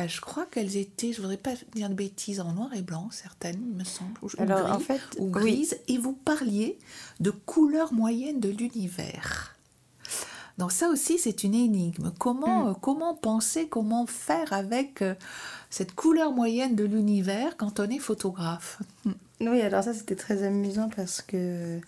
Euh, 0.00 0.06
je 0.06 0.20
crois 0.20 0.46
qu'elles 0.46 0.76
étaient, 0.76 1.12
je 1.12 1.20
voudrais 1.20 1.38
pas 1.38 1.54
dire 1.74 1.88
de 1.88 1.94
bêtises, 1.94 2.40
en 2.40 2.52
noir 2.52 2.70
et 2.74 2.82
blanc, 2.82 3.08
certaines, 3.10 3.60
il 3.70 3.76
me 3.76 3.84
semble, 3.84 4.18
ou, 4.22 4.28
Alors, 4.38 4.70
en 4.70 4.78
fait, 4.78 5.00
ou 5.18 5.26
oui. 5.26 5.30
grises, 5.32 5.78
et 5.88 5.98
vous 5.98 6.12
parliez 6.12 6.78
de 7.20 7.30
couleurs 7.30 7.92
moyennes 7.92 8.40
de 8.40 8.50
l'univers. 8.50 9.57
Donc 10.58 10.72
ça 10.72 10.88
aussi, 10.88 11.18
c'est 11.18 11.44
une 11.44 11.54
énigme. 11.54 12.12
Comment, 12.18 12.64
Mm. 12.64 12.68
euh, 12.68 12.74
comment 12.80 13.14
penser, 13.14 13.68
comment 13.68 14.06
faire 14.06 14.52
avec 14.52 15.02
euh, 15.02 15.14
cette 15.70 15.94
couleur 15.94 16.32
moyenne 16.32 16.74
de 16.74 16.84
l'univers 16.84 17.56
quand 17.56 17.78
on 17.80 17.88
est 17.88 17.98
photographe? 18.00 18.80
Oui, 19.40 19.60
alors 19.62 19.84
ça 19.84 19.94
c'était 19.94 20.16
très 20.16 20.42
amusant 20.42 20.90
parce 20.96 21.22
que 21.22 21.78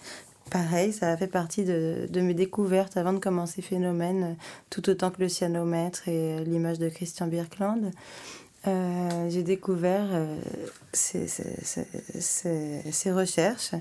pareil, 0.50 0.92
ça 0.92 1.10
a 1.10 1.16
fait 1.16 1.26
partie 1.26 1.64
de, 1.64 2.06
de 2.08 2.20
mes 2.20 2.34
découvertes 2.34 2.96
avant 2.96 3.12
de 3.12 3.18
commencer 3.18 3.60
Phénomène, 3.60 4.36
tout 4.70 4.88
autant 4.88 5.10
que 5.10 5.20
le 5.20 5.28
cyanomètre 5.28 6.06
et 6.08 6.44
l'image 6.44 6.78
de 6.78 6.88
Christian 6.88 7.26
Birkeland. 7.26 7.90
Euh, 8.66 9.30
j'ai 9.30 9.42
découvert 9.42 10.06
euh, 10.12 10.36
ces, 10.92 11.26
ces- 11.26 11.56
ces- 11.64 11.86
ces- 12.20 12.82
ces 12.92 13.10
recherches 13.10 13.72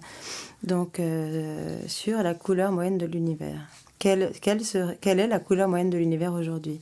donc, 0.64 1.00
euh, 1.00 1.78
sur 1.88 2.24
la 2.24 2.34
couleur 2.34 2.72
moyenne 2.72 2.98
de 2.98 3.06
l'univers. 3.06 3.60
Quelle, 4.00 4.32
quelle, 4.42 4.64
serait- 4.64 4.98
quelle 5.02 5.20
est 5.20 5.28
la 5.28 5.40
couleur 5.40 5.68
moyenne 5.68 5.90
de 5.90 5.98
l'univers 5.98 6.34
aujourd'hui 6.34 6.80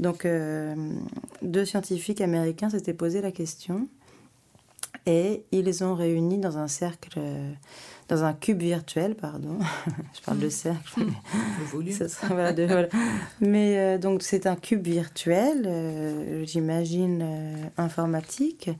Donc, 0.00 0.24
euh, 0.24 0.74
deux 1.42 1.64
scientifiques 1.64 2.20
américains 2.20 2.68
s'étaient 2.68 2.92
posé 2.94 3.20
la 3.20 3.30
question 3.30 3.86
et 5.06 5.44
ils 5.52 5.84
ont 5.84 5.94
réuni 5.94 6.38
dans 6.38 6.58
un 6.58 6.66
cercle, 6.68 7.20
dans 8.08 8.24
un 8.24 8.32
cube 8.32 8.60
virtuel, 8.60 9.14
pardon. 9.14 9.58
Je 10.14 10.20
parle 10.22 10.40
de 10.40 10.48
cercle. 10.48 11.00
ça 11.92 12.08
serait- 12.08 12.26
voilà, 12.34 12.52
de- 12.52 12.64
voilà. 12.66 12.88
Mais 13.40 13.78
euh, 13.78 13.98
donc 13.98 14.22
c'est 14.22 14.46
un 14.46 14.56
cube 14.56 14.84
virtuel, 14.84 15.62
euh, 15.64 16.44
j'imagine 16.44 17.24
informatique, 17.78 18.70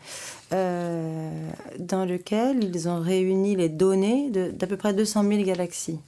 dans 0.51 2.05
lequel 2.05 2.65
ils 2.65 2.89
ont 2.89 3.01
réuni 3.01 3.55
les 3.57 3.69
données 3.69 4.31
d'à 4.31 4.67
peu 4.67 4.77
près 4.77 4.93
200 4.93 5.23
000 5.23 5.45
galaxies. 5.45 6.01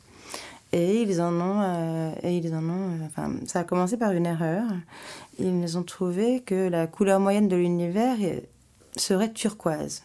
Et 0.73 1.03
ils 1.03 1.21
en 1.21 1.35
ont, 1.35 1.61
euh, 1.63 2.13
et 2.23 2.37
ils 2.37 2.55
en 2.55 2.63
ont, 2.63 2.91
euh, 2.91 3.07
enfin, 3.07 3.33
ça 3.47 3.61
a 3.61 3.65
commencé 3.65 3.97
par 3.97 4.13
une 4.13 4.27
erreur. 4.27 4.65
Ils 5.39 5.77
ont 5.77 5.83
trouvé 5.83 6.41
que 6.41 6.69
la 6.69 6.87
couleur 6.87 7.19
moyenne 7.19 7.49
de 7.49 7.57
l'univers 7.57 8.17
serait 8.97 9.33
turquoise. 9.33 10.05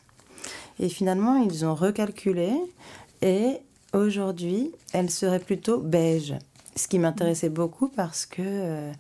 Et 0.80 0.90
finalement, 0.90 1.38
ils 1.38 1.66
ont 1.66 1.76
recalculé 1.76 2.52
et 3.22 3.58
aujourd'hui, 3.94 4.72
elle 4.94 5.10
serait 5.10 5.40
plutôt 5.40 5.80
beige. 5.80 6.34
Ce 6.76 6.88
qui 6.88 7.00
m'intéressait 7.00 7.50
beaucoup 7.50 7.88
parce 7.88 8.26
que 8.26 8.42
euh, 8.42 8.92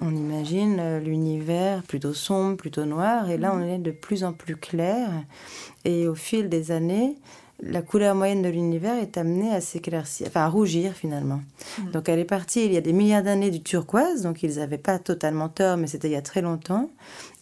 on 0.00 0.14
imagine 0.14 0.98
l'univers 0.98 1.82
plutôt 1.82 2.14
sombre, 2.14 2.56
plutôt 2.56 2.86
noir, 2.86 3.28
et 3.28 3.36
là 3.36 3.52
on 3.54 3.60
est 3.60 3.78
de 3.78 3.90
plus 3.90 4.24
en 4.24 4.32
plus 4.32 4.56
clair. 4.56 5.10
Et 5.84 6.08
au 6.08 6.14
fil 6.14 6.48
des 6.48 6.70
années, 6.70 7.16
la 7.62 7.82
couleur 7.82 8.14
moyenne 8.14 8.42
de 8.42 8.48
l'univers 8.48 8.94
est 8.94 9.18
amenée 9.18 9.52
à 9.52 9.60
s'éclaircir, 9.60 10.26
enfin 10.28 10.42
à 10.42 10.48
rougir 10.48 10.92
finalement. 10.92 11.40
Mm. 11.78 11.90
Donc 11.90 12.08
elle 12.08 12.18
est 12.18 12.24
partie 12.24 12.64
il 12.64 12.72
y 12.72 12.76
a 12.76 12.80
des 12.80 12.92
milliards 12.92 13.22
d'années 13.22 13.50
du 13.50 13.62
turquoise, 13.62 14.22
donc 14.22 14.42
ils 14.42 14.56
n'avaient 14.56 14.78
pas 14.78 14.98
totalement 14.98 15.48
tort, 15.48 15.76
mais 15.76 15.86
c'était 15.86 16.08
il 16.08 16.12
y 16.12 16.16
a 16.16 16.22
très 16.22 16.42
longtemps. 16.42 16.90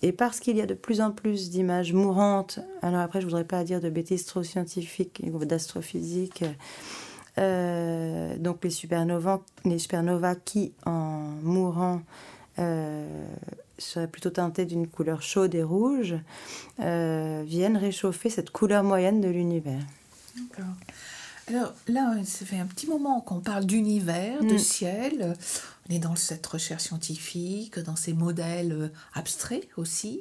Et 0.02 0.12
parce 0.12 0.40
qu'il 0.40 0.56
y 0.56 0.60
a 0.60 0.66
de 0.66 0.74
plus 0.74 1.00
en 1.00 1.10
plus 1.10 1.50
d'images 1.50 1.92
mourantes, 1.92 2.60
alors 2.82 3.00
après 3.00 3.20
je 3.20 3.26
voudrais 3.26 3.44
pas 3.44 3.64
dire 3.64 3.80
de 3.80 3.90
bêtises 3.90 4.24
trop 4.24 4.42
scientifiques 4.42 5.22
ou 5.32 5.44
d'astrophysique, 5.44 6.44
euh, 7.38 8.36
donc 8.36 8.64
les 8.64 8.70
supernovas, 8.70 9.40
les 9.64 9.78
supernovas 9.78 10.34
qui 10.34 10.72
en 10.84 11.20
mourant 11.42 12.02
euh, 12.58 13.06
seraient 13.78 14.08
plutôt 14.08 14.30
teintées 14.30 14.64
d'une 14.64 14.88
couleur 14.88 15.22
chaude 15.22 15.54
et 15.54 15.62
rouge, 15.62 16.16
euh, 16.80 17.44
viennent 17.46 17.76
réchauffer 17.76 18.30
cette 18.30 18.50
couleur 18.50 18.82
moyenne 18.82 19.20
de 19.20 19.28
l'univers. 19.28 19.82
D'accord. 20.38 20.74
Alors 21.48 21.72
là, 21.86 22.14
ça 22.24 22.44
fait 22.44 22.58
un 22.58 22.66
petit 22.66 22.86
moment 22.86 23.20
qu'on 23.22 23.40
parle 23.40 23.64
d'univers, 23.64 24.42
de 24.44 24.54
Mm. 24.54 24.58
ciel. 24.58 25.36
On 25.88 25.94
est 25.94 25.98
dans 25.98 26.14
cette 26.16 26.46
recherche 26.46 26.82
scientifique, 26.84 27.78
dans 27.78 27.96
ces 27.96 28.12
modèles 28.12 28.72
euh, 28.72 28.88
abstraits 29.14 29.66
aussi, 29.78 30.20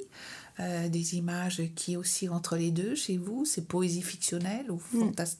euh, 0.60 0.88
des 0.88 1.16
images 1.16 1.62
qui 1.76 1.96
aussi 1.98 2.28
entre 2.30 2.56
les 2.56 2.70
deux 2.70 2.94
chez 2.94 3.18
vous, 3.18 3.44
ces 3.44 3.62
poésies 3.62 4.00
fictionnelles 4.02 4.70
ou 4.70 4.80
Mm. 4.92 5.10
fantas- 5.10 5.36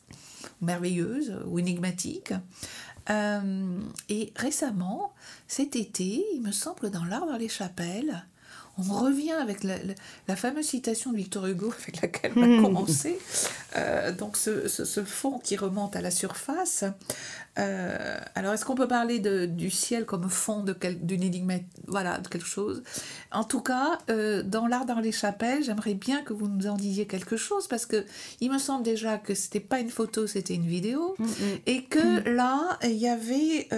merveilleuses 0.61 1.35
ou 1.47 1.59
énigmatiques. 1.59 2.33
Euh, 3.11 3.81
et 4.11 4.33
récemment, 4.37 5.15
cet 5.47 5.75
été, 5.75 6.23
il 6.35 6.43
me 6.43 6.53
semble, 6.53 6.91
dans 6.91 7.05
l'art 7.05 7.27
dans 7.27 7.39
les 7.39 7.49
chapelles, 7.49 8.27
on 8.79 8.93
revient 8.95 9.33
avec 9.33 9.65
la, 9.65 9.77
la- 9.79 9.95
la 10.29 10.37
fameuse 10.37 10.67
citation 10.67 11.13
de 11.13 11.17
Victor 11.17 11.47
Hugo 11.47 11.73
avec 11.83 12.01
laquelle 12.03 12.33
on 12.37 12.59
a 12.59 12.63
commencé. 12.63 13.19
Euh, 13.77 14.13
donc 14.13 14.37
ce, 14.37 14.69
ce- 14.69 14.85
ce 14.85 15.05
fond 15.05 15.39
qui 15.39 15.57
remonte 15.57 15.97
à 15.97 16.01
la 16.01 16.11
surface. 16.11 16.85
Euh, 17.59 18.19
alors 18.37 18.55
est-ce 18.55 18.65
qu'on 18.65 18.77
peut 18.77 18.87
parler 18.87 19.19
de, 19.19 19.45
du 19.47 19.69
ciel 19.71 20.05
comme 20.05 20.31
fond 20.31 20.63
de 20.63 20.77
d'une 21.03 21.25
énigme, 21.25 21.55
voilà, 21.89 22.19
de 22.19 22.29
quelque 22.29 22.47
chose? 22.47 22.85
En 23.33 23.43
tout 23.43 23.61
cas, 23.63 23.99
euh, 24.11 24.45
dans 24.45 24.69
l'art 24.69 24.87
dans 24.87 25.01
les 25.01 25.11
chapelles, 25.11 25.65
j'aimerais 25.65 25.95
bien 25.95 26.23
que 26.23 26.33
vous 26.33 26.47
nous 26.47 26.69
en 26.69 26.77
disiez 26.77 27.07
quelque 27.07 27.37
chose 27.37 27.67
parce 27.67 27.85
que 27.85 28.05
il 28.41 28.53
me 28.53 28.59
semble 28.59 28.85
déjà 28.85 29.19
que 29.19 29.35
c'était 29.35 29.59
pas 29.59 29.81
une 29.81 29.91
photo, 29.91 30.29
c'était 30.29 30.55
une 30.55 30.67
vidéo. 30.69 31.17
Et 31.67 31.83
que 31.85 32.29
là, 32.29 32.79
il 32.85 32.93
y 32.93 33.09
avait 33.09 33.69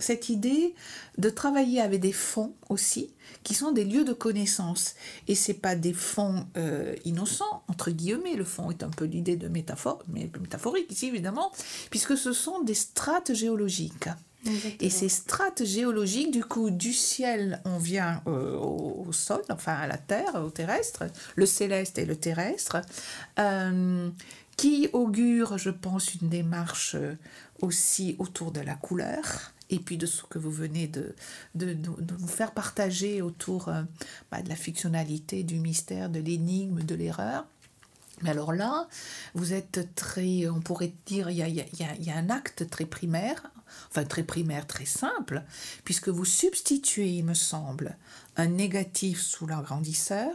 cette 0.00 0.28
idée 0.30 0.74
de 1.16 1.30
travailler 1.30 1.80
avec 1.80 2.00
des 2.00 2.12
fonds 2.12 2.54
aussi, 2.68 3.10
qui 3.42 3.54
sont 3.54 3.72
des 3.72 3.84
lieux 3.84 4.04
de 4.04 4.12
connaissance. 4.12 4.94
Et 5.26 5.34
c'est 5.34 5.54
pas 5.54 5.76
des 5.76 5.92
fonds 5.92 6.46
euh, 6.56 6.94
innocents, 7.04 7.62
entre 7.68 7.90
guillemets. 7.90 8.34
Le 8.34 8.44
fond 8.44 8.70
est 8.70 8.82
un 8.82 8.90
peu 8.90 9.04
l'idée 9.04 9.36
de 9.36 9.48
métaphore, 9.48 10.02
mais 10.08 10.30
métaphorique 10.40 10.90
ici 10.90 11.06
évidemment, 11.06 11.52
puisque 11.90 12.16
ce 12.16 12.32
sont 12.32 12.62
des 12.62 12.74
strates 12.74 13.34
géologiques. 13.34 14.08
Et 14.80 14.88
ces 14.88 15.08
strates 15.08 15.64
géologiques, 15.64 16.30
du 16.30 16.44
coup, 16.44 16.70
du 16.70 16.92
ciel, 16.92 17.60
on 17.64 17.76
vient 17.76 18.22
euh, 18.26 18.56
au, 18.56 19.04
au 19.06 19.12
sol, 19.12 19.42
enfin 19.50 19.74
à 19.74 19.86
la 19.86 19.98
terre, 19.98 20.42
au 20.42 20.50
terrestre, 20.50 21.04
le 21.34 21.44
céleste 21.44 21.98
et 21.98 22.06
le 22.06 22.16
terrestre, 22.16 22.80
euh, 23.38 24.08
qui 24.56 24.88
augure, 24.92 25.58
je 25.58 25.70
pense, 25.70 26.14
une 26.14 26.28
démarche 26.28 26.96
aussi 27.60 28.16
autour 28.18 28.52
de 28.52 28.60
la 28.60 28.74
couleur. 28.74 29.52
Et 29.70 29.78
puis 29.78 29.98
de 29.98 30.06
ce 30.06 30.22
que 30.22 30.38
vous 30.38 30.50
venez 30.50 30.88
de, 30.88 31.14
de, 31.54 31.76
faire 32.26 32.52
partager 32.52 33.20
autour 33.20 33.68
euh, 33.68 33.82
bah, 34.30 34.40
de 34.42 34.48
la 34.48 34.56
fictionnalité, 34.56 35.42
du 35.42 35.58
mystère, 35.58 36.08
de 36.08 36.20
l'énigme, 36.20 36.82
de 36.82 36.94
l'erreur. 36.94 37.46
Mais 38.22 38.30
alors 38.30 38.52
là, 38.52 38.88
vous 39.34 39.52
êtes 39.52 39.94
très, 39.94 40.48
on 40.48 40.60
pourrait 40.60 40.92
dire, 41.06 41.30
il 41.30 41.36
y 41.36 41.42
a, 41.42 41.94
y 41.96 42.10
un 42.10 42.30
acte 42.30 42.68
très 42.68 42.86
primaire, 42.86 43.50
enfin 43.90 44.04
très 44.04 44.24
primaire, 44.24 44.66
très 44.66 44.86
simple, 44.86 45.44
puisque 45.84 46.08
vous 46.08 46.24
substituez, 46.24 47.10
il 47.10 47.24
me 47.24 47.34
semble, 47.34 47.96
un 48.36 48.48
négatif 48.48 49.20
sous 49.20 49.46
l'agrandisseur 49.46 50.32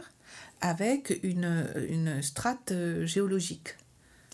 avec 0.60 1.20
une, 1.22 1.66
une 1.90 2.22
strate 2.22 2.72
euh, 2.72 3.04
géologique. 3.04 3.76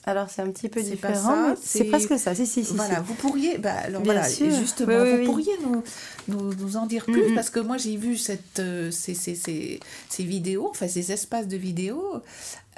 Alors 0.06 0.30
c'est 0.30 0.40
un 0.40 0.50
petit 0.50 0.70
peu 0.70 0.82
différent, 0.82 1.54
c'est 1.62 1.84
presque 1.84 2.18
ça. 2.18 2.34
Si, 2.34 2.46
si, 2.46 2.64
si. 2.64 2.74
voilà, 2.74 2.96
si. 2.96 3.02
vous 3.04 3.14
pourriez, 3.14 3.58
bah, 3.58 3.74
alors 3.84 4.00
Bien 4.00 4.14
voilà, 4.14 4.28
sûr. 4.28 4.50
justement, 4.50 4.94
Oui, 4.94 5.02
oui, 5.02 5.10
vous 5.10 5.18
oui. 5.18 5.24
pourriez 5.26 5.52
nous, 5.62 5.82
nous, 6.28 6.54
nous 6.54 6.76
en 6.78 6.86
dire 6.86 7.04
Mm, 7.06 7.12
plus 7.12 7.32
mm. 7.32 7.34
parce 7.34 7.50
que 7.50 7.60
moi 7.60 7.76
j'ai 7.76 7.96
vu 7.96 8.16
cette, 8.16 8.60
euh, 8.60 8.90
ces, 8.90 9.12
ces, 9.14 9.34
ces, 9.34 9.78
ces 10.08 10.24
vidéos, 10.24 10.68
enfin 10.70 10.88
ces 10.88 11.12
espaces 11.12 11.48
de 11.48 11.56
vidéos, 11.58 12.22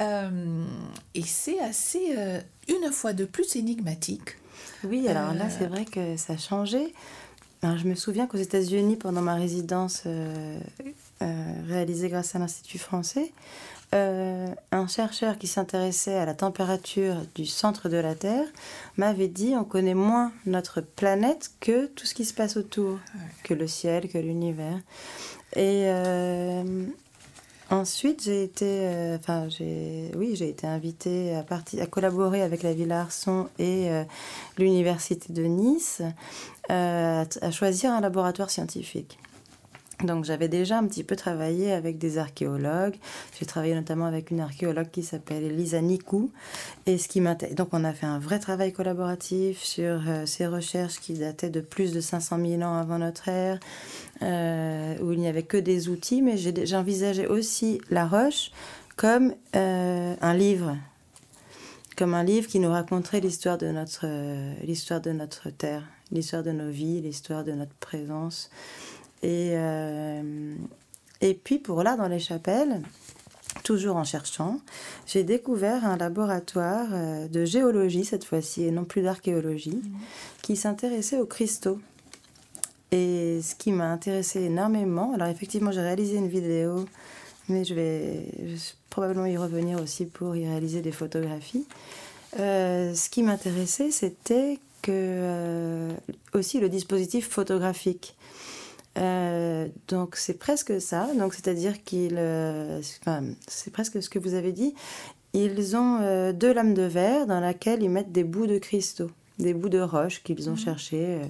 euh, 0.00 0.64
et 1.14 1.22
c'est 1.22 1.60
assez, 1.60 2.14
euh, 2.16 2.40
une 2.68 2.90
fois 2.92 3.12
de 3.12 3.24
plus, 3.24 3.54
énigmatique. 3.56 4.36
Oui, 4.84 5.06
alors 5.06 5.32
là, 5.32 5.48
c'est 5.48 5.66
vrai 5.66 5.84
que 5.84 6.16
ça 6.16 6.32
a 6.32 6.36
changé. 6.36 6.92
Alors, 7.62 7.78
je 7.78 7.86
me 7.86 7.94
souviens 7.94 8.26
qu'aux 8.26 8.38
États-Unis, 8.38 8.96
pendant 8.96 9.22
ma 9.22 9.34
résidence 9.36 10.02
réalisée 11.68 12.08
grâce 12.08 12.34
à 12.34 12.40
l'Institut 12.40 12.78
français, 12.78 13.32
euh, 13.94 14.48
un 14.70 14.86
chercheur 14.86 15.36
qui 15.36 15.46
s'intéressait 15.46 16.14
à 16.14 16.24
la 16.24 16.32
température 16.32 17.16
du 17.34 17.44
centre 17.44 17.90
de 17.90 17.98
la 17.98 18.14
Terre 18.14 18.46
m'avait 18.96 19.28
dit 19.28 19.54
on 19.54 19.64
connaît 19.64 19.94
moins 19.94 20.32
notre 20.46 20.80
planète 20.80 21.50
que 21.60 21.86
tout 21.86 22.06
ce 22.06 22.14
qui 22.14 22.24
se 22.24 22.32
passe 22.32 22.56
autour, 22.56 22.98
que 23.44 23.52
le 23.52 23.66
ciel, 23.66 24.08
que 24.08 24.16
l'univers. 24.16 24.78
Et 25.54 25.84
euh, 25.88 26.86
ensuite, 27.68 28.22
j'ai 28.24 28.44
été, 28.44 28.66
euh, 28.66 29.18
enfin, 29.18 29.50
j'ai, 29.50 30.10
oui, 30.16 30.36
j'ai 30.36 30.48
été 30.48 30.66
invitée 30.66 31.36
à, 31.36 31.86
collaborer 31.86 32.40
avec 32.40 32.62
la 32.62 32.72
Villa 32.72 33.02
Arson 33.02 33.48
et 33.58 33.90
l'Université 34.56 35.32
de 35.32 35.44
Nice 35.44 36.00
à 36.70 37.50
choisir 37.50 37.92
un 37.92 38.00
laboratoire 38.00 38.48
scientifique. 38.48 39.18
Donc 40.02 40.24
j'avais 40.24 40.48
déjà 40.48 40.78
un 40.78 40.86
petit 40.86 41.04
peu 41.04 41.14
travaillé 41.16 41.72
avec 41.72 41.98
des 41.98 42.18
archéologues. 42.18 42.96
J'ai 43.38 43.46
travaillé 43.46 43.74
notamment 43.74 44.06
avec 44.06 44.30
une 44.30 44.40
archéologue 44.40 44.90
qui 44.90 45.02
s'appelle 45.02 45.44
Elisa 45.44 45.80
Nikou. 45.80 46.30
Et 46.86 46.98
ce 46.98 47.08
qui 47.08 47.20
donc 47.20 47.68
on 47.72 47.84
a 47.84 47.92
fait 47.92 48.06
un 48.06 48.18
vrai 48.18 48.38
travail 48.38 48.72
collaboratif 48.72 49.62
sur 49.62 50.02
euh, 50.08 50.26
ces 50.26 50.46
recherches 50.46 50.98
qui 50.98 51.14
dataient 51.14 51.50
de 51.50 51.60
plus 51.60 51.92
de 51.92 52.00
500 52.00 52.38
000 52.44 52.62
ans 52.62 52.76
avant 52.76 52.98
notre 52.98 53.28
ère, 53.28 53.60
euh, 54.22 54.96
où 55.00 55.12
il 55.12 55.20
n'y 55.20 55.28
avait 55.28 55.44
que 55.44 55.56
des 55.56 55.88
outils, 55.88 56.22
mais 56.22 56.36
j'ai- 56.36 57.26
aussi 57.26 57.80
la 57.90 58.06
roche 58.06 58.50
comme 58.96 59.34
euh, 59.54 60.14
un 60.20 60.34
livre, 60.34 60.76
comme 61.96 62.14
un 62.14 62.24
livre 62.24 62.48
qui 62.48 62.58
nous 62.58 62.70
raconterait 62.70 63.20
l'histoire 63.20 63.58
de 63.58 63.68
notre 63.68 64.06
terre, 65.50 65.82
l'histoire 66.10 66.42
de 66.42 66.50
nos 66.52 66.70
vies, 66.70 67.00
l'histoire 67.00 67.44
de 67.44 67.52
notre 67.52 67.74
présence. 67.74 68.50
Et, 69.22 69.52
euh, 69.54 70.54
et 71.20 71.34
puis 71.34 71.58
pour 71.58 71.82
là, 71.82 71.96
dans 71.96 72.08
les 72.08 72.18
chapelles, 72.18 72.82
toujours 73.62 73.96
en 73.96 74.04
cherchant, 74.04 74.60
j'ai 75.06 75.24
découvert 75.24 75.84
un 75.84 75.96
laboratoire 75.96 76.88
euh, 76.92 77.28
de 77.28 77.44
géologie 77.44 78.04
cette 78.04 78.24
fois-ci, 78.24 78.64
et 78.64 78.70
non 78.70 78.84
plus 78.84 79.02
d'archéologie, 79.02 79.80
qui 80.42 80.56
s'intéressait 80.56 81.18
aux 81.18 81.26
cristaux. 81.26 81.78
Et 82.90 83.40
ce 83.42 83.54
qui 83.54 83.72
m'a 83.72 83.90
intéressé 83.90 84.42
énormément, 84.42 85.14
alors 85.14 85.28
effectivement 85.28 85.72
j'ai 85.72 85.80
réalisé 85.80 86.16
une 86.16 86.28
vidéo, 86.28 86.84
mais 87.48 87.64
je 87.64 87.74
vais, 87.74 88.26
je 88.38 88.54
vais 88.54 88.60
probablement 88.90 89.26
y 89.26 89.36
revenir 89.36 89.80
aussi 89.80 90.04
pour 90.04 90.36
y 90.36 90.46
réaliser 90.46 90.82
des 90.82 90.92
photographies. 90.92 91.66
Euh, 92.38 92.94
ce 92.94 93.08
qui 93.08 93.22
m'intéressait, 93.22 93.90
c'était 93.90 94.58
que 94.82 94.90
euh, 94.92 95.92
aussi 96.34 96.60
le 96.60 96.68
dispositif 96.68 97.28
photographique. 97.28 98.14
Euh, 98.98 99.68
donc 99.88 100.16
c'est 100.16 100.38
presque 100.38 100.80
ça. 100.80 101.08
Donc 101.14 101.34
c'est-à-dire 101.34 101.82
qu'ils, 101.82 102.16
euh, 102.18 102.80
enfin, 103.00 103.22
c'est 103.48 103.70
presque 103.72 104.02
ce 104.02 104.08
que 104.08 104.18
vous 104.18 104.34
avez 104.34 104.52
dit. 104.52 104.74
Ils 105.32 105.76
ont 105.76 105.98
euh, 106.00 106.32
deux 106.32 106.52
lames 106.52 106.74
de 106.74 106.82
verre 106.82 107.26
dans 107.26 107.40
lesquelles 107.40 107.82
ils 107.82 107.90
mettent 107.90 108.12
des 108.12 108.24
bouts 108.24 108.46
de 108.46 108.58
cristaux, 108.58 109.10
des 109.38 109.54
bouts 109.54 109.70
de 109.70 109.80
roche 109.80 110.22
qu'ils 110.22 110.50
ont 110.50 110.56
cherchés 110.56 111.20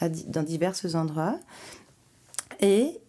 à 0.00 0.08
di- 0.08 0.24
dans 0.28 0.44
divers 0.44 0.76
endroits. 0.94 1.38
Et 2.60 3.00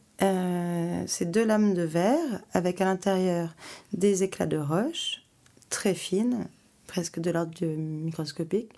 ces 1.07 1.25
deux 1.25 1.43
lames 1.43 1.73
de 1.73 1.81
verre 1.81 2.41
avec 2.53 2.79
à 2.79 2.85
l'intérieur 2.85 3.55
des 3.91 4.21
éclats 4.21 4.45
de 4.45 4.57
roche 4.57 5.23
très 5.71 5.95
fines, 5.95 6.47
presque 6.85 7.19
de 7.19 7.31
l'ordre 7.31 7.65
microscopique, 7.65 8.69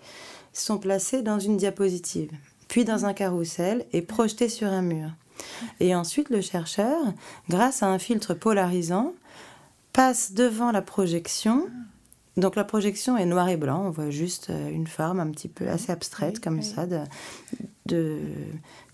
sont 0.54 0.78
placés 0.78 1.20
dans 1.22 1.38
une 1.38 1.56
diapositive, 1.56 2.30
puis 2.74 2.84
dans 2.84 3.04
un 3.06 3.12
carrousel 3.12 3.84
et 3.92 4.02
projetés 4.02 4.48
sur 4.48 4.66
un 4.66 4.82
mur. 4.82 5.10
Et 5.78 5.94
ensuite, 5.94 6.28
le 6.28 6.40
chercheur, 6.40 6.98
grâce 7.48 7.84
à 7.84 7.86
un 7.86 8.00
filtre 8.00 8.34
polarisant, 8.34 9.12
passe 9.92 10.32
devant 10.32 10.72
la 10.72 10.82
projection. 10.82 11.68
Donc 12.36 12.56
la 12.56 12.64
projection 12.64 13.16
est 13.16 13.26
noir 13.26 13.48
et 13.48 13.56
blanc, 13.56 13.80
on 13.86 13.90
voit 13.90 14.10
juste 14.10 14.50
euh, 14.50 14.70
une 14.72 14.88
forme 14.88 15.20
un 15.20 15.30
petit 15.30 15.46
peu 15.46 15.68
assez 15.68 15.92
abstraite 15.92 16.34
Oui, 16.38 16.40
comme 16.40 16.58
oui. 16.58 16.64
ça, 16.64 16.84
de, 16.86 16.98
de- 17.86 18.18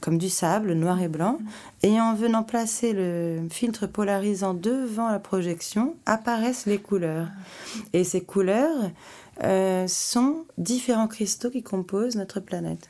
comme 0.03 0.19
du 0.19 0.29
sable 0.29 0.75
noir 0.75 1.01
et 1.01 1.09
blanc. 1.09 1.39
Et 1.83 1.99
en 1.99 2.15
venant 2.15 2.43
placer 2.43 2.93
le 2.93 3.49
filtre 3.51 3.87
polarisant 3.87 4.53
devant 4.53 5.09
la 5.09 5.21
projection, 5.21 5.97
apparaissent 6.05 6.67
les 6.67 6.77
couleurs. 6.77 7.29
Et 7.95 8.05
ces 8.05 8.21
couleurs 8.21 8.91
euh, 9.43 9.87
sont 9.89 10.45
différents 10.59 11.09
cristaux 11.09 11.49
qui 11.49 11.63
composent 11.63 12.17
notre 12.17 12.41
planète 12.41 12.87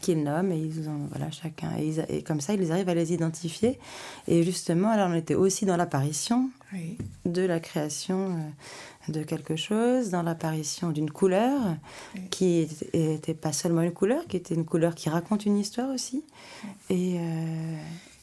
qu'ils 0.00 0.22
nomment 0.22 0.52
et 0.52 0.58
ils 0.58 0.88
ont 0.88 1.06
voilà 1.10 1.30
chacun 1.30 1.70
et, 1.78 1.86
ils- 1.88 2.06
et 2.08 2.22
comme 2.22 2.40
ça 2.40 2.54
ils 2.54 2.70
arrivent 2.72 2.88
à 2.88 2.94
les 2.94 3.12
identifier 3.12 3.78
et 4.26 4.42
justement 4.42 4.90
alors 4.90 5.08
on 5.10 5.14
était 5.14 5.34
aussi 5.34 5.64
dans 5.66 5.76
l'apparition 5.76 6.50
Oui. 6.72 6.96
de 7.24 7.42
la 7.42 7.60
création 7.60 8.36
euh, 8.36 9.12
de 9.12 9.22
quelque 9.22 9.56
chose, 9.56 10.10
dans 10.10 10.22
l'apparition 10.22 10.90
d'une 10.90 11.10
couleur 11.10 11.58
Oui. 12.14 12.20
qui 12.30 12.68
n'était 12.92 13.32
pas 13.34 13.52
seulement 13.54 13.80
une 13.80 13.92
couleur, 13.92 14.26
qui 14.26 14.36
était 14.36 14.54
une 14.54 14.66
couleur 14.66 14.94
qui 14.94 15.08
raconte 15.08 15.46
une 15.46 15.56
histoire 15.56 15.88
aussi. 15.88 16.24
Et, 16.90 17.16
euh, 17.18 17.76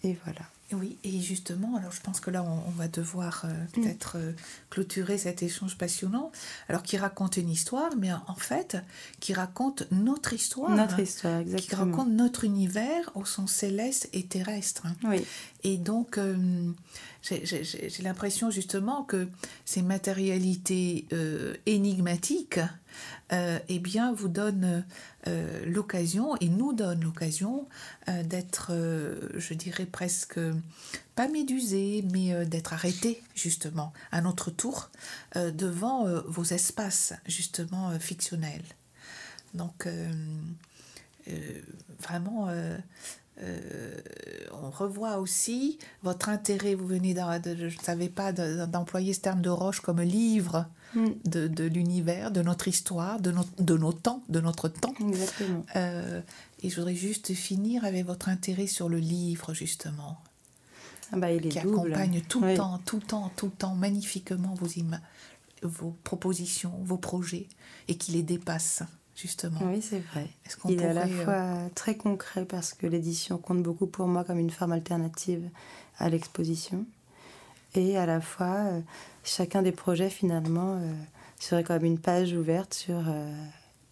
et 0.03 0.15
voilà. 0.25 0.41
Oui, 0.73 0.97
et 1.03 1.21
justement, 1.21 1.75
alors 1.77 1.91
je 1.91 2.01
pense 2.01 2.19
que 2.19 2.31
là, 2.31 2.43
on, 2.43 2.71
va 2.71 2.87
devoir 2.87 3.43
euh, 3.45 3.49
Mm. 3.53 3.67
peut-être 3.83 4.17
euh, 4.17 4.31
clôturer 4.71 5.17
cet 5.19 5.43
échange 5.43 5.77
passionnant. 5.77 6.31
Alors, 6.69 6.81
qui 6.81 6.97
raconte 6.97 7.37
une 7.37 7.49
histoire, 7.49 7.95
mais 7.95 8.11
en 8.11 8.35
fait, 8.35 8.77
qui 9.19 9.33
raconte 9.33 9.83
notre 9.91 10.33
histoire. 10.33 10.71
Notre 10.75 10.99
histoire, 10.99 11.43
Qui 11.43 11.51
exactement. 11.53 11.91
raconte 11.91 12.09
notre 12.09 12.43
univers 12.45 13.11
au 13.13 13.25
sens 13.25 13.51
céleste 13.51 14.09
et 14.13 14.25
terrestre. 14.25 14.87
Oui, 15.03 15.23
Et 15.63 15.77
donc, 15.77 16.17
euh, 16.17 16.35
j'ai- 17.21 18.01
l'impression 18.01 18.49
justement 18.49 19.03
que 19.03 19.27
ces 19.65 19.83
matérialités 19.83 21.07
énigmatiques, 21.67 22.59
euh, 23.33 23.59
eh 23.69 23.79
bien, 23.79 24.13
vous 24.13 24.27
donnent 24.27 24.85
euh, 25.27 25.65
l'occasion, 25.65 26.35
et 26.37 26.49
nous 26.49 26.73
donnent 26.73 27.03
l'occasion 27.03 27.67
euh, 28.07 28.23
d'être, 28.23 28.71
je 29.35 29.53
dirais 29.53 29.85
presque, 29.85 30.39
pas 31.15 31.27
médusés, 31.27 32.03
mais 32.11 32.45
d'être 32.45 32.73
arrêtés, 32.73 33.21
justement, 33.33 33.93
à 34.11 34.21
notre 34.21 34.51
tour, 34.51 34.89
devant 35.35 36.05
vos 36.27 36.43
espaces, 36.43 37.13
justement, 37.25 37.97
fictionnels. 37.99 38.65
Donc, 39.53 39.87
vraiment, 41.99 42.49
euh, 43.41 43.97
on 44.63 44.69
revoit 44.69 45.17
aussi 45.17 45.77
votre 46.03 46.29
intérêt. 46.29 46.73
Vous 46.75 46.87
venez, 46.87 47.13
de, 47.13 47.55
je 47.55 47.65
ne 47.77 47.83
savais 47.83 48.09
pas, 48.09 48.31
de- 48.31 48.65
d'employer 48.65 49.13
ce 49.13 49.19
terme 49.21 49.41
de 49.41 49.49
roche 49.49 49.81
comme 49.81 50.01
livre 50.01 50.65
Mm. 50.93 51.07
de, 51.25 51.47
de 51.49 51.65
l'univers, 51.65 52.31
de 52.31 52.41
notre 52.41 52.69
histoire, 52.69 53.19
de, 53.19 53.31
nos 53.31 53.91
temps, 53.91 54.23
de 54.29 54.39
notre 54.39 54.69
temps. 54.69 54.93
exactement. 55.01 55.65
Euh, 55.75 56.21
et 56.63 56.69
je 56.69 56.75
voudrais 56.77 56.95
juste 56.95 57.33
finir 57.33 57.83
avec 57.83 58.05
votre 58.05 58.29
intérêt 58.29 58.67
sur 58.67 58.87
le 58.87 58.99
livre, 58.99 59.53
justement, 59.53 60.21
Ah 61.11 61.17
bah, 61.17 61.31
il 61.33 61.45
est 61.47 61.49
qui 61.49 61.59
double. 61.59 61.79
accompagne 61.79 62.21
tout 62.29 62.39
le 62.39 62.47
Oui. 62.51 62.55
temps, 62.55 62.79
tout 62.85 62.95
le 62.95 63.01
temps, 63.01 63.29
tout 63.35 63.47
le 63.47 63.51
temps, 63.51 63.75
magnifiquement 63.75 64.53
vos, 64.53 64.69
vos 65.63 65.91
propositions, 66.05 66.71
vos 66.83 66.97
projets, 66.97 67.47
et 67.89 67.97
qui 67.97 68.13
les 68.13 68.23
dépasse, 68.23 68.81
justement. 69.15 69.59
Oui, 69.63 69.81
c'est 69.81 69.99
vrai. 69.99 70.27
Est-ce 70.45 70.57
qu'on 70.57 70.69
Il 70.69 70.81
est 70.81 70.85
à 70.85 70.93
la 70.93 71.05
euh, 71.05 71.23
fois 71.23 71.69
très 71.75 71.95
concret 71.95 72.45
parce 72.45 72.73
que 72.73 72.87
l'édition 72.87 73.37
compte 73.37 73.63
beaucoup 73.63 73.87
pour 73.87 74.07
moi 74.07 74.23
comme 74.23 74.39
une 74.39 74.51
forme 74.51 74.73
alternative 74.73 75.49
à 75.97 76.09
l'exposition. 76.09 76.85
Et 77.75 77.97
à 77.97 78.05
la 78.05 78.21
fois, 78.21 78.55
euh, 78.55 78.79
chacun 79.23 79.61
des 79.61 79.71
projets 79.71 80.09
finalement 80.09 80.75
euh, 80.75 80.93
serait 81.39 81.63
comme 81.63 81.83
une 81.83 81.99
page 81.99 82.33
ouverte 82.33 82.73
sur 82.73 82.97
euh, 83.07 83.31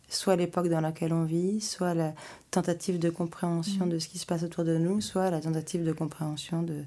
soit 0.10 0.36
l'époque 0.36 0.70
dans 0.70 0.80
laquelle 0.80 1.14
on 1.14 1.26
vit, 1.26 1.60
soit 1.60 1.94
la 1.94 2.14
tentative 2.52 3.00
de 3.00 3.10
compréhension 3.10 3.86
de 3.86 4.00
ce 4.00 4.08
qui 4.08 4.20
se 4.20 4.26
passe 4.26 4.44
autour 4.44 4.64
de 4.64 4.78
nous, 4.78 5.02
soit 5.02 5.30
la 5.30 5.42
tentative 5.42 5.84
de 5.84 5.92
compréhension 5.92 6.64
de, 6.64 6.84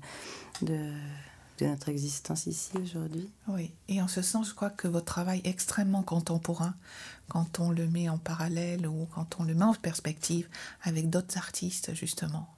de, 0.62 0.78
de 1.58 1.66
notre 1.66 1.88
existence 1.88 2.46
ici 2.46 2.70
aujourd'hui. 2.82 3.28
Oui, 3.48 3.72
et 3.88 4.00
en 4.02 4.08
ce 4.08 4.22
sens, 4.22 4.48
je 4.48 4.54
crois 4.54 4.70
que 4.70 4.88
votre 4.88 5.06
travail 5.06 5.40
est 5.44 5.50
extrêmement 5.50 6.02
contemporain 6.02 6.74
quand 7.28 7.60
on 7.60 7.70
le 7.70 7.86
met 7.88 8.08
en 8.08 8.18
parallèle 8.18 8.86
ou 8.86 9.06
quand 9.14 9.36
on 9.38 9.44
le 9.44 9.54
met 9.54 9.64
en 9.64 9.74
perspective 9.74 10.48
avec 10.82 11.10
d'autres 11.10 11.36
artistes, 11.36 11.94
justement. 11.94 12.48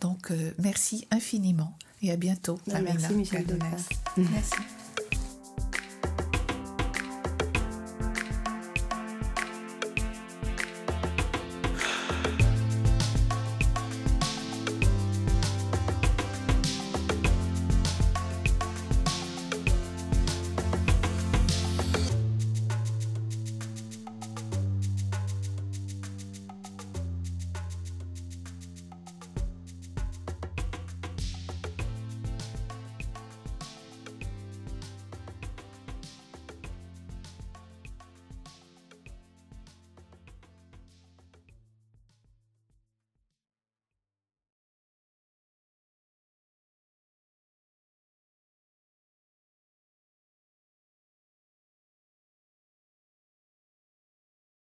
Donc, 0.00 0.30
euh, 0.30 0.52
merci 0.58 1.06
infiniment 1.10 1.76
et 2.02 2.10
à 2.10 2.16
bientôt. 2.16 2.58
Merci, 2.66 2.86
Amina 2.88 3.08
Michel. 3.10 3.46
Merci. 4.16 4.54